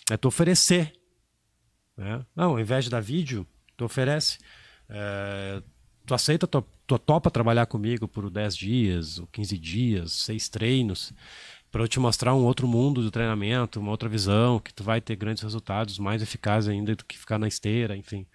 é 0.09 0.17
tu 0.17 0.29
oferecer. 0.29 0.93
Né? 1.97 2.25
Não, 2.37 2.51
ao 2.51 2.61
invés 2.61 2.85
de 2.85 2.91
dar 2.91 3.01
vídeo, 3.01 3.45
tu 3.77 3.85
oferece. 3.85 4.39
É... 4.89 5.61
tu 6.09 6.15
aceita, 6.15 6.47
tu, 6.47 6.65
tu 6.87 6.99
topa 6.99 7.31
trabalhar 7.31 7.67
comigo 7.67 8.09
por 8.09 8.31
10 8.31 8.57
dias, 8.57 9.19
ou 9.19 9.27
15 9.27 9.59
dias, 9.59 10.13
seis 10.13 10.49
treinos 10.49 11.13
para 11.71 11.83
eu 11.83 11.89
te 11.89 12.01
mostrar 12.01 12.35
um 12.35 12.45
outro 12.45 12.67
mundo 12.67 13.03
do 13.03 13.11
treinamento, 13.11 13.79
uma 13.79 13.91
outra 13.91 14.09
visão, 14.09 14.59
que 14.59 14.73
tu 14.73 14.83
vai 14.83 15.03
ter 15.03 15.17
grandes 15.17 15.43
resultados, 15.43 15.99
mais 15.99 16.23
eficazes 16.23 16.71
ainda 16.71 16.97
do 16.97 17.05
que 17.05 17.19
ficar 17.19 17.39
na 17.39 17.47
esteira, 17.47 17.95
enfim. 17.95 18.27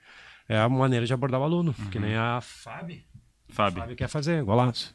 É 0.47 0.55
a 0.55 0.69
maneira 0.69 1.03
de 1.03 1.13
abordar 1.13 1.41
o 1.41 1.43
aluno, 1.43 1.73
uhum. 1.77 1.89
que 1.89 1.97
nem 1.97 2.15
a 2.15 2.39
Fábio. 2.41 3.01
Fábio. 3.49 3.79
Fábio 3.79 3.95
quer 3.95 4.07
fazer, 4.07 4.43
golaço. 4.43 4.93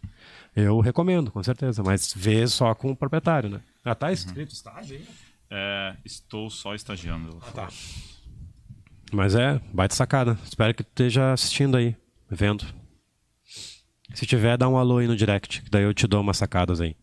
Eu 0.54 0.78
recomendo, 0.78 1.32
com 1.32 1.42
certeza, 1.42 1.82
mas 1.82 2.14
vê 2.16 2.46
só 2.46 2.72
com 2.76 2.92
o 2.92 2.96
proprietário, 2.96 3.50
né? 3.50 3.60
Já 3.84 3.94
tá 3.94 4.12
escrito 4.12 4.50
uhum. 4.50 4.54
estágio 4.54 4.98
aí? 4.98 5.06
É, 5.50 5.96
estou 6.04 6.48
só 6.48 6.76
estagiando. 6.76 7.38
Ah, 7.42 7.50
tá. 7.50 7.68
Mas 9.12 9.34
é, 9.34 9.60
baita 9.72 9.96
sacada. 9.96 10.38
Espero 10.44 10.74
que 10.74 10.84
tu 10.84 10.90
esteja 10.90 11.32
assistindo 11.32 11.76
aí, 11.76 11.96
vendo. 12.30 12.64
Se 14.14 14.26
tiver, 14.26 14.56
dá 14.56 14.68
um 14.68 14.76
alô 14.76 14.98
aí 14.98 15.06
no 15.06 15.16
direct, 15.16 15.62
que 15.62 15.70
daí 15.70 15.84
eu 15.84 15.94
te 15.94 16.06
dou 16.06 16.20
umas 16.20 16.36
sacadas 16.36 16.80
aí. 16.80 16.96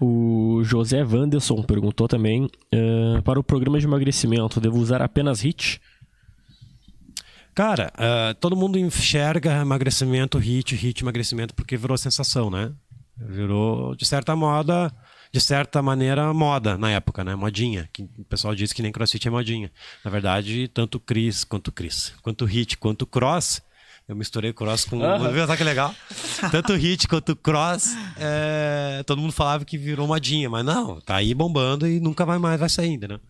O 0.00 0.62
José 0.64 1.04
Wanderson 1.04 1.62
perguntou 1.62 2.08
também: 2.08 2.44
uh, 2.44 3.22
para 3.22 3.38
o 3.38 3.44
programa 3.44 3.78
de 3.78 3.86
emagrecimento, 3.86 4.60
devo 4.60 4.78
usar 4.78 5.00
apenas 5.00 5.40
HIT? 5.40 5.80
Cara, 7.54 7.92
uh, 7.94 8.34
todo 8.40 8.56
mundo 8.56 8.78
enxerga 8.78 9.60
emagrecimento, 9.60 10.38
HIT, 10.38 10.74
HIT, 10.74 11.02
emagrecimento, 11.02 11.54
porque 11.54 11.76
virou 11.76 11.96
sensação, 11.98 12.50
né? 12.50 12.72
Virou, 13.16 13.94
de 13.94 14.06
certa 14.06 14.34
moda, 14.34 14.92
de 15.32 15.40
certa 15.40 15.80
maneira, 15.80 16.32
moda 16.34 16.76
na 16.76 16.90
época, 16.90 17.24
né? 17.24 17.34
Modinha. 17.34 17.88
Que 17.92 18.02
o 18.02 18.24
pessoal 18.24 18.54
diz 18.54 18.72
que 18.72 18.82
nem 18.82 18.92
crossfit 18.92 19.26
é 19.26 19.30
modinha. 19.30 19.72
Na 20.04 20.10
verdade, 20.10 20.68
tanto 20.68 21.00
Cris 21.00 21.42
quanto 21.42 21.72
Cris, 21.72 22.12
quanto 22.22 22.44
HIT, 22.44 22.76
quanto 22.76 23.06
cross 23.06 23.62
eu 24.08 24.16
misturei 24.16 24.52
cross 24.52 24.84
com. 24.84 24.98
Uhum. 24.98 25.32
Viu 25.32 25.46
só 25.46 25.56
que 25.56 25.64
legal? 25.64 25.94
Tanto 26.50 26.74
hit 26.74 27.06
quanto 27.06 27.36
cross, 27.36 27.96
é... 28.18 29.02
todo 29.06 29.20
mundo 29.20 29.32
falava 29.32 29.64
que 29.64 29.78
virou 29.78 30.06
modinha, 30.06 30.50
mas 30.50 30.64
não, 30.64 31.00
tá 31.00 31.16
aí 31.16 31.32
bombando 31.32 31.86
e 31.86 32.00
nunca 32.00 32.24
vai 32.24 32.38
mais 32.38 32.58
vai 32.58 32.68
sair 32.68 32.90
ainda, 32.90 33.08
né? 33.08 33.20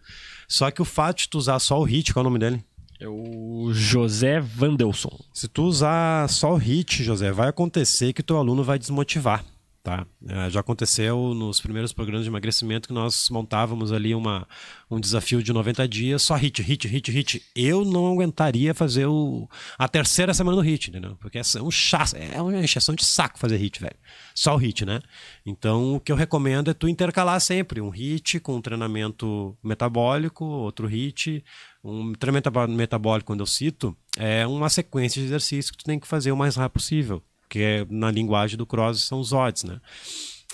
Só 0.49 0.71
que 0.71 0.83
o 0.83 0.85
fato 0.85 1.19
de 1.19 1.29
tu 1.29 1.38
usar 1.38 1.59
só 1.59 1.79
o 1.79 1.85
hit, 1.85 2.12
qual 2.12 2.25
é 2.25 2.27
o 2.27 2.31
nome 2.31 2.38
dele? 2.38 2.65
É 2.99 3.09
o 3.09 3.71
José 3.73 4.41
Vandelson. 4.41 5.19
Se 5.33 5.49
tu 5.49 5.65
usar 5.65 6.29
só 6.29 6.53
o 6.53 6.57
hit, 6.57 7.03
José, 7.03 7.33
vai 7.33 7.49
acontecer 7.49 8.12
que 8.12 8.23
teu 8.23 8.37
aluno 8.37 8.62
vai 8.62 8.79
desmotivar. 8.79 9.45
Tá? 9.83 10.07
É, 10.29 10.49
já 10.49 10.61
aconteceu 10.61 11.35
nos 11.35 11.61
primeiros 11.61 11.92
programas 11.92 12.23
de 12.23 12.31
emagrecimento 12.31 12.87
que 12.87 12.95
nós 12.95 13.29
montávamos 13.29 13.90
ali 13.90 14.14
uma, 14.14 14.47
um 14.88 15.01
desafio 15.01 15.42
de 15.42 15.53
90 15.53 15.88
dias, 15.88 16.23
só 16.23 16.37
hit, 16.37 16.62
hit, 16.62 16.87
hit, 16.87 17.11
hit. 17.11 17.42
Eu 17.53 17.85
não 17.85 18.12
aguentaria 18.12 18.73
fazer 18.75 19.07
o, 19.07 19.49
a 19.77 19.88
terceira 19.88 20.33
semana 20.33 20.57
do 20.57 20.62
hit, 20.62 20.88
entendeu? 20.88 21.16
Porque 21.16 21.38
é 21.38 21.42
um 21.61 21.71
chato, 21.71 22.14
é 22.14 22.40
uma 22.40 22.57
encheção 22.61 22.95
de 22.95 23.05
saco 23.05 23.37
fazer 23.40 23.57
hit, 23.57 23.81
velho. 23.81 23.97
Só 24.33 24.55
o 24.55 24.57
hit, 24.57 24.85
né? 24.87 25.01
Então 25.45 25.97
o 25.97 26.01
que 26.01 26.12
eu 26.12 26.16
recomendo 26.16 26.71
é 26.71 26.75
tu 26.75 26.87
intercalar 26.87 27.40
sempre 27.40 27.81
um 27.81 27.90
hit 27.90 28.38
com 28.38 28.55
um 28.55 28.62
treinamento 28.62 29.59
metabólico, 29.64 30.45
outro 30.45 30.87
hit. 30.87 31.45
Um 31.83 32.12
treinamento 32.12 32.53
metabólico, 32.68 33.27
quando 33.27 33.40
eu 33.40 33.47
cito, 33.47 33.97
é 34.16 34.47
uma 34.47 34.68
sequência 34.68 35.21
de 35.21 35.27
exercícios 35.27 35.73
que 35.73 35.79
tu 35.79 35.85
tem 35.85 35.99
que 35.99 36.07
fazer 36.07 36.31
o 36.31 36.37
mais 36.37 36.55
rápido 36.55 36.75
possível 36.75 37.21
que 37.53 37.61
é, 37.61 37.87
na 37.91 38.11
linguagem 38.11 38.57
do 38.57 38.65
cross 38.65 39.03
são 39.03 39.21
os 39.21 39.31
odds, 39.31 39.62
né? 39.62 39.79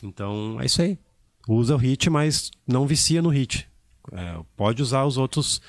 Então 0.03 0.61
é 0.61 0.67
isso 0.67 0.83
aí. 0.83 0.99
Usa 1.47 1.77
o 1.77 1.79
hit, 1.79 2.11
mas 2.11 2.51
não 2.67 2.89
vicia 2.89 3.23
no 3.23 3.29
hit. 3.29 3.69
É, 4.11 4.41
pode 4.57 4.83
usar 4.83 5.05
os 5.05 5.17
outros, 5.17 5.63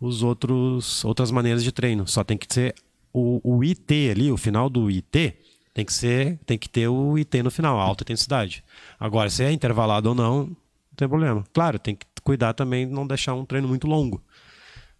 os 0.00 0.22
outros, 0.22 1.04
outras 1.04 1.32
maneiras 1.32 1.64
de 1.64 1.72
treino. 1.72 2.06
Só 2.06 2.22
tem 2.22 2.38
que 2.38 2.46
ser 2.48 2.72
o, 3.12 3.40
o 3.42 3.64
IT 3.64 4.10
ali, 4.10 4.30
o 4.30 4.36
final 4.36 4.70
do 4.70 4.88
IT 4.88 5.36
tem 5.74 5.84
que 5.84 5.92
ser, 5.92 6.38
tem 6.46 6.56
que 6.56 6.68
ter 6.68 6.86
o 6.86 7.18
IT 7.18 7.42
no 7.42 7.50
final, 7.50 7.80
alta 7.80 8.04
intensidade. 8.04 8.62
Agora, 8.98 9.28
se 9.28 9.42
é 9.42 9.50
intervalado 9.50 10.10
ou 10.10 10.14
não, 10.14 10.46
não 10.46 10.56
tem 10.94 11.08
problema. 11.08 11.44
Claro, 11.52 11.80
tem 11.80 11.96
que 11.96 12.06
cuidar 12.22 12.54
também 12.54 12.86
de 12.86 12.94
não 12.94 13.04
deixar 13.04 13.34
um 13.34 13.44
treino 13.44 13.66
muito 13.66 13.88
longo. 13.88 14.22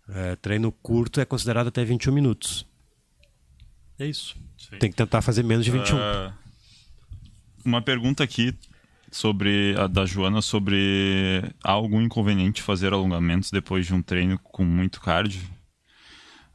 É, 0.08 0.34
treino 0.34 0.72
curto 0.72 1.20
é 1.20 1.24
considerado 1.24 1.68
até 1.68 1.84
21 1.84 2.12
minutos. 2.12 2.66
É 3.98 4.06
isso. 4.06 4.36
Sim. 4.58 4.78
Tem 4.78 4.90
que 4.90 4.96
tentar 4.96 5.22
fazer 5.22 5.42
menos 5.42 5.64
de 5.64 5.70
21. 5.70 5.96
Uh, 5.96 6.00
ah, 6.00 6.32
uma 7.64 7.82
pergunta 7.82 8.22
aqui 8.22 8.54
sobre 9.10 9.74
a 9.78 9.86
da 9.86 10.04
Joana 10.04 10.42
sobre 10.42 11.42
há 11.64 11.72
algum 11.72 12.02
inconveniente 12.02 12.62
fazer 12.62 12.92
alongamentos 12.92 13.50
depois 13.50 13.86
de 13.86 13.94
um 13.94 14.02
treino 14.02 14.38
com 14.38 14.64
muito 14.64 15.00
cardio? 15.00 15.42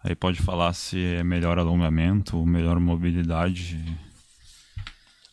Aí 0.03 0.15
pode 0.15 0.41
falar 0.41 0.73
se 0.73 0.99
é 1.15 1.23
melhor 1.23 1.59
alongamento 1.59 2.37
ou 2.37 2.45
melhor 2.45 2.79
mobilidade. 2.79 3.79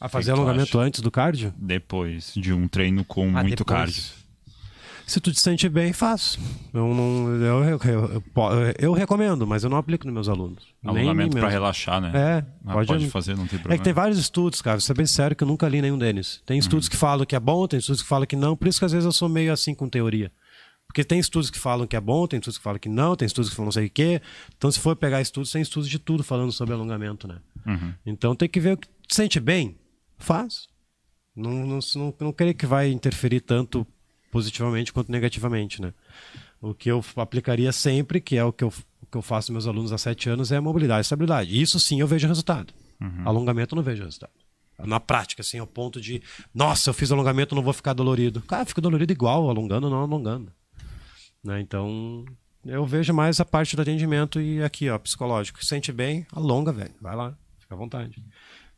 A 0.01 0.09
fazer 0.09 0.33
alongamento 0.33 0.79
antes 0.79 1.01
do 1.01 1.11
cardio? 1.11 1.53
Depois 1.57 2.33
de 2.35 2.53
um 2.53 2.68
treino 2.68 3.05
com 3.05 3.37
ah, 3.37 3.42
muito 3.42 3.64
depois. 3.64 3.79
cardio. 3.79 4.18
Se 5.09 5.21
tu 5.21 5.33
te 5.33 5.40
sente 5.40 5.71
bem, 5.71 5.90
faz. 5.94 6.38
Eu, 6.73 6.94
não, 6.94 7.35
eu, 7.37 7.64
eu, 7.64 7.81
eu, 7.83 8.23
eu, 8.79 8.92
recomendo, 8.92 9.47
mas 9.47 9.64
eu 9.64 9.71
não 9.71 9.79
aplico 9.79 10.05
nos 10.05 10.12
meus 10.12 10.29
alunos. 10.29 10.62
Alongamento 10.85 11.35
para 11.35 11.49
relaxar, 11.49 11.99
né? 11.99 12.12
É, 12.14 12.44
ah, 12.66 12.73
pode, 12.75 12.88
pode, 12.88 13.09
fazer, 13.09 13.35
não 13.35 13.47
tem 13.47 13.59
problema. 13.59 13.75
É 13.75 13.79
que 13.79 13.85
tem 13.85 13.94
vários 13.94 14.18
estudos, 14.18 14.61
cara. 14.61 14.77
Vou 14.77 14.83
ser 14.83 14.92
bem 14.92 15.07
sério 15.07 15.35
que 15.35 15.42
eu 15.42 15.49
nunca 15.49 15.66
li 15.66 15.81
nenhum 15.81 15.97
deles. 15.97 16.42
Tem 16.44 16.59
estudos 16.59 16.88
uhum. 16.88 16.90
que 16.90 16.97
falam 16.99 17.25
que 17.25 17.35
é 17.35 17.40
bom, 17.40 17.66
tem 17.66 17.79
estudos 17.79 18.03
que 18.03 18.09
falam 18.09 18.27
que 18.27 18.37
não. 18.37 18.55
Por 18.55 18.68
isso 18.68 18.79
que 18.79 18.85
às 18.85 18.92
vezes 18.92 19.07
eu 19.07 19.12
sou 19.12 19.31
meio 19.31 19.51
assim 19.51 19.75
com 19.75 19.88
teoria. 19.88 20.31
Porque 20.87 21.03
tem 21.03 21.18
estudos 21.18 21.49
que 21.49 21.59
falam 21.59 21.87
que 21.87 21.97
é 21.97 22.01
bom, 22.01 22.27
tem 22.27 22.38
estudos 22.38 22.59
que 22.59 22.64
falam 22.64 22.79
que 22.79 22.88
não, 22.90 23.16
tem 23.16 23.25
estudos 23.25 23.49
que 23.49 23.57
falam 23.57 23.68
não 23.68 23.73
sei 23.73 23.87
o 23.87 23.90
quê. 23.90 24.21
Então, 24.59 24.71
se 24.71 24.79
for 24.79 24.94
pegar 24.94 25.23
estudos, 25.23 25.51
tem 25.51 25.62
estudos 25.62 25.88
de 25.88 25.99
tudo 25.99 26.23
falando 26.23 26.53
sobre 26.53 26.75
alongamento, 26.75 27.27
né? 27.27 27.38
Uhum. 27.66 27.94
Então, 28.05 28.37
tem 28.37 28.47
que 28.47 28.61
ver 28.61 28.75
o 28.75 28.77
que 28.77 28.88
sente 29.09 29.40
bem, 29.40 29.75
faz. 30.18 30.66
Não, 31.35 31.51
não, 31.51 31.79
não, 31.94 32.14
não 32.21 32.33
creio 32.33 32.55
que 32.55 32.66
vai 32.66 32.90
interferir 32.90 33.40
tanto 33.40 33.87
positivamente 34.31 34.93
quanto 34.93 35.11
negativamente, 35.11 35.81
né? 35.81 35.93
O 36.61 36.75
que 36.75 36.91
eu 36.91 37.05
aplicaria 37.17 37.73
sempre, 37.73 38.21
que 38.21 38.37
é 38.37 38.45
o 38.45 38.53
que 38.53 38.64
eu, 38.64 38.73
o 39.03 39.07
que 39.07 39.17
eu 39.17 39.23
faço 39.23 39.49
com 39.49 39.53
meus 39.53 39.67
alunos 39.67 39.93
há 39.93 39.99
sete 39.99 40.29
anos, 40.29 40.51
é 40.51 40.59
mobilidade 40.61 41.01
e 41.01 41.03
estabilidade. 41.03 41.61
Isso 41.61 41.79
sim 41.79 42.01
eu 42.01 42.07
vejo 42.07 42.27
resultado. 42.27 42.75
Uhum. 43.01 43.23
Alongamento 43.25 43.75
eu 43.75 43.77
não 43.77 43.83
vejo 43.83 44.03
resultado. 44.03 44.33
Na 44.85 45.01
prática, 45.01 45.43
assim, 45.43 45.59
ao 45.59 45.67
ponto 45.67 46.01
de, 46.01 46.23
nossa, 46.55 46.91
eu 46.91 46.95
fiz 46.95 47.11
alongamento, 47.11 47.55
não 47.55 47.62
vou 47.62 47.73
ficar 47.73 47.95
dolorido. 47.95 48.41
Cara, 48.43 48.64
fica 48.64 48.81
dolorido 48.81 49.12
igual, 49.12 49.51
alongando 49.51 49.88
ou 49.88 49.93
não 49.93 50.03
alongando. 50.03 50.53
Né? 51.43 51.61
Então, 51.61 52.25
eu 52.64 52.87
vejo 52.87 53.12
mais 53.12 53.41
a 53.41 53.45
parte 53.45 53.75
do 53.75 53.83
atendimento 53.83 54.41
e 54.41 54.62
aqui, 54.62 54.88
ó, 54.88 54.99
psicológico. 54.99 55.64
Sente 55.64 55.91
bem, 55.91 56.27
alonga, 56.33 56.73
velho. 56.73 56.95
Vai 57.01 57.17
lá, 57.17 57.37
fica 57.59 57.75
à 57.75 57.79
vontade. 57.79 58.23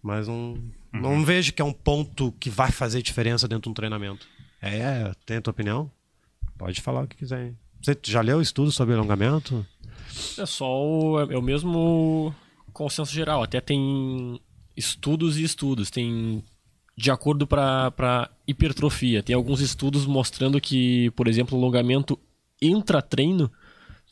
Mas 0.03 0.27
não, 0.27 0.55
uhum. 0.55 0.73
não 0.93 1.25
vejo 1.25 1.53
que 1.53 1.61
é 1.61 1.65
um 1.65 1.73
ponto 1.73 2.33
que 2.41 2.49
vai 2.49 2.71
fazer 2.71 3.03
diferença 3.03 3.47
dentro 3.47 3.65
de 3.65 3.69
um 3.69 3.75
treinamento. 3.75 4.27
É, 4.61 5.13
tem 5.25 5.39
a 5.39 5.41
tua 5.41 5.53
opinião? 5.53 5.91
Pode 6.59 6.81
falar 6.81 7.05
o 7.05 7.09
que 7.09 7.17
quiser. 7.17 7.55
Você 7.81 7.97
já 8.03 8.21
leu 8.21 8.43
estudo 8.43 8.71
sobre 8.71 8.95
alongamento? 8.95 9.67
É 10.39 10.45
só 10.45 10.67
o, 10.67 11.21
é 11.21 11.39
o 11.39 11.43
mesmo 11.43 12.35
consenso 12.73 13.13
geral. 13.13 13.43
Até 13.43 13.61
tem 13.61 14.39
estudos 14.77 15.39
e 15.39 15.45
estudos. 15.45 15.91
Tem 15.91 16.45
de 16.97 17.11
acordo 17.11 17.47
para 17.47 18.31
hipertrofia. 18.47 19.23
Tem 19.23 19.35
alguns 19.35 19.61
estudos 19.61 20.05
mostrando 20.05 20.61
que, 20.61 21.11
por 21.13 21.27
exemplo, 21.27 21.57
alongamento 21.57 22.19
intra-treino, 22.61 23.51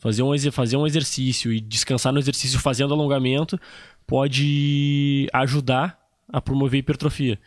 fazer 0.01 0.23
um, 0.23 0.33
fazer 0.51 0.79
um 0.79 0.87
exercício 0.87 1.53
e 1.53 1.61
descansar 1.61 2.13
no 2.13 2.19
exercício 2.19 2.59
fazendo 2.59 2.95
alongamento 2.95 3.61
pode 4.07 5.29
ajudar 5.35 5.99
a 6.27 6.41
promover 6.41 6.79
hipertrofia. 6.79 7.39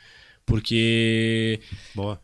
Porque 0.45 1.59
Boa 1.95 2.21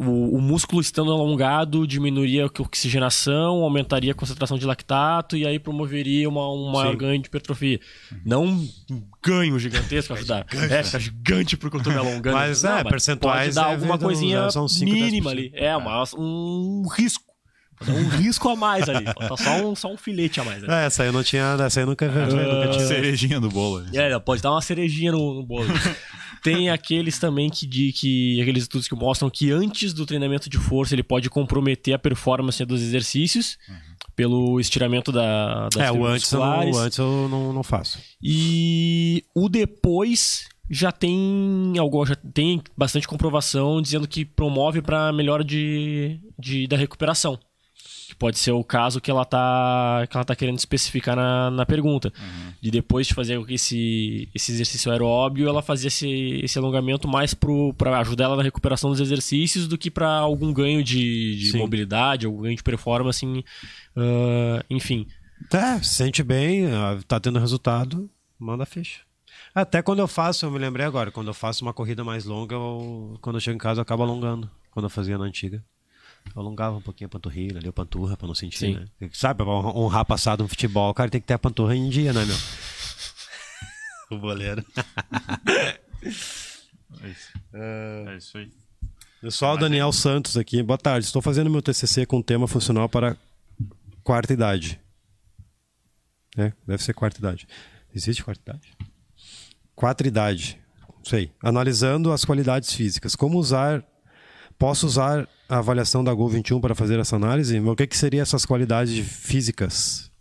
o, 0.00 0.36
o, 0.36 0.40
músculo 0.40 0.80
estando 0.80 1.12
alongado 1.12 1.86
diminuiria 1.86 2.46
a 2.46 2.62
oxigenação, 2.62 3.62
aumentaria 3.62 4.12
a 4.12 4.14
concentração 4.14 4.56
de 4.56 4.64
lactato 4.64 5.36
e 5.36 5.46
aí 5.46 5.58
promoveria 5.58 6.26
uma, 6.26 6.50
um 6.50 6.72
maior 6.72 6.92
Sim. 6.92 6.96
ganho 6.98 7.20
de 7.20 7.28
hipertrofia. 7.28 7.78
Não 8.24 8.44
um 8.44 8.68
ganho 9.22 9.58
gigantesco 9.58 10.14
ajudar. 10.14 10.46
é, 10.70 10.82
ficar 10.82 10.98
gigante 10.98 11.54
porque 11.54 11.76
eu 11.76 11.82
tô 11.82 11.90
me 11.90 11.96
alongando. 11.96 12.34
Mas 12.34 12.62
não, 12.62 12.78
é, 12.78 12.82
mas 12.82 12.90
percentuais 12.90 13.54
pode 13.54 13.54
dar 13.54 13.72
alguma 13.74 13.98
coisinha 13.98 14.48
mínima 14.80 15.30
ali. 15.32 15.52
É, 15.54 15.76
uma, 15.76 16.02
um 16.16 16.88
risco. 16.88 17.24
Um 17.86 18.08
risco 18.08 18.48
a 18.48 18.56
mais 18.56 18.88
ali. 18.88 19.04
Falta 19.28 19.42
só 19.42 19.66
um, 19.66 19.74
só 19.74 19.92
um 19.92 19.96
filete 19.98 20.40
a 20.40 20.44
mais. 20.44 20.64
Ali. 20.64 20.72
É, 20.72 20.86
essa 20.86 21.02
aí 21.02 21.08
eu 21.08 21.12
não 21.12 21.22
tinha. 21.22 21.56
Essa 21.64 21.80
aí 21.80 21.84
eu 21.84 21.88
nunca. 21.88 22.06
Uh, 22.06 22.54
nunca 22.54 22.68
tinha. 22.72 22.86
Cerejinha 22.86 23.40
do 23.40 23.48
bolo. 23.48 23.84
É, 23.94 24.18
pode 24.18 24.42
dar 24.42 24.52
uma 24.52 24.62
cerejinha 24.62 25.12
no, 25.12 25.34
no 25.34 25.46
bolo. 25.46 25.68
Tem 26.42 26.70
aqueles 26.70 27.18
também 27.18 27.50
que, 27.50 27.66
de, 27.66 27.92
que 27.92 28.40
aqueles 28.40 28.64
estudos 28.64 28.88
que 28.88 28.94
mostram 28.94 29.30
que 29.30 29.50
antes 29.50 29.92
do 29.92 30.06
treinamento 30.06 30.48
de 30.48 30.58
força 30.58 30.94
ele 30.94 31.02
pode 31.02 31.28
comprometer 31.28 31.94
a 31.94 31.98
performance 31.98 32.64
dos 32.64 32.82
exercícios 32.82 33.58
uhum. 33.68 33.76
pelo 34.16 34.60
estiramento 34.60 35.12
da, 35.12 35.68
das 35.68 35.88
É, 35.88 35.92
o 35.92 36.06
antes, 36.06 36.30
eu 36.32 36.40
não, 36.40 36.70
o 36.70 36.78
antes 36.78 36.98
eu 36.98 37.28
não, 37.28 37.52
não 37.52 37.62
faço. 37.62 37.98
E 38.22 39.24
o 39.34 39.48
depois 39.48 40.48
já 40.68 40.92
tem 40.92 41.74
algo, 41.78 42.06
já 42.06 42.14
tem 42.14 42.62
bastante 42.76 43.08
comprovação 43.08 43.82
dizendo 43.82 44.06
que 44.06 44.24
promove 44.24 44.80
para 44.80 45.12
melhora 45.12 45.44
de, 45.44 46.20
de, 46.38 46.66
da 46.66 46.76
recuperação 46.76 47.38
que 48.10 48.16
pode 48.16 48.38
ser 48.38 48.50
o 48.50 48.64
caso 48.64 49.00
que 49.00 49.10
ela 49.10 49.24
tá, 49.24 50.04
que 50.10 50.16
ela 50.16 50.24
tá 50.24 50.34
querendo 50.34 50.58
especificar 50.58 51.14
na, 51.14 51.48
na 51.50 51.64
pergunta. 51.64 52.12
Uhum. 52.18 52.52
De 52.60 52.70
depois 52.70 53.06
de 53.06 53.14
fazer 53.14 53.40
esse, 53.48 54.28
esse 54.34 54.50
exercício 54.50 54.90
aeróbio, 54.90 55.48
ela 55.48 55.62
fazia 55.62 55.86
esse, 55.86 56.40
esse 56.42 56.58
alongamento 56.58 57.06
mais 57.06 57.32
para 57.32 58.00
ajudar 58.00 58.24
ela 58.24 58.36
na 58.36 58.42
recuperação 58.42 58.90
dos 58.90 59.00
exercícios 59.00 59.68
do 59.68 59.78
que 59.78 59.90
para 59.90 60.10
algum 60.10 60.52
ganho 60.52 60.82
de, 60.82 61.36
de 61.36 61.56
mobilidade, 61.56 62.26
algum 62.26 62.42
ganho 62.42 62.56
de 62.56 62.62
performance, 62.62 63.24
assim, 63.24 63.38
uh, 63.96 64.64
enfim. 64.68 65.06
É, 65.52 65.80
se 65.82 65.94
sente 65.94 66.22
bem, 66.22 66.66
ah, 66.66 66.98
tá 67.06 67.20
tendo 67.20 67.38
resultado, 67.38 68.10
manda 68.38 68.64
a 68.64 68.66
ficha. 68.66 69.02
Até 69.54 69.82
quando 69.82 70.00
eu 70.00 70.08
faço, 70.08 70.44
eu 70.44 70.50
me 70.50 70.58
lembrei 70.58 70.84
agora, 70.84 71.12
quando 71.12 71.28
eu 71.28 71.34
faço 71.34 71.64
uma 71.64 71.72
corrida 71.72 72.02
mais 72.02 72.24
longa, 72.24 72.54
eu, 72.54 73.16
quando 73.20 73.36
eu 73.36 73.40
chego 73.40 73.54
em 73.54 73.58
casa 73.58 73.78
eu 73.78 73.82
acabo 73.82 74.02
alongando, 74.02 74.50
quando 74.70 74.86
eu 74.86 74.90
fazia 74.90 75.16
na 75.16 75.24
antiga 75.24 75.64
alongava 76.34 76.76
um 76.76 76.80
pouquinho 76.80 77.06
a 77.06 77.10
panturrilha, 77.10 77.58
ali, 77.58 77.68
a 77.68 77.72
panturra, 77.72 78.16
pra 78.16 78.26
não 78.26 78.34
sentir, 78.34 78.58
Sim. 78.58 78.74
né? 78.74 79.10
Sabe, 79.12 79.44
pra 79.44 79.52
honrar 79.52 80.04
passado 80.04 80.42
no 80.42 80.48
futebol, 80.48 80.90
o 80.90 80.94
cara 80.94 81.10
tem 81.10 81.20
que 81.20 81.26
ter 81.26 81.34
a 81.34 81.38
panturra 81.38 81.74
em 81.74 81.88
dia, 81.88 82.12
né, 82.12 82.24
meu? 82.24 82.36
o 84.16 84.18
boleiro. 84.18 84.64
é, 86.02 87.08
isso. 87.08 87.38
Uh... 87.52 88.08
é 88.08 88.16
isso 88.16 88.38
aí. 88.38 88.50
Pessoal, 89.20 89.58
Daniel 89.58 89.92
Santos 89.92 90.38
aqui. 90.38 90.62
Boa 90.62 90.78
tarde. 90.78 91.04
Estou 91.04 91.20
fazendo 91.20 91.50
meu 91.50 91.60
TCC 91.60 92.06
com 92.06 92.22
tema 92.22 92.48
funcional 92.48 92.88
para 92.88 93.18
quarta 94.02 94.32
idade. 94.32 94.80
É, 96.38 96.54
deve 96.66 96.82
ser 96.82 96.94
quarta 96.94 97.18
idade. 97.18 97.46
Existe 97.94 98.24
quarta 98.24 98.40
idade? 98.40 98.72
Quarta 99.74 100.08
idade. 100.08 100.58
Sei. 101.02 101.30
Analisando 101.42 102.12
as 102.12 102.24
qualidades 102.24 102.72
físicas. 102.72 103.14
Como 103.14 103.38
usar. 103.38 103.84
Posso 104.60 104.86
usar 104.86 105.26
a 105.48 105.56
avaliação 105.56 106.04
da 106.04 106.12
Gol 106.12 106.28
21 106.28 106.60
para 106.60 106.74
fazer 106.74 107.00
essa 107.00 107.16
análise? 107.16 107.58
O 107.58 107.74
que, 107.74 107.86
que 107.86 107.96
seriam 107.96 108.20
essas 108.20 108.44
qualidades 108.44 109.08
físicas? 109.08 110.12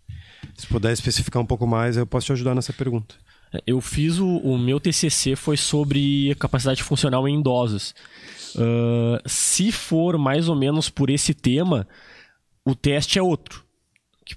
Se 0.55 0.65
puder 0.65 0.93
especificar 0.93 1.41
um 1.41 1.45
pouco 1.45 1.67
mais, 1.67 1.97
eu 1.97 2.07
posso 2.07 2.27
te 2.27 2.31
ajudar 2.31 2.55
nessa 2.55 2.71
pergunta. 2.71 3.15
É, 3.53 3.61
eu 3.67 3.81
fiz 3.81 4.17
o, 4.17 4.37
o 4.37 4.57
meu 4.57 4.79
TCC 4.79 5.35
foi 5.35 5.57
sobre 5.57 6.33
capacidade 6.35 6.81
funcional 6.81 7.27
em 7.27 7.37
idosos. 7.37 7.93
Uh, 8.55 9.19
se 9.27 9.73
for 9.73 10.17
mais 10.17 10.47
ou 10.47 10.55
menos 10.55 10.89
por 10.89 11.09
esse 11.09 11.33
tema, 11.33 11.85
o 12.63 12.73
teste 12.73 13.19
é 13.19 13.21
outro. 13.21 13.65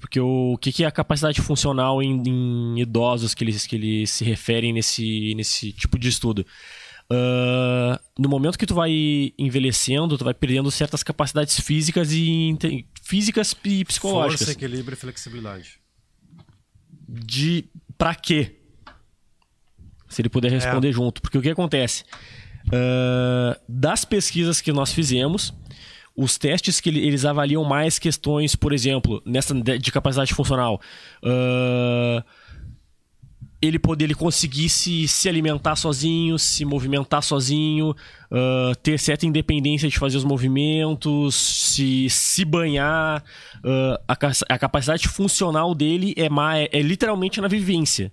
Porque 0.01 0.19
o, 0.19 0.55
o 0.55 0.59
que, 0.59 0.73
que 0.73 0.83
é 0.83 0.87
a 0.89 0.91
capacidade 0.91 1.41
funcional 1.41 2.03
em, 2.03 2.21
em, 2.27 2.81
idosos 2.81 3.35
que 3.35 3.45
eles, 3.45 3.69
que 3.69 3.77
eles 3.77 4.11
se 4.11 4.25
referem 4.25 4.73
nesse, 4.73 5.33
nesse 5.37 5.73
tipo 5.73 5.97
de 5.97 6.09
estudo? 6.09 6.45
Uh, 7.11 7.99
no 8.19 8.29
momento 8.29 8.59
que 8.59 8.67
tu 8.67 8.75
vai 8.75 9.33
envelhecendo, 9.39 10.17
tu 10.17 10.25
vai 10.25 10.35
perdendo 10.35 10.71
certas 10.71 11.03
capacidades 11.03 11.61
físicas 11.61 12.11
e 12.13 12.57
físicas 13.03 13.55
e 13.65 13.85
psicológicas. 13.85 14.47
Força, 14.47 14.53
equilíbrio 14.53 14.95
e 14.95 14.99
flexibilidade. 14.99 15.79
De 17.09 17.67
para 17.99 18.15
quê? 18.15 18.57
Se 20.09 20.23
ele 20.23 20.29
puder 20.29 20.51
responder 20.51 20.89
é. 20.89 20.93
junto, 20.93 21.21
porque 21.21 21.39
o 21.39 21.43
que 21.43 21.51
acontece? 21.51 22.05
Uh, 22.67 23.61
das 23.69 24.05
pesquisas 24.05 24.61
que 24.61 24.73
nós 24.73 24.93
fizemos, 24.93 25.53
os 26.17 26.37
testes 26.39 26.81
que 26.81 26.91
eles 26.91 27.25
avaliam 27.25 27.65
mais 27.65 27.99
questões, 27.99 28.55
por 28.55 28.73
exemplo, 28.73 29.23
nessa 29.25 29.55
de 29.55 29.93
capacidade 29.93 30.35
funcional. 30.35 30.81
Uh, 31.23 32.23
ele 33.63 33.79
poder 33.79 34.07
ele 34.07 34.15
conseguir 34.15 34.69
se, 34.69 35.29
alimentar 35.29 35.77
sozinho, 35.77 36.37
se 36.37 36.65
movimentar 36.65 37.23
sozinho, 37.23 37.91
uh, 37.91 38.75
ter 38.83 38.99
certa 38.99 39.25
independência 39.25 39.89
de 39.89 39.97
fazer 39.97 40.17
os 40.17 40.25
movimentos, 40.25 41.37
se, 41.37 42.11
se 42.11 42.45
banhar. 42.45 43.23
Uh, 43.59 43.97
a, 44.09 44.17
a, 44.49 44.59
capacidade 44.59 45.07
funcional 45.07 45.77
dele 45.77 46.13
é, 46.17 46.29
mais, 46.29 46.69
é 46.73 46.83
literalmente 46.83 47.41
na 47.41 47.47
vivência. 47.47 48.13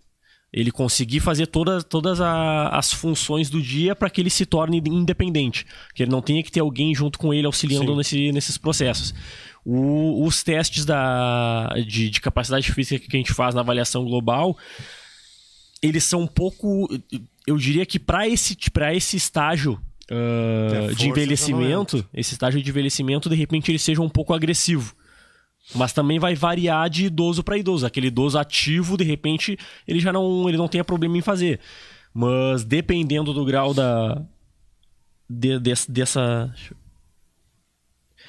Ele 0.53 0.71
conseguir 0.71 1.19
fazer 1.19 1.47
todas, 1.47 1.83
todas 1.83 2.21
a, 2.21 2.69
as 2.69 2.93
funções 2.93 3.49
do 3.49 3.59
dia 3.59 3.95
para 3.95 4.09
que 4.09 4.21
ele 4.21 4.29
se 4.29 4.45
torne 4.45 4.81
independente. 4.85 5.65
Que 5.95 6.03
ele 6.03 6.11
não 6.11 6.21
tenha 6.21 6.43
que 6.43 6.51
ter 6.51 6.59
alguém 6.59 6.93
junto 6.93 7.17
com 7.17 7.33
ele 7.33 7.47
auxiliando 7.47 7.95
nesse, 7.95 8.31
nesses 8.31 8.57
processos. 8.57 9.15
O, 9.65 10.25
os 10.25 10.43
testes 10.43 10.85
da, 10.85 11.69
de, 11.87 12.09
de 12.09 12.21
capacidade 12.21 12.71
física 12.71 13.07
que 13.07 13.17
a 13.17 13.19
gente 13.19 13.33
faz 13.33 13.53
na 13.53 13.61
avaliação 13.61 14.05
global 14.05 14.57
eles 15.81 16.03
são 16.03 16.21
um 16.21 16.27
pouco. 16.27 16.87
Eu 17.45 17.57
diria 17.57 17.85
que 17.85 17.99
para 17.99 18.27
esse, 18.27 18.57
esse 18.93 19.17
estágio 19.17 19.79
uh, 20.11 20.93
de 20.95 21.09
envelhecimento, 21.09 22.05
esse 22.13 22.33
estágio 22.33 22.61
de 22.61 22.69
envelhecimento, 22.69 23.29
de 23.29 23.35
repente 23.35 23.71
ele 23.71 23.79
seja 23.79 24.01
um 24.01 24.09
pouco 24.09 24.33
agressivo. 24.33 24.95
Mas 25.75 25.93
também 25.93 26.17
vai 26.17 26.33
variar 26.35 26.89
de 26.89 27.05
idoso 27.05 27.43
para 27.43 27.57
idoso. 27.57 27.85
Aquele 27.85 28.07
idoso 28.07 28.39
ativo, 28.39 28.97
de 28.97 29.03
repente, 29.03 29.57
ele 29.87 29.99
já 29.99 30.11
não, 30.11 30.47
ele 30.49 30.57
não 30.57 30.67
tem 30.67 30.83
problema 30.83 31.17
em 31.17 31.21
fazer. 31.21 31.59
Mas 32.13 32.63
dependendo 32.63 33.33
do 33.33 33.45
grau 33.45 33.73
da. 33.73 34.21
De, 35.29 35.59
de, 35.59 35.73
dessa. 35.87 36.53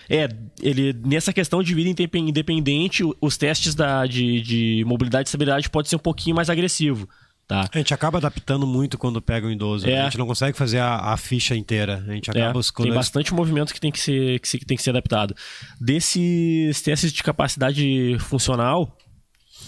É, 0.08 0.28
ele, 0.60 0.92
nessa 0.92 1.32
questão 1.32 1.62
de 1.62 1.72
vida 1.72 1.88
independente, 2.18 3.04
os 3.20 3.38
testes 3.38 3.74
da, 3.74 4.04
de, 4.06 4.40
de 4.40 4.84
mobilidade 4.84 5.28
e 5.28 5.28
estabilidade 5.28 5.70
pode 5.70 5.88
ser 5.88 5.96
um 5.96 6.00
pouquinho 6.00 6.36
mais 6.36 6.50
agressivo. 6.50 7.08
Tá. 7.50 7.68
A 7.74 7.78
gente 7.78 7.92
acaba 7.92 8.18
adaptando 8.18 8.64
muito 8.64 8.96
quando 8.96 9.20
pega 9.20 9.44
um 9.44 9.50
idoso. 9.50 9.84
Né? 9.84 9.94
É. 9.94 10.00
A 10.02 10.04
gente 10.04 10.18
não 10.18 10.26
consegue 10.28 10.56
fazer 10.56 10.78
a, 10.78 11.12
a, 11.12 11.16
ficha 11.16 11.56
inteira. 11.56 12.00
A 12.06 12.12
gente 12.12 12.30
acaba 12.30 12.60
é. 12.60 12.82
Tem 12.84 12.94
bastante 12.94 13.34
movimento 13.34 13.74
que 13.74 13.80
tem 13.80 13.90
que, 13.90 13.98
ser, 13.98 14.38
que, 14.38 14.58
que 14.58 14.64
tem 14.64 14.76
que 14.76 14.82
ser 14.84 14.90
adaptado. 14.90 15.34
Desses 15.80 16.80
testes 16.80 17.12
de 17.12 17.24
capacidade 17.24 18.16
funcional, 18.20 18.96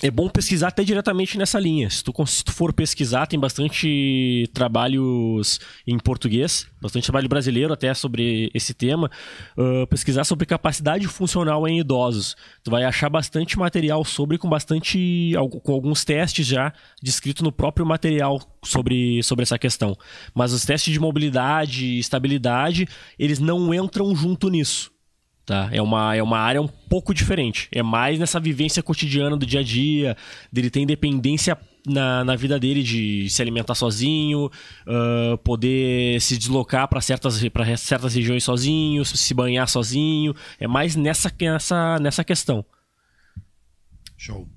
é 0.03 0.11
bom 0.11 0.29
pesquisar 0.29 0.69
até 0.69 0.83
diretamente 0.83 1.39
nessa 1.39 1.59
linha. 1.59 1.89
Se 1.89 2.03
tu, 2.03 2.13
se 2.27 2.45
tu, 2.45 2.53
for 2.53 2.73
pesquisar, 2.73 3.27
tem 3.27 3.39
bastante 3.39 4.49
trabalhos 4.53 5.61
em 5.87 5.99
português, 5.99 6.67
bastante 6.81 7.05
trabalho 7.05 7.29
brasileiro 7.29 7.73
até 7.73 7.95
sobre 7.95 8.51
esse 8.53 8.75
tema. 8.75 9.11
Uh, 9.57 9.87
pesquisar 9.87 10.25
sobre 10.25 10.45
capacidade 10.45 11.07
funcional 11.07 11.67
em 11.69 11.81
idosos. 11.81 12.37
Tu 12.65 12.71
vai 12.71 12.85
achar 12.85 13.09
bastante 13.09 13.59
material 13.59 14.05
sobre, 14.05 14.39
com 14.39 14.49
bastante. 14.49 15.33
com 15.63 15.73
alguns 15.73 16.05
testes 16.05 16.47
já 16.47 16.73
descritos 17.03 17.43
no 17.43 17.53
próprio 17.53 17.87
material 17.87 18.41
sobre, 18.65 19.23
sobre 19.23 19.45
essa 19.45 19.59
questão. 19.59 19.97
Mas 20.35 20.53
os 20.53 20.65
testes 20.65 20.93
de 20.93 21.01
mobilidade 21.01 21.87
e 21.87 21.99
estabilidade, 21.99 22.89
eles 23.19 23.39
não 23.39 23.73
entram 23.73 24.15
junto 24.15 24.49
nisso. 24.49 24.92
Tá? 25.45 25.69
É, 25.73 25.83
uma, 25.83 26.15
é 26.15 26.23
uma 26.23 26.39
área 26.39 26.63
um 26.63 26.69
pouco 26.69 27.13
diferente. 27.13 27.69
É 27.73 27.83
mais 27.83 28.19
nessa 28.19 28.39
vivência 28.39 28.83
cotidiana 28.83 29.37
do 29.37 29.45
dia 29.45 29.61
a 29.61 29.63
dia, 29.63 30.17
dele 30.53 30.71
ter 30.71 30.81
independência 30.81 31.59
na, 31.87 32.25
na 32.25 32.37
vida 32.37 32.61
dele 32.61 32.83
de 32.83 33.29
se 33.29 33.43
alimentar 33.43 33.75
sozinho, 33.75 34.47
uh, 34.47 35.37
poder 35.39 36.21
se 36.21 36.39
deslocar 36.39 36.87
para 36.87 37.01
certas, 37.01 37.41
certas 37.79 38.15
regiões 38.15 38.45
sozinho, 38.45 39.05
se 39.05 39.35
banhar 39.35 39.69
sozinho. 39.69 40.35
É 40.61 40.69
mais 40.69 40.95
nessa, 40.95 41.33
nessa, 41.41 41.99
nessa 41.99 42.23
questão. 42.23 42.65
Show. 44.17 44.49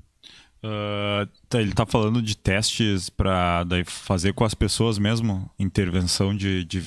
Uh, 0.64 1.30
ele 1.58 1.72
está 1.72 1.86
falando 1.86 2.22
de 2.22 2.36
testes 2.36 3.10
para 3.10 3.66
fazer 3.86 4.34
com 4.34 4.44
as 4.44 4.54
pessoas 4.54 4.98
mesmo? 4.98 5.50
Intervenção 5.60 6.36
de, 6.36 6.64
de 6.64 6.82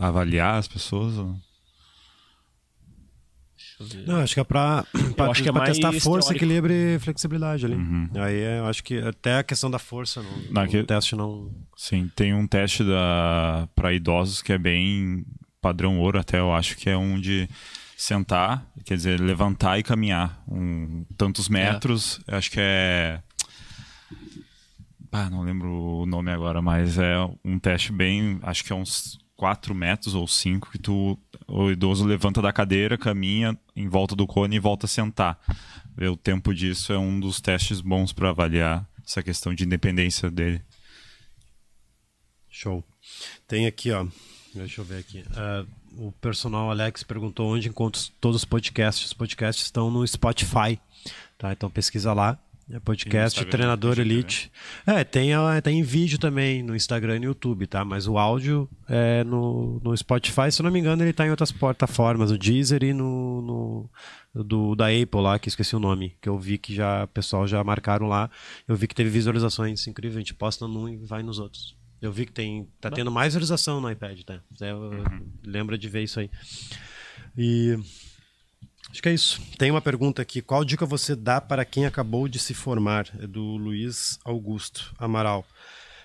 avaliar 0.00 0.58
as 0.58 0.66
pessoas? 0.66 1.16
Ou? 1.18 1.36
Não, 4.06 4.16
acho 4.16 4.34
que 4.34 4.40
é 4.40 4.44
pra, 4.44 4.84
pra, 5.16 5.30
acho 5.30 5.42
que 5.42 5.48
é 5.48 5.52
pra 5.52 5.64
testar 5.64 5.92
força, 5.92 6.28
teórico. 6.28 6.32
equilíbrio 6.32 6.76
e 6.76 6.98
flexibilidade 6.98 7.66
ali. 7.66 7.74
Uhum. 7.74 8.08
Aí 8.14 8.36
é, 8.36 8.58
eu 8.60 8.66
acho 8.66 8.84
que 8.84 8.98
até 8.98 9.38
a 9.38 9.42
questão 9.42 9.70
da 9.70 9.78
força, 9.78 10.22
não, 10.50 10.64
o 10.64 10.84
teste 10.84 11.16
não. 11.16 11.50
Sim, 11.76 12.10
tem 12.14 12.32
um 12.32 12.46
teste 12.46 12.84
da 12.84 13.68
para 13.74 13.92
idosos 13.92 14.42
que 14.42 14.52
é 14.52 14.58
bem 14.58 15.24
padrão 15.60 15.98
ouro 15.98 16.18
até, 16.18 16.38
eu 16.38 16.54
acho 16.54 16.76
que 16.76 16.88
é 16.88 16.96
um 16.96 17.18
de 17.18 17.48
sentar, 17.96 18.66
quer 18.84 18.96
dizer, 18.96 19.20
levantar 19.20 19.78
e 19.78 19.82
caminhar 19.82 20.42
um, 20.48 21.04
tantos 21.16 21.48
metros, 21.48 22.20
é. 22.28 22.36
acho 22.36 22.50
que 22.50 22.60
é 22.60 23.20
ah, 25.10 25.30
não 25.30 25.42
lembro 25.42 25.70
o 25.70 26.06
nome 26.06 26.32
agora, 26.32 26.60
mas 26.60 26.98
é 26.98 27.14
um 27.44 27.56
teste 27.56 27.92
bem, 27.92 28.40
acho 28.42 28.64
que 28.64 28.72
é 28.72 28.76
uns 28.76 29.16
4 29.36 29.74
metros 29.74 30.14
ou 30.14 30.26
5 30.26 30.70
que 30.70 30.78
tu 30.78 31.18
o 31.46 31.70
idoso 31.70 32.04
levanta 32.04 32.40
da 32.40 32.52
cadeira, 32.52 32.96
caminha 32.96 33.58
em 33.74 33.88
volta 33.88 34.16
do 34.16 34.26
cone 34.26 34.56
e 34.56 34.60
volta 34.60 34.86
a 34.86 34.88
sentar. 34.88 35.38
O 35.96 36.16
tempo 36.16 36.54
disso 36.54 36.92
é 36.92 36.98
um 36.98 37.20
dos 37.20 37.40
testes 37.40 37.80
bons 37.80 38.12
para 38.12 38.30
avaliar 38.30 38.88
essa 39.04 39.22
questão 39.22 39.54
de 39.54 39.64
independência 39.64 40.30
dele. 40.30 40.62
Show. 42.48 42.84
Tem 43.46 43.66
aqui, 43.66 43.90
ó. 43.92 44.06
Deixa 44.54 44.80
eu 44.80 44.84
ver 44.84 44.98
aqui. 44.98 45.20
Uh, 45.20 46.06
o 46.08 46.12
personal 46.12 46.70
Alex 46.70 47.02
perguntou 47.02 47.54
onde 47.54 47.68
encontro 47.68 48.00
todos 48.20 48.42
os 48.42 48.44
podcasts. 48.44 49.06
Os 49.06 49.12
podcasts 49.12 49.64
estão 49.64 49.90
no 49.90 50.06
Spotify. 50.06 50.78
Tá? 51.36 51.52
Então 51.52 51.68
pesquisa 51.68 52.12
lá. 52.12 52.38
É 52.70 52.80
podcast 52.80 53.44
Treinador 53.44 54.00
Elite. 54.00 54.50
É, 54.86 55.04
tem, 55.04 55.30
tem 55.62 55.82
vídeo 55.82 56.18
também 56.18 56.62
no 56.62 56.74
Instagram 56.74 57.16
e 57.16 57.18
no 57.18 57.24
YouTube, 57.26 57.66
tá? 57.66 57.84
Mas 57.84 58.08
o 58.08 58.16
áudio 58.16 58.68
é 58.88 59.22
no, 59.22 59.80
no 59.84 59.94
Spotify, 59.94 60.50
se 60.50 60.62
eu 60.62 60.64
não 60.64 60.70
me 60.70 60.80
engano, 60.80 61.02
ele 61.02 61.12
tá 61.12 61.26
em 61.26 61.30
outras 61.30 61.52
plataformas, 61.52 62.30
no 62.30 62.38
Deezer 62.38 62.82
e 62.82 62.94
no, 62.94 63.42
no 64.34 64.44
do, 64.44 64.74
da 64.74 64.86
Apple 64.86 65.20
lá, 65.20 65.38
que 65.38 65.48
esqueci 65.48 65.76
o 65.76 65.78
nome, 65.78 66.16
que 66.22 66.28
eu 66.28 66.38
vi 66.38 66.56
que 66.56 66.74
já 66.74 67.04
o 67.04 67.08
pessoal 67.08 67.46
já 67.46 67.62
marcaram 67.62 68.06
lá. 68.06 68.30
Eu 68.66 68.74
vi 68.74 68.88
que 68.88 68.94
teve 68.94 69.10
visualizações 69.10 69.86
incríveis, 69.86 70.16
a 70.16 70.20
gente 70.20 70.34
posta 70.34 70.66
num 70.66 70.88
e 70.88 70.96
vai 70.96 71.22
nos 71.22 71.38
outros. 71.38 71.76
Eu 72.00 72.12
vi 72.12 72.24
que 72.24 72.32
tem 72.32 72.66
tá 72.80 72.90
tendo 72.90 73.10
mais 73.10 73.34
visualização 73.34 73.80
no 73.80 73.90
iPad, 73.90 74.22
tá? 74.22 74.40
Eu, 74.60 74.78
uhum. 74.78 75.26
Lembra 75.44 75.76
de 75.76 75.88
ver 75.88 76.02
isso 76.02 76.18
aí. 76.18 76.30
E 77.36 77.78
Acho 78.94 79.02
que 79.02 79.08
é 79.08 79.12
isso. 79.12 79.42
Tem 79.58 79.72
uma 79.72 79.80
pergunta 79.80 80.22
aqui. 80.22 80.40
Qual 80.40 80.64
dica 80.64 80.86
você 80.86 81.16
dá 81.16 81.40
para 81.40 81.64
quem 81.64 81.84
acabou 81.84 82.28
de 82.28 82.38
se 82.38 82.54
formar? 82.54 83.08
É 83.18 83.26
do 83.26 83.42
Luiz 83.56 84.20
Augusto 84.24 84.94
Amaral. 84.96 85.44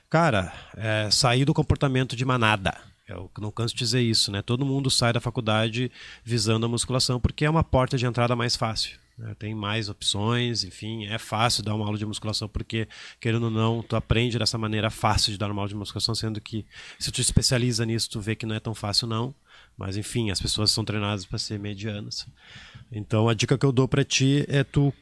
Cara, 0.10 0.52
é, 0.76 1.08
sair 1.12 1.46
do 1.46 1.54
comportamento 1.54 2.16
de 2.16 2.26
manada. 2.26 2.76
Eu 3.08 3.30
não 3.38 3.52
canso 3.52 3.76
de 3.76 3.78
dizer 3.78 4.02
isso, 4.02 4.32
né? 4.32 4.42
Todo 4.42 4.66
mundo 4.66 4.90
sai 4.90 5.14
da 5.14 5.20
faculdade 5.20 5.92
visando 6.24 6.66
a 6.66 6.70
musculação 6.70 7.20
porque 7.20 7.46
é 7.46 7.50
uma 7.50 7.64
porta 7.64 7.96
de 7.96 8.08
entrada 8.08 8.36
mais 8.36 8.56
fácil. 8.56 8.98
Né? 9.20 9.36
Tem 9.38 9.54
mais 9.54 9.88
opções, 9.88 10.64
enfim, 10.64 11.06
é 11.06 11.20
fácil 11.20 11.62
dar 11.62 11.76
uma 11.76 11.86
aula 11.86 11.98
de 11.98 12.08
musculação 12.08 12.50
porque, 12.50 12.88
querendo 13.20 13.44
ou 13.44 13.52
não, 13.52 13.84
tu 13.84 13.96
aprende 13.96 14.40
dessa 14.40 14.58
maneira 14.58 14.90
fácil 14.90 15.32
de 15.32 15.38
dar 15.38 15.52
uma 15.52 15.62
aula 15.62 15.70
de 15.70 15.76
musculação, 15.76 16.16
sendo 16.16 16.42
que 16.42 16.66
se 16.98 17.12
tu 17.12 17.22
especializa 17.22 17.86
nisso, 17.86 18.10
tu 18.10 18.20
vê 18.20 18.36
que 18.36 18.48
não 18.48 18.56
é 18.56 18.60
tão 18.60 18.74
fácil 18.74 19.08
não. 19.08 19.36
Mas 19.80 19.96
enfim, 19.96 20.30
as 20.30 20.42
pessoas 20.42 20.72
são 20.72 20.84
treinadas 20.84 21.26
para 21.26 21.40
ser 21.40 21.58
medianas. 21.58 22.28
Então 22.92 23.30
a 23.30 23.34
dica 23.34 23.58
que 23.58 23.66
eu 23.66 23.72
dou 23.72 23.88
para 23.88 24.04
ti 24.04 24.46
é 24.48 24.64
tu 24.64 24.94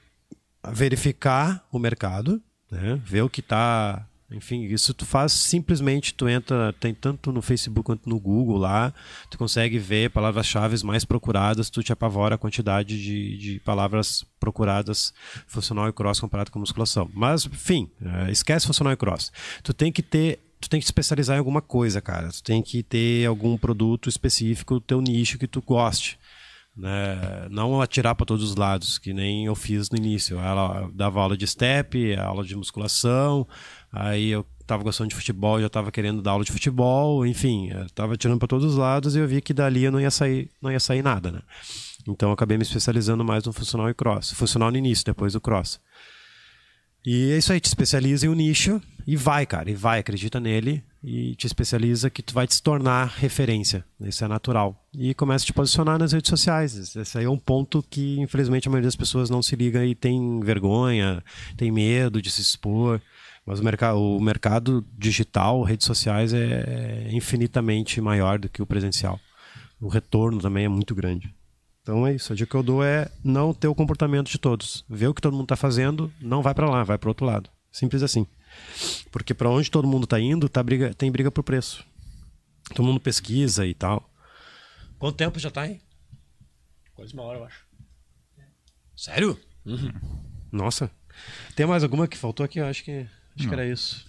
verificar 0.72 1.66
o 1.72 1.80
mercado, 1.80 2.42
né? 2.72 3.00
ver 3.06 3.22
o 3.22 3.30
que 3.30 3.40
está 3.40 4.08
enfim, 4.30 4.64
isso 4.64 4.94
tu 4.94 5.06
faz 5.06 5.32
simplesmente, 5.32 6.14
tu 6.14 6.28
entra, 6.28 6.74
tem 6.74 6.94
tanto 6.94 7.32
no 7.32 7.42
Facebook 7.42 7.86
quanto 7.86 8.10
no 8.10 8.20
Google 8.20 8.58
lá, 8.58 8.94
tu 9.30 9.38
consegue 9.38 9.80
ver 9.80 10.10
palavras-chave 10.10 10.84
mais 10.84 11.06
procuradas, 11.06 11.70
tu 11.70 11.82
te 11.82 11.94
apavora 11.94 12.36
a 12.36 12.38
quantidade 12.38 13.02
de, 13.02 13.38
de 13.38 13.60
palavras 13.62 14.26
procuradas 14.38 15.14
funcional 15.48 15.88
e 15.88 15.94
cross 15.94 16.20
comparado 16.20 16.52
com 16.52 16.60
musculação. 16.60 17.10
Mas, 17.14 17.46
enfim, 17.46 17.90
é, 18.02 18.30
esquece 18.30 18.68
funcional 18.68 18.92
e 18.92 18.98
cross. 18.98 19.32
Tu 19.64 19.74
tem 19.74 19.92
que 19.92 20.04
ter 20.04 20.40
tu 20.60 20.70
tem 20.70 20.80
que 20.80 20.86
te 20.86 20.90
especializar 20.90 21.36
em 21.36 21.40
alguma 21.40 21.62
coisa, 21.62 22.02
cara. 22.02 22.30
Tu 22.30 22.44
tem 22.44 22.62
que 22.62 22.82
ter 22.82 23.26
algum 23.26 23.58
produto 23.58 24.10
específico 24.10 24.82
teu 24.82 25.00
nicho 25.00 25.38
que 25.38 25.48
tu 25.48 25.62
goste. 25.62 26.20
Né? 26.78 27.48
Não 27.50 27.82
atirar 27.82 28.14
para 28.14 28.26
todos 28.26 28.44
os 28.44 28.56
lados, 28.56 29.00
que 29.00 29.14
nem 29.14 29.46
eu 29.46 29.56
fiz 29.56 29.90
no 29.90 29.98
início. 29.98 30.38
Ela 30.40 30.90
dava 30.94 31.22
aula 31.22 31.36
de 31.36 31.48
step, 31.48 32.16
aula 32.18 32.44
de 32.44 32.56
musculação, 32.56 33.48
aí 33.92 34.30
eu 34.30 34.46
estava 34.62 34.84
gostando 34.84 35.10
de 35.10 35.16
futebol, 35.16 35.60
já 35.60 35.68
estava 35.68 35.92
querendo 35.92 36.22
dar 36.22 36.32
aula 36.32 36.44
de 36.44 36.52
futebol, 36.52 37.26
enfim, 37.26 37.70
estava 37.86 38.18
tirando 38.18 38.38
para 38.38 38.50
todos 38.50 38.66
os 38.66 38.76
lados 38.76 39.16
e 39.16 39.20
eu 39.20 39.28
vi 39.28 39.42
que 39.42 39.54
dali 39.54 39.86
eu 39.86 39.92
não 39.92 40.00
ia 40.00 40.12
sair, 40.12 40.52
não 40.62 40.72
ia 40.72 40.80
sair 40.80 41.02
nada, 41.02 41.32
né? 41.32 41.40
Então 42.08 42.30
eu 42.30 42.34
acabei 42.34 42.58
me 42.58 42.64
especializando 42.64 43.24
mais 43.24 43.44
no 43.46 43.54
funcional 43.54 43.90
e 43.90 43.94
cross. 43.94 44.32
Funcional 44.32 44.70
no 44.70 44.78
início, 44.78 45.06
depois 45.06 45.36
o 45.36 45.42
cross. 45.42 45.80
E 47.10 47.32
é 47.32 47.38
isso 47.38 47.54
aí, 47.54 47.60
te 47.62 47.68
especializa 47.68 48.26
em 48.26 48.30
um 48.30 48.34
nicho 48.34 48.82
e 49.08 49.16
vai, 49.16 49.46
cara, 49.46 49.72
e 49.72 49.74
vai, 49.74 50.00
acredita 50.00 50.42
nele 50.42 50.84
e 51.02 51.36
te 51.36 51.48
especializa 51.48 52.10
que 52.10 52.22
tu 52.22 52.34
vai 52.34 52.46
te 52.46 52.62
tornar 52.62 53.06
referência. 53.18 53.86
Isso 54.02 54.26
é 54.26 54.28
natural. 54.28 54.86
E 54.94 55.14
começa 55.14 55.46
a 55.46 55.46
te 55.46 55.54
posicionar 55.54 55.98
nas 55.98 56.12
redes 56.12 56.28
sociais. 56.28 56.98
Esse 56.98 57.18
aí 57.18 57.24
é 57.24 57.30
um 57.30 57.38
ponto 57.38 57.82
que, 57.90 58.20
infelizmente, 58.20 58.68
a 58.68 58.72
maioria 58.72 58.90
das 58.90 58.96
pessoas 58.98 59.30
não 59.30 59.42
se 59.42 59.56
liga 59.56 59.86
e 59.86 59.96
tem 59.96 60.42
vergonha, 60.42 61.24
tem 61.56 61.72
medo 61.72 62.22
de 62.22 62.30
se 62.30 62.42
expor. 62.42 63.02
Mas 63.46 63.62
o, 63.62 63.64
mercado, 63.64 63.98
o 63.98 64.20
mercado 64.20 64.86
digital, 64.98 65.64
redes 65.64 65.88
sociais, 65.88 66.34
é 66.34 67.08
infinitamente 67.14 68.02
maior 68.02 68.38
do 68.38 68.50
que 68.50 68.62
o 68.62 68.66
presencial. 68.66 69.18
O 69.80 69.88
retorno 69.88 70.42
também 70.42 70.66
é 70.66 70.70
muito 70.70 70.94
grande. 70.94 71.34
Então 71.88 72.06
é 72.06 72.14
isso. 72.14 72.34
A 72.34 72.36
dica 72.36 72.52
que 72.52 72.56
eu 72.58 72.62
dou 72.62 72.84
é 72.84 73.10
não 73.24 73.54
ter 73.54 73.70
o 73.70 73.74
comportamento 73.74 74.30
de 74.30 74.38
todos. 74.38 74.84
Ver 74.90 75.08
o 75.08 75.14
que 75.14 75.22
todo 75.22 75.32
mundo 75.32 75.46
está 75.46 75.56
fazendo, 75.56 76.12
não 76.20 76.42
vai 76.42 76.54
para 76.54 76.70
lá, 76.70 76.84
vai 76.84 76.98
para 76.98 77.10
outro 77.10 77.26
lado. 77.26 77.50
Simples 77.72 78.04
assim. 78.04 78.28
Porque 79.10 79.34
para 79.34 79.50
onde 79.50 79.72
todo 79.72 79.88
mundo 79.88 80.04
está 80.04 80.20
indo, 80.20 80.50
tá 80.50 80.62
briga, 80.62 80.94
tem 80.94 81.10
briga 81.10 81.32
por 81.32 81.44
preço. 81.44 81.86
Todo 82.76 82.86
mundo 82.86 83.00
pesquisa 83.00 83.66
e 83.66 83.74
tal. 83.74 84.12
Quanto 85.00 85.16
tempo 85.16 85.40
já 85.40 85.48
está 85.48 85.62
aí? 85.62 85.80
Quase 86.94 87.14
uma 87.14 87.24
hora, 87.24 87.40
eu 87.40 87.46
acho. 87.46 87.66
Sério? 88.94 89.40
Uhum. 89.66 89.94
Nossa. 90.52 90.92
Tem 91.56 91.66
mais 91.66 91.84
alguma 91.84 92.06
que 92.06 92.18
faltou 92.18 92.44
aqui? 92.44 92.60
Eu 92.60 92.66
acho 92.66 92.84
que, 92.84 93.08
acho 93.34 93.48
que 93.48 93.54
era 93.54 93.66
isso. 93.66 94.06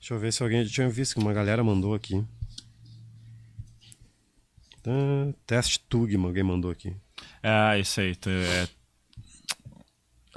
Deixa 0.00 0.14
eu 0.14 0.18
ver 0.18 0.32
se 0.32 0.42
alguém 0.42 0.66
tinha 0.66 0.88
visto 0.88 1.14
que 1.14 1.20
uma 1.20 1.32
galera 1.32 1.62
mandou 1.62 1.94
aqui. 1.94 2.24
Teste 5.46 5.78
Tugman, 5.78 6.26
alguém 6.26 6.42
mandou 6.42 6.72
aqui. 6.72 6.92
Ah, 7.44 7.78
isso 7.78 8.00
aí. 8.00 8.16
É... 8.26 8.68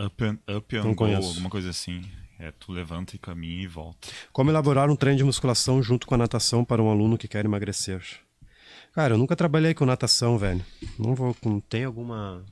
Up 0.03 0.23
and, 0.23 0.37
up 0.55 0.77
and 0.77 0.83
Não 0.83 0.93
go, 0.93 1.05
alguma 1.05 1.49
coisa 1.49 1.69
assim. 1.69 2.03
É, 2.37 2.51
tu 2.51 2.71
levanta 2.71 3.15
e 3.15 3.19
caminha 3.19 3.63
e 3.63 3.67
volta. 3.67 4.09
Como 4.31 4.51
elaborar 4.51 4.91
um 4.91 4.95
treino 4.95 5.17
de 5.17 5.23
musculação 5.23 5.81
junto 5.81 6.05
com 6.05 6.13
a 6.13 6.17
natação 6.17 6.63
para 6.63 6.83
um 6.83 6.89
aluno 6.89 7.17
que 7.17 7.27
quer 7.27 7.45
emagrecer? 7.45 8.03
Cara, 8.93 9.13
eu 9.13 9.17
nunca 9.17 9.35
trabalhei 9.35 9.73
com 9.73 9.85
natação, 9.85 10.37
velho. 10.37 10.63
Não 10.99 11.15
vou. 11.15 11.35
Tem 11.69 11.85
alguma. 11.85 12.43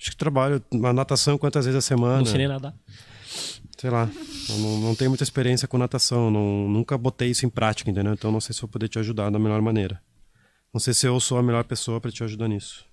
Acho 0.00 0.10
que 0.10 0.16
trabalho 0.16 0.62
na 0.72 0.92
natação 0.92 1.36
quantas 1.36 1.66
vezes 1.66 1.78
a 1.78 1.82
semana? 1.82 2.18
Não 2.18 2.26
sei 2.26 2.38
nem 2.38 2.48
nadar. 2.48 2.74
Sei 3.78 3.90
lá. 3.90 4.10
Eu 4.48 4.58
não, 4.58 4.78
não 4.80 4.94
tenho 4.94 5.10
muita 5.10 5.24
experiência 5.24 5.68
com 5.68 5.76
natação. 5.76 6.30
Não, 6.30 6.68
nunca 6.68 6.96
botei 6.96 7.30
isso 7.30 7.44
em 7.44 7.50
prática, 7.50 7.90
entendeu? 7.90 8.14
Então 8.14 8.32
não 8.32 8.40
sei 8.40 8.54
se 8.54 8.60
vou 8.60 8.68
poder 8.70 8.88
te 8.88 8.98
ajudar 8.98 9.30
da 9.30 9.38
melhor 9.38 9.60
maneira. 9.60 10.00
Não 10.72 10.80
sei 10.80 10.94
se 10.94 11.06
eu 11.06 11.20
sou 11.20 11.38
a 11.38 11.42
melhor 11.42 11.64
pessoa 11.64 12.00
para 12.00 12.10
te 12.10 12.24
ajudar 12.24 12.48
nisso. 12.48 12.84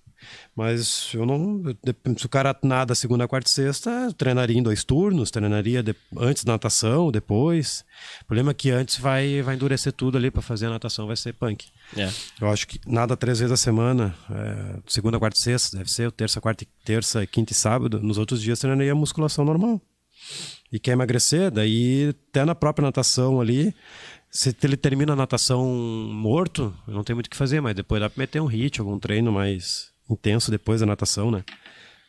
Mas 0.54 1.10
eu 1.14 1.24
não. 1.24 1.62
Se 2.16 2.26
o 2.26 2.28
cara 2.28 2.56
nada 2.62 2.94
segunda, 2.94 3.26
quarta 3.26 3.48
e 3.48 3.52
sexta, 3.52 4.12
treinaria 4.16 4.58
em 4.58 4.62
dois 4.62 4.84
turnos, 4.84 5.30
treinaria 5.30 5.82
de, 5.82 5.94
antes 6.16 6.44
da 6.44 6.52
natação, 6.52 7.10
depois. 7.10 7.84
O 8.22 8.26
problema 8.26 8.50
é 8.50 8.54
que 8.54 8.70
antes 8.70 8.98
vai, 8.98 9.40
vai 9.42 9.54
endurecer 9.54 9.92
tudo 9.92 10.18
ali 10.18 10.30
para 10.30 10.42
fazer 10.42 10.66
a 10.66 10.70
natação, 10.70 11.06
vai 11.06 11.16
ser 11.16 11.32
punk. 11.32 11.66
É. 11.96 12.10
Eu 12.40 12.50
acho 12.50 12.66
que 12.66 12.78
nada 12.86 13.16
três 13.16 13.38
vezes 13.38 13.52
a 13.52 13.56
semana, 13.56 14.14
é, 14.30 14.78
segunda, 14.86 15.18
quarta 15.18 15.38
e 15.38 15.42
sexta, 15.42 15.78
deve 15.78 15.90
ser 15.90 16.12
terça, 16.12 16.40
quarta, 16.40 16.66
terça, 16.84 17.26
quinta 17.26 17.52
e 17.52 17.56
sábado. 17.56 18.00
Nos 18.00 18.18
outros 18.18 18.42
dias 18.42 18.58
treinaria 18.58 18.94
musculação 18.94 19.44
normal. 19.44 19.80
E 20.70 20.78
quer 20.78 20.92
emagrecer, 20.92 21.50
daí 21.50 22.14
até 22.30 22.44
na 22.44 22.54
própria 22.54 22.86
natação 22.86 23.40
ali, 23.40 23.74
se 24.30 24.56
ele 24.62 24.76
termina 24.76 25.12
a 25.12 25.16
natação 25.16 25.66
morto, 25.66 26.74
não 26.86 27.04
tem 27.04 27.14
muito 27.14 27.26
o 27.26 27.30
que 27.30 27.36
fazer, 27.36 27.60
mas 27.60 27.74
depois 27.74 28.00
dá 28.00 28.08
pra 28.08 28.20
meter 28.20 28.40
um 28.40 28.46
hit, 28.46 28.80
algum 28.80 28.98
treino 28.98 29.30
mais 29.30 29.91
intenso 30.10 30.50
depois 30.50 30.80
da 30.80 30.86
natação, 30.86 31.30
né? 31.30 31.44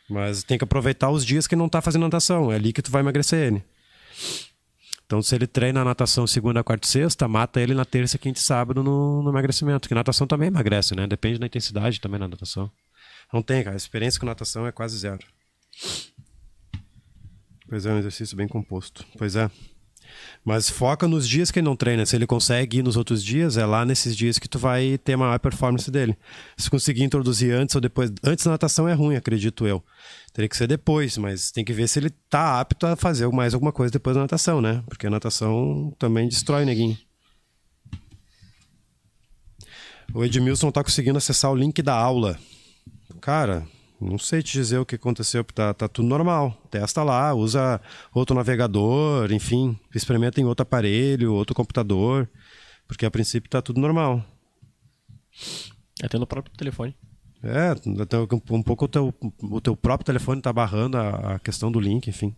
Mas 0.10 0.44
tem 0.44 0.58
que 0.58 0.64
aproveitar 0.64 1.10
os 1.10 1.26
dias 1.26 1.48
que 1.48 1.56
não 1.56 1.70
tá 1.70 1.82
fazendo 1.82 2.04
natação. 2.04 2.52
É 2.52 2.56
ali 2.56 2.74
que 2.74 2.82
tu 2.82 2.92
vai 2.92 3.02
emagrecer 3.02 3.48
ele. 3.48 3.64
Então, 5.06 5.22
se 5.22 5.36
ele 5.36 5.48
treina 5.48 5.82
a 5.82 5.86
natação 5.86 6.26
segunda, 6.26 6.64
quarta 6.64 6.88
e 6.88 6.90
sexta, 6.90 7.28
mata 7.28 7.62
ele 7.62 7.74
na 7.74 7.86
terça, 7.86 8.18
quinta 8.18 8.40
e 8.40 8.44
sábado 8.44 8.84
no, 8.84 9.22
no 9.22 9.30
emagrecimento. 9.30 9.82
Porque 9.82 9.96
natação 9.96 10.26
também 10.28 10.48
emagrece, 10.48 10.96
né? 10.96 11.08
Depende 11.08 11.40
da 11.40 11.46
intensidade 11.46 12.02
também 12.02 12.20
na 12.20 12.28
natação. 12.28 12.72
Não 13.32 13.42
tem, 13.42 13.64
cara. 13.64 13.76
A 13.76 13.78
experiência 13.78 14.20
com 14.20 14.26
natação 14.26 14.68
é 14.68 14.72
quase 14.72 14.98
zero. 14.98 15.26
Pois 17.68 17.86
é, 17.86 17.94
um 17.94 17.98
exercício 17.98 18.36
bem 18.38 18.48
composto. 18.48 19.06
Pois 19.18 19.36
é. 19.36 19.50
Mas 20.44 20.70
foca 20.70 21.08
nos 21.08 21.28
dias 21.28 21.52
que 21.52 21.60
ele 21.60 21.66
não 21.66 21.76
treina. 21.76 22.06
Se 22.06 22.16
ele 22.16 22.28
consegue 22.28 22.80
ir 22.80 22.84
nos 22.84 22.98
outros 22.98 23.24
dias, 23.24 23.58
é 23.58 23.66
lá 23.66 23.86
nesses 23.86 24.16
dias 24.16 24.38
que 24.38 24.48
tu 24.48 24.60
vai 24.60 24.98
ter 24.98 25.16
maior 25.16 25.40
performance 25.40 25.90
dele. 25.90 26.18
Se 26.58 26.70
conseguir 26.70 27.04
introduzir 27.04 27.54
antes 27.54 27.76
ou 27.76 27.82
depois. 27.82 28.12
Antes 28.24 28.46
da 28.46 28.52
natação 28.52 28.88
é 28.88 28.94
ruim, 28.94 29.16
acredito 29.16 29.66
eu. 29.66 29.84
Teria 30.34 30.50
que 30.50 30.58
ser 30.58 30.68
depois, 30.68 31.18
mas 31.18 31.52
tem 31.52 31.64
que 31.64 31.74
ver 31.74 31.88
se 31.88 32.00
ele 32.00 32.10
tá 32.30 32.60
apto 32.60 32.86
a 32.86 32.96
fazer 32.96 33.28
mais 33.30 33.54
alguma 33.54 33.72
coisa 33.72 33.92
depois 33.92 34.16
da 34.16 34.22
natação, 34.22 34.62
né? 34.62 34.84
Porque 34.88 35.08
a 35.08 35.10
natação 35.10 35.94
também 35.98 36.28
destrói 36.28 36.64
o 36.64 36.66
neguinho. 36.66 36.98
O 40.14 40.24
Edmilson 40.24 40.72
tá 40.72 40.84
conseguindo 40.84 41.18
acessar 41.18 41.52
o 41.52 41.56
link 41.56 41.82
da 41.82 41.96
aula. 41.96 42.38
Cara, 43.22 43.66
não 44.04 44.18
sei 44.18 44.42
te 44.42 44.54
dizer 44.54 44.78
o 44.78 44.86
que 44.86 44.96
aconteceu, 44.96 45.44
porque 45.44 45.56
tá, 45.56 45.74
tá 45.74 45.88
tudo 45.88 46.08
normal. 46.08 46.56
Testa 46.70 47.04
lá, 47.04 47.34
usa 47.34 47.82
outro 48.14 48.36
navegador, 48.36 49.32
enfim, 49.32 49.78
experimenta 49.94 50.40
em 50.40 50.46
outro 50.46 50.64
aparelho, 50.64 51.34
outro 51.34 51.56
computador, 51.56 52.30
porque 52.88 53.06
a 53.06 53.12
princípio 53.12 53.50
tá 53.50 53.62
tudo 53.62 53.80
normal. 53.80 54.24
Até 56.04 56.18
no 56.18 56.28
próprio 56.28 56.56
telefone. 56.56 56.96
É, 57.44 57.72
até 58.02 58.18
um 58.52 58.64
pouco 58.64 58.86
o 58.86 58.88
teu, 58.88 59.14
o 59.42 59.60
teu 59.60 59.76
próprio 59.76 60.06
telefone 60.06 60.42
tá 60.42 60.54
barrando 60.54 60.98
a, 60.98 61.36
a 61.36 61.40
questão 61.40 61.72
do 61.72 61.80
link, 61.80 62.08
enfim. 62.08 62.34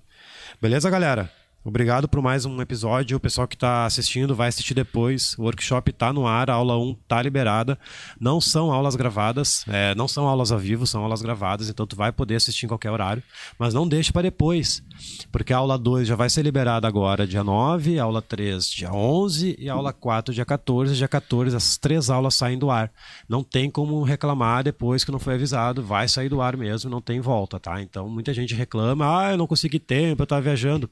Beleza, 0.59 0.89
galera? 0.89 1.31
Obrigado 1.67 2.07
por 2.07 2.21
mais 2.21 2.45
um 2.45 2.61
episódio. 2.61 3.17
O 3.17 3.19
pessoal 3.19 3.47
que 3.47 3.55
está 3.55 3.87
assistindo 3.87 4.35
vai 4.35 4.49
assistir 4.49 4.75
depois. 4.75 5.35
O 5.35 5.41
workshop 5.41 5.89
está 5.89 6.13
no 6.13 6.27
ar, 6.27 6.47
a 6.47 6.53
aula 6.53 6.77
1 6.77 6.91
está 6.91 7.19
liberada. 7.19 7.75
Não 8.19 8.39
são 8.39 8.71
aulas 8.71 8.95
gravadas, 8.95 9.65
é, 9.67 9.95
não 9.95 10.07
são 10.07 10.27
aulas 10.27 10.51
ao 10.51 10.59
vivo, 10.59 10.85
são 10.85 11.01
aulas 11.01 11.23
gravadas, 11.23 11.67
então 11.67 11.87
tu 11.87 11.95
vai 11.95 12.11
poder 12.11 12.35
assistir 12.35 12.67
em 12.67 12.69
qualquer 12.69 12.91
horário. 12.91 13.23
Mas 13.57 13.73
não 13.73 13.87
deixe 13.87 14.13
para 14.13 14.21
depois, 14.21 14.83
porque 15.31 15.53
a 15.53 15.57
aula 15.57 15.75
2 15.75 16.07
já 16.07 16.15
vai 16.15 16.29
ser 16.29 16.43
liberada 16.43 16.87
agora, 16.87 17.25
dia 17.25 17.43
9, 17.43 17.97
a 17.97 18.03
aula 18.03 18.21
3, 18.21 18.69
dia 18.69 18.93
11 18.93 19.55
e 19.57 19.67
a 19.67 19.73
aula 19.73 19.91
4, 19.91 20.35
dia 20.35 20.45
14. 20.45 20.95
Dia 20.95 21.07
14, 21.07 21.55
essas 21.55 21.77
três 21.77 22.11
aulas 22.11 22.35
saem 22.35 22.59
do 22.59 22.69
ar. 22.69 22.91
Não 23.27 23.43
tem 23.43 23.71
como 23.71 24.03
reclamar 24.03 24.63
depois 24.63 25.03
que 25.03 25.11
não 25.11 25.17
foi 25.17 25.33
avisado, 25.33 25.81
vai 25.83 26.07
sair 26.07 26.29
do 26.29 26.41
ar 26.41 26.55
mesmo, 26.55 26.91
não 26.91 27.01
tem 27.01 27.19
volta, 27.19 27.59
tá? 27.59 27.81
Então 27.81 28.07
muita 28.07 28.31
gente 28.35 28.53
reclama, 28.53 29.19
ah, 29.19 29.31
eu 29.31 29.37
não 29.37 29.47
consegui 29.47 29.79
tempo, 29.79 30.21
eu 30.21 30.25
estava 30.25 30.43
viajando. 30.43 30.87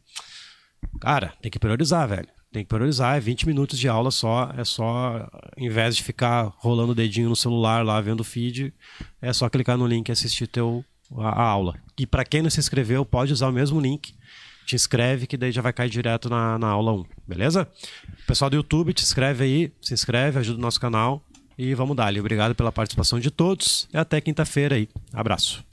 Cara, 1.00 1.34
tem 1.42 1.52
que 1.52 1.60
priorizar, 1.60 2.08
velho. 2.08 2.28
Tem 2.52 2.64
que 2.64 2.70
priorizar, 2.70 3.18
é 3.18 3.20
20 3.20 3.48
minutos 3.48 3.80
de 3.80 3.88
aula 3.88 4.12
só, 4.12 4.54
é 4.56 4.64
só, 4.64 5.28
em 5.58 5.70
vez 5.70 5.96
de 5.96 6.04
ficar 6.04 6.54
rolando 6.58 6.92
o 6.92 6.96
dedinho 6.96 7.28
no 7.28 7.36
celular 7.36 7.84
lá 7.84 8.00
vendo 8.00 8.20
o 8.20 8.24
feed, 8.24 8.72
é 9.20 9.34
só 9.34 9.50
clicar 9.50 9.76
no 9.76 9.88
link 9.88 10.08
e 10.08 10.12
assistir 10.12 10.46
teu, 10.46 10.86
a, 11.18 11.30
a 11.30 11.44
aula. 11.44 11.74
E 11.98 12.06
para 12.06 12.24
quem 12.24 12.44
não 12.44 12.52
se 12.52 12.60
inscreveu, 12.60 13.04
pode 13.04 13.34
usar 13.34 13.48
o 13.48 13.52
mesmo 13.52 13.82
link, 13.82 14.14
te 14.68 14.76
inscreve 14.76 15.26
que 15.26 15.36
daí 15.36 15.52
já 15.52 15.64
vai 15.64 15.74
cair 15.74 15.90
direto 15.90 16.30
na, 16.30 16.60
na 16.60 16.68
aula 16.68 16.94
1, 16.94 17.06
beleza? 17.28 17.68
Pessoal 18.28 18.52
do 18.52 18.56
YouTube, 18.56 18.94
te 18.94 19.04
inscreve 19.04 19.44
aí, 19.44 19.74
se 19.82 19.96
inscreve, 19.96 20.38
ajuda 20.38 20.60
o 20.60 20.62
nosso 20.62 20.80
canal 20.80 21.26
e 21.58 21.74
vamos 21.74 21.96
dar. 21.96 22.16
Obrigado 22.18 22.56
pela 22.56 22.72
participação 22.72 23.20
de 23.20 23.32
todos 23.32 23.88
e 23.94 23.98
até 23.98 24.22
quinta-feira 24.22 24.76
aí. 24.76 24.88
Abraço. 25.12 25.64